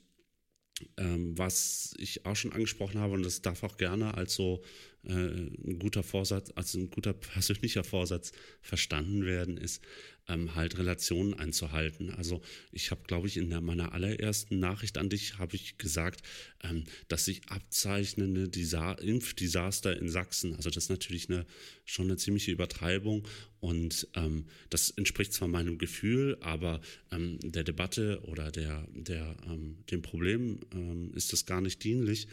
ähm, 0.98 1.36
was 1.38 1.94
ich 1.98 2.26
auch 2.26 2.36
schon 2.36 2.52
angesprochen 2.52 3.00
habe, 3.00 3.14
und 3.14 3.22
das 3.22 3.42
darf 3.42 3.62
auch 3.62 3.76
gerne 3.76 4.14
als 4.14 4.34
so 4.34 4.62
äh, 5.04 5.12
ein 5.12 5.78
guter 5.78 6.02
Vorsatz, 6.02 6.52
als 6.54 6.74
ein 6.74 6.90
guter 6.90 7.12
persönlicher 7.14 7.84
Vorsatz 7.84 8.32
verstanden 8.60 9.24
werden, 9.24 9.56
ist, 9.56 9.82
ähm, 10.28 10.54
halt 10.54 10.78
Relationen 10.78 11.34
einzuhalten. 11.34 12.10
Also 12.10 12.40
ich 12.72 12.90
habe, 12.90 13.02
glaube 13.06 13.28
ich, 13.28 13.36
in 13.36 13.50
der, 13.50 13.60
meiner 13.60 13.92
allerersten 13.92 14.58
Nachricht 14.58 14.98
an 14.98 15.08
dich 15.08 15.38
habe 15.38 15.56
ich 15.56 15.78
gesagt, 15.78 16.22
ähm, 16.62 16.84
dass 17.08 17.24
sich 17.24 17.42
abzeichnende 17.48 18.48
Disa 18.48 18.92
Impfdesaster 18.92 19.96
in 19.96 20.08
Sachsen, 20.08 20.54
also 20.56 20.70
das 20.70 20.84
ist 20.84 20.90
natürlich 20.90 21.30
eine, 21.30 21.46
schon 21.84 22.06
eine 22.06 22.16
ziemliche 22.16 22.52
Übertreibung 22.52 23.26
und 23.60 24.08
ähm, 24.14 24.46
das 24.70 24.90
entspricht 24.90 25.32
zwar 25.32 25.48
meinem 25.48 25.78
Gefühl, 25.78 26.36
aber 26.40 26.80
ähm, 27.10 27.38
der 27.42 27.64
Debatte 27.64 28.20
oder 28.24 28.50
der, 28.50 28.86
der, 28.92 29.36
ähm, 29.46 29.78
dem 29.90 30.02
Problem 30.02 30.60
ähm, 30.72 31.12
ist 31.14 31.32
das 31.32 31.46
gar 31.46 31.60
nicht 31.60 31.82
dienlich, 31.84 32.28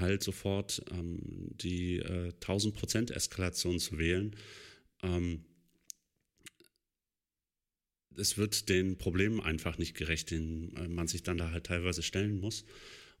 halt 0.00 0.22
sofort 0.22 0.82
die 0.92 1.96
äh, 1.96 2.32
1000% 2.42 3.10
Eskalation 3.10 3.78
zu 3.78 3.96
wählen. 3.96 4.36
Ähm, 5.02 5.46
es 8.16 8.38
wird 8.38 8.68
den 8.68 8.96
Problemen 8.98 9.40
einfach 9.40 9.78
nicht 9.78 9.96
gerecht, 9.96 10.30
denen 10.30 10.76
äh, 10.76 10.88
man 10.88 11.08
sich 11.08 11.22
dann 11.22 11.38
da 11.38 11.50
halt 11.50 11.66
teilweise 11.66 12.02
stellen 12.02 12.40
muss. 12.40 12.64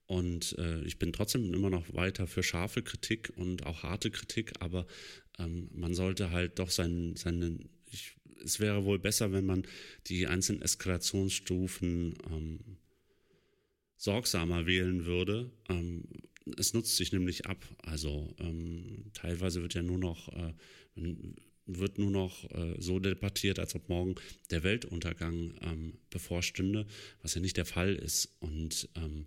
Und 0.06 0.56
äh, 0.58 0.82
ich 0.82 0.98
bin 0.98 1.12
trotzdem 1.12 1.54
immer 1.54 1.70
noch 1.70 1.94
weiter 1.94 2.26
für 2.26 2.42
scharfe 2.42 2.82
Kritik 2.82 3.32
und 3.36 3.64
auch 3.66 3.82
harte 3.82 4.10
Kritik, 4.10 4.52
aber 4.60 4.86
ähm, 5.38 5.70
man 5.72 5.94
sollte 5.94 6.30
halt 6.30 6.58
doch 6.58 6.70
seinen, 6.70 7.16
seinen 7.16 7.70
ich, 7.90 8.16
es 8.44 8.60
wäre 8.60 8.84
wohl 8.84 8.98
besser, 8.98 9.32
wenn 9.32 9.46
man 9.46 9.64
die 10.08 10.26
einzelnen 10.26 10.62
Eskalationsstufen 10.62 12.14
ähm, 12.30 12.60
sorgsamer 13.96 14.66
wählen 14.66 15.06
würde. 15.06 15.52
Ähm, 15.68 16.04
es 16.58 16.74
nutzt 16.74 16.96
sich 16.96 17.12
nämlich 17.12 17.46
ab. 17.46 17.64
Also 17.78 18.34
ähm, 18.40 19.10
teilweise 19.14 19.62
wird 19.62 19.74
ja 19.74 19.82
nur 19.82 19.98
noch, 19.98 20.28
äh, 20.28 20.52
wird 21.66 21.98
nur 21.98 22.10
noch 22.10 22.50
äh, 22.50 22.74
so 22.78 22.98
debattiert, 22.98 23.58
als 23.58 23.74
ob 23.74 23.88
morgen 23.88 24.16
der 24.50 24.62
Weltuntergang 24.62 25.54
ähm, 25.62 25.94
bevorstünde, 26.10 26.86
was 27.22 27.34
ja 27.34 27.40
nicht 27.40 27.56
der 27.56 27.66
Fall 27.66 27.94
ist. 27.94 28.36
Und 28.40 28.88
ähm, 28.96 29.26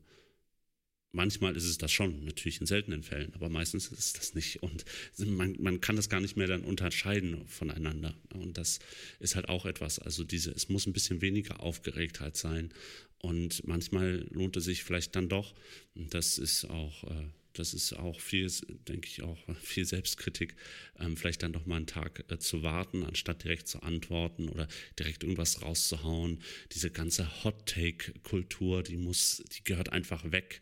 manchmal 1.11 1.55
ist 1.55 1.63
es 1.63 1.77
das 1.77 1.91
schon, 1.91 2.25
natürlich 2.25 2.59
in 2.59 2.67
seltenen 2.67 3.01
Fällen, 3.03 3.33
aber 3.33 3.49
meistens 3.49 3.87
ist 3.87 3.99
es 3.99 4.13
das 4.13 4.35
nicht. 4.35 4.61
Und 4.61 4.85
man, 5.17 5.55
man 5.59 5.81
kann 5.81 5.95
das 5.95 6.09
gar 6.09 6.19
nicht 6.19 6.35
mehr 6.35 6.47
dann 6.47 6.63
unterscheiden 6.63 7.47
voneinander. 7.47 8.15
Und 8.33 8.57
das 8.57 8.79
ist 9.19 9.35
halt 9.35 9.49
auch 9.49 9.65
etwas. 9.65 9.99
Also 9.99 10.23
diese, 10.23 10.51
es 10.51 10.69
muss 10.69 10.85
ein 10.85 10.93
bisschen 10.93 11.21
weniger 11.21 11.61
Aufgeregtheit 11.61 12.35
sein. 12.35 12.71
Und 13.19 13.65
manchmal 13.65 14.27
lohnt 14.29 14.57
es 14.57 14.65
sich 14.65 14.83
vielleicht 14.83 15.15
dann 15.15 15.29
doch, 15.29 15.55
und 15.95 16.13
das 16.13 16.37
ist 16.37 16.65
auch 16.65 17.05
äh, 17.05 17.27
das 17.59 17.73
ist 17.73 17.93
auch 17.93 18.19
viel, 18.19 18.51
denke 18.87 19.07
ich, 19.07 19.23
auch 19.23 19.37
viel 19.61 19.85
Selbstkritik, 19.85 20.55
ähm, 20.99 21.17
vielleicht 21.17 21.43
dann 21.43 21.53
doch 21.53 21.65
mal 21.65 21.77
einen 21.77 21.87
Tag 21.87 22.23
äh, 22.29 22.39
zu 22.39 22.63
warten, 22.63 23.03
anstatt 23.03 23.43
direkt 23.43 23.67
zu 23.67 23.81
antworten 23.81 24.49
oder 24.49 24.67
direkt 24.99 25.23
irgendwas 25.23 25.61
rauszuhauen. 25.61 26.39
Diese 26.73 26.91
ganze 26.91 27.43
Hot-Take-Kultur, 27.43 28.83
die 28.83 28.97
muss, 28.97 29.43
die 29.55 29.63
gehört 29.63 29.89
einfach 29.89 30.31
weg. 30.31 30.61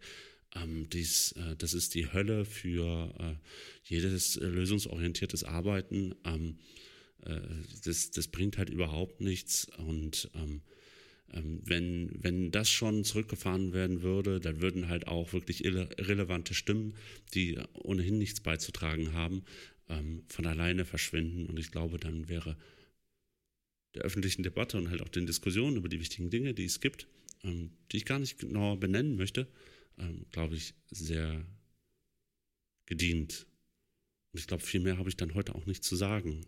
Ähm, 0.55 0.89
dies, 0.89 1.33
äh, 1.33 1.55
das 1.57 1.73
ist 1.73 1.95
die 1.95 2.11
Hölle 2.11 2.45
für 2.45 3.13
äh, 3.19 3.35
jedes 3.83 4.37
äh, 4.37 4.45
lösungsorientiertes 4.45 5.43
Arbeiten. 5.43 6.15
Ähm, 6.25 6.59
äh, 7.25 7.39
das, 7.85 8.11
das 8.11 8.27
bringt 8.27 8.57
halt 8.57 8.69
überhaupt 8.69 9.21
nichts 9.21 9.65
und 9.77 10.29
ähm, 10.35 10.61
wenn, 11.33 12.11
wenn 12.21 12.51
das 12.51 12.69
schon 12.69 13.03
zurückgefahren 13.03 13.73
werden 13.73 14.03
würde, 14.03 14.39
dann 14.39 14.61
würden 14.61 14.87
halt 14.87 15.07
auch 15.07 15.33
wirklich 15.33 15.65
irrelevante 15.65 16.53
Stimmen, 16.53 16.93
die 17.33 17.57
ohnehin 17.73 18.19
nichts 18.19 18.39
beizutragen 18.39 19.13
haben, 19.13 19.43
ähm, 19.89 20.23
von 20.27 20.45
alleine 20.45 20.85
verschwinden. 20.85 21.47
Und 21.47 21.57
ich 21.59 21.71
glaube, 21.71 21.97
dann 21.97 22.29
wäre 22.29 22.55
der 23.95 24.03
öffentlichen 24.03 24.43
Debatte 24.43 24.77
und 24.77 24.89
halt 24.89 25.01
auch 25.01 25.09
den 25.09 25.25
Diskussionen 25.25 25.77
über 25.77 25.89
die 25.89 25.99
wichtigen 25.99 26.29
Dinge, 26.29 26.53
die 26.53 26.65
es 26.65 26.81
gibt, 26.81 27.07
ähm, 27.43 27.71
die 27.91 27.97
ich 27.97 28.05
gar 28.05 28.19
nicht 28.19 28.37
genau 28.37 28.75
benennen 28.75 29.15
möchte, 29.15 29.47
glaube 30.31 30.55
ich, 30.55 30.73
sehr 30.89 31.45
gedient. 32.87 33.45
Und 34.31 34.39
ich 34.39 34.47
glaube, 34.47 34.63
viel 34.63 34.79
mehr 34.79 34.97
habe 34.97 35.07
ich 35.07 35.17
dann 35.17 35.35
heute 35.35 35.53
auch 35.53 35.67
nicht 35.67 35.83
zu 35.83 35.95
sagen. 35.95 36.47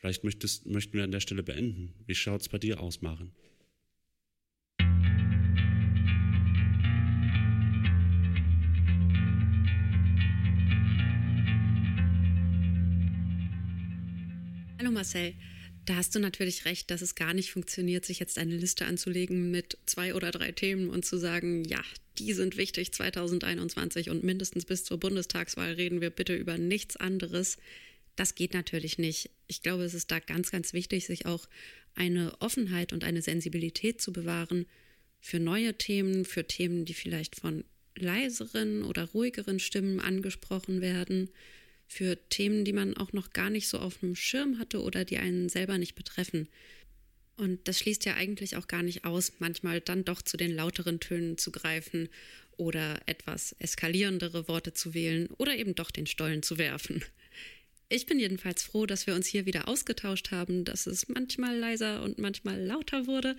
Vielleicht 0.00 0.24
möchtest, 0.24 0.64
möchten 0.64 0.94
wir 0.94 1.04
an 1.04 1.10
der 1.10 1.20
Stelle 1.20 1.42
beenden. 1.42 1.92
Wie 2.06 2.14
schaut 2.14 2.40
es 2.40 2.48
bei 2.48 2.56
dir 2.56 2.80
aus, 2.80 3.02
Maren? 3.02 3.32
Hallo 14.78 14.90
Marcel. 14.90 15.34
Da 15.84 15.96
hast 15.96 16.14
du 16.14 16.18
natürlich 16.18 16.64
recht, 16.64 16.90
dass 16.90 17.02
es 17.02 17.14
gar 17.14 17.34
nicht 17.34 17.50
funktioniert, 17.50 18.06
sich 18.06 18.20
jetzt 18.20 18.38
eine 18.38 18.56
Liste 18.56 18.86
anzulegen 18.86 19.50
mit 19.50 19.76
zwei 19.84 20.14
oder 20.14 20.30
drei 20.30 20.52
Themen 20.52 20.88
und 20.88 21.04
zu 21.04 21.18
sagen, 21.18 21.64
ja, 21.64 21.82
die 22.16 22.32
sind 22.32 22.56
wichtig 22.56 22.92
2021 22.92 24.08
und 24.08 24.24
mindestens 24.24 24.64
bis 24.64 24.84
zur 24.84 24.98
Bundestagswahl 24.98 25.72
reden 25.72 26.00
wir 26.00 26.10
bitte 26.10 26.34
über 26.34 26.56
nichts 26.56 26.96
anderes. 26.96 27.58
Das 28.20 28.34
geht 28.34 28.52
natürlich 28.52 28.98
nicht. 28.98 29.30
Ich 29.46 29.62
glaube, 29.62 29.82
es 29.82 29.94
ist 29.94 30.10
da 30.10 30.18
ganz, 30.18 30.50
ganz 30.50 30.74
wichtig, 30.74 31.06
sich 31.06 31.24
auch 31.24 31.48
eine 31.94 32.38
Offenheit 32.42 32.92
und 32.92 33.02
eine 33.02 33.22
Sensibilität 33.22 34.02
zu 34.02 34.12
bewahren 34.12 34.66
für 35.20 35.40
neue 35.40 35.72
Themen, 35.78 36.26
für 36.26 36.46
Themen, 36.46 36.84
die 36.84 36.92
vielleicht 36.92 37.36
von 37.36 37.64
leiseren 37.96 38.84
oder 38.84 39.04
ruhigeren 39.04 39.58
Stimmen 39.58 40.00
angesprochen 40.00 40.82
werden, 40.82 41.30
für 41.88 42.18
Themen, 42.28 42.66
die 42.66 42.74
man 42.74 42.94
auch 42.94 43.14
noch 43.14 43.32
gar 43.32 43.48
nicht 43.48 43.68
so 43.68 43.78
auf 43.78 44.00
dem 44.00 44.14
Schirm 44.14 44.58
hatte 44.58 44.82
oder 44.82 45.06
die 45.06 45.16
einen 45.16 45.48
selber 45.48 45.78
nicht 45.78 45.94
betreffen. 45.94 46.46
Und 47.38 47.68
das 47.68 47.78
schließt 47.78 48.04
ja 48.04 48.16
eigentlich 48.16 48.58
auch 48.58 48.68
gar 48.68 48.82
nicht 48.82 49.06
aus, 49.06 49.32
manchmal 49.38 49.80
dann 49.80 50.04
doch 50.04 50.20
zu 50.20 50.36
den 50.36 50.54
lauteren 50.54 51.00
Tönen 51.00 51.38
zu 51.38 51.50
greifen 51.50 52.10
oder 52.58 53.00
etwas 53.06 53.56
eskalierendere 53.60 54.46
Worte 54.46 54.74
zu 54.74 54.92
wählen 54.92 55.28
oder 55.38 55.56
eben 55.56 55.74
doch 55.74 55.90
den 55.90 56.06
Stollen 56.06 56.42
zu 56.42 56.58
werfen. 56.58 57.02
Ich 57.92 58.06
bin 58.06 58.20
jedenfalls 58.20 58.62
froh, 58.62 58.86
dass 58.86 59.08
wir 59.08 59.16
uns 59.16 59.26
hier 59.26 59.46
wieder 59.46 59.66
ausgetauscht 59.66 60.30
haben, 60.30 60.64
dass 60.64 60.86
es 60.86 61.08
manchmal 61.08 61.58
leiser 61.58 62.04
und 62.04 62.18
manchmal 62.18 62.64
lauter 62.64 63.08
wurde. 63.08 63.36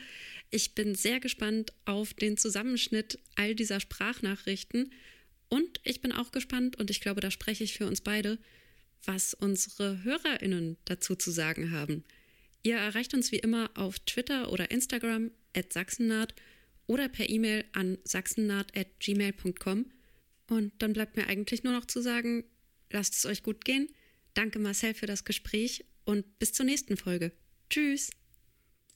Ich 0.50 0.76
bin 0.76 0.94
sehr 0.94 1.22
gespannt 1.22 1.72
auf 1.86 2.14
den 2.14 2.36
Zusammenschnitt 2.36 3.18
all 3.36 3.56
dieser 3.56 3.80
Sprachnachrichten 3.80 4.92
und 5.48 5.80
ich 5.86 6.02
bin 6.02 6.12
auch 6.12 6.34
gespannt, 6.34 6.78
und 6.78 6.90
ich 6.90 7.00
glaube, 7.00 7.22
da 7.22 7.32
spreche 7.32 7.64
ich 7.64 7.76
für 7.76 7.88
uns 7.88 8.02
beide, 8.02 8.40
was 9.06 9.34
unsere 9.34 10.04
Hörerinnen 10.04 10.76
dazu 10.84 11.16
zu 11.16 11.32
sagen 11.32 11.72
haben. 11.72 12.04
Ihr 12.62 12.76
erreicht 12.76 13.14
uns 13.14 13.32
wie 13.32 13.40
immer 13.40 13.72
auf 13.76 14.00
Twitter 14.00 14.52
oder 14.52 14.70
Instagram 14.70 15.32
at 15.56 15.72
sachsennaht 15.72 16.36
oder 16.88 17.08
per 17.08 17.30
E-Mail 17.30 17.64
an 17.72 18.00
sachsennaht.gmail.com. 18.04 19.86
Und 20.48 20.74
dann 20.80 20.92
bleibt 20.92 21.16
mir 21.16 21.28
eigentlich 21.28 21.64
nur 21.64 21.72
noch 21.72 21.86
zu 21.86 22.02
sagen, 22.02 22.44
lasst 22.90 23.14
es 23.14 23.26
euch 23.26 23.44
gut 23.44 23.64
gehen 23.64 23.88
Danke 24.34 24.60
Marcel 24.60 24.94
für 24.94 25.08
das 25.08 25.26
Gespräch 25.26 25.86
und 26.06 26.40
bis 26.40 26.54
zur 26.54 26.66
nächsten 26.66 26.98
Folge. 26.98 27.32
Tschüss. 27.70 28.12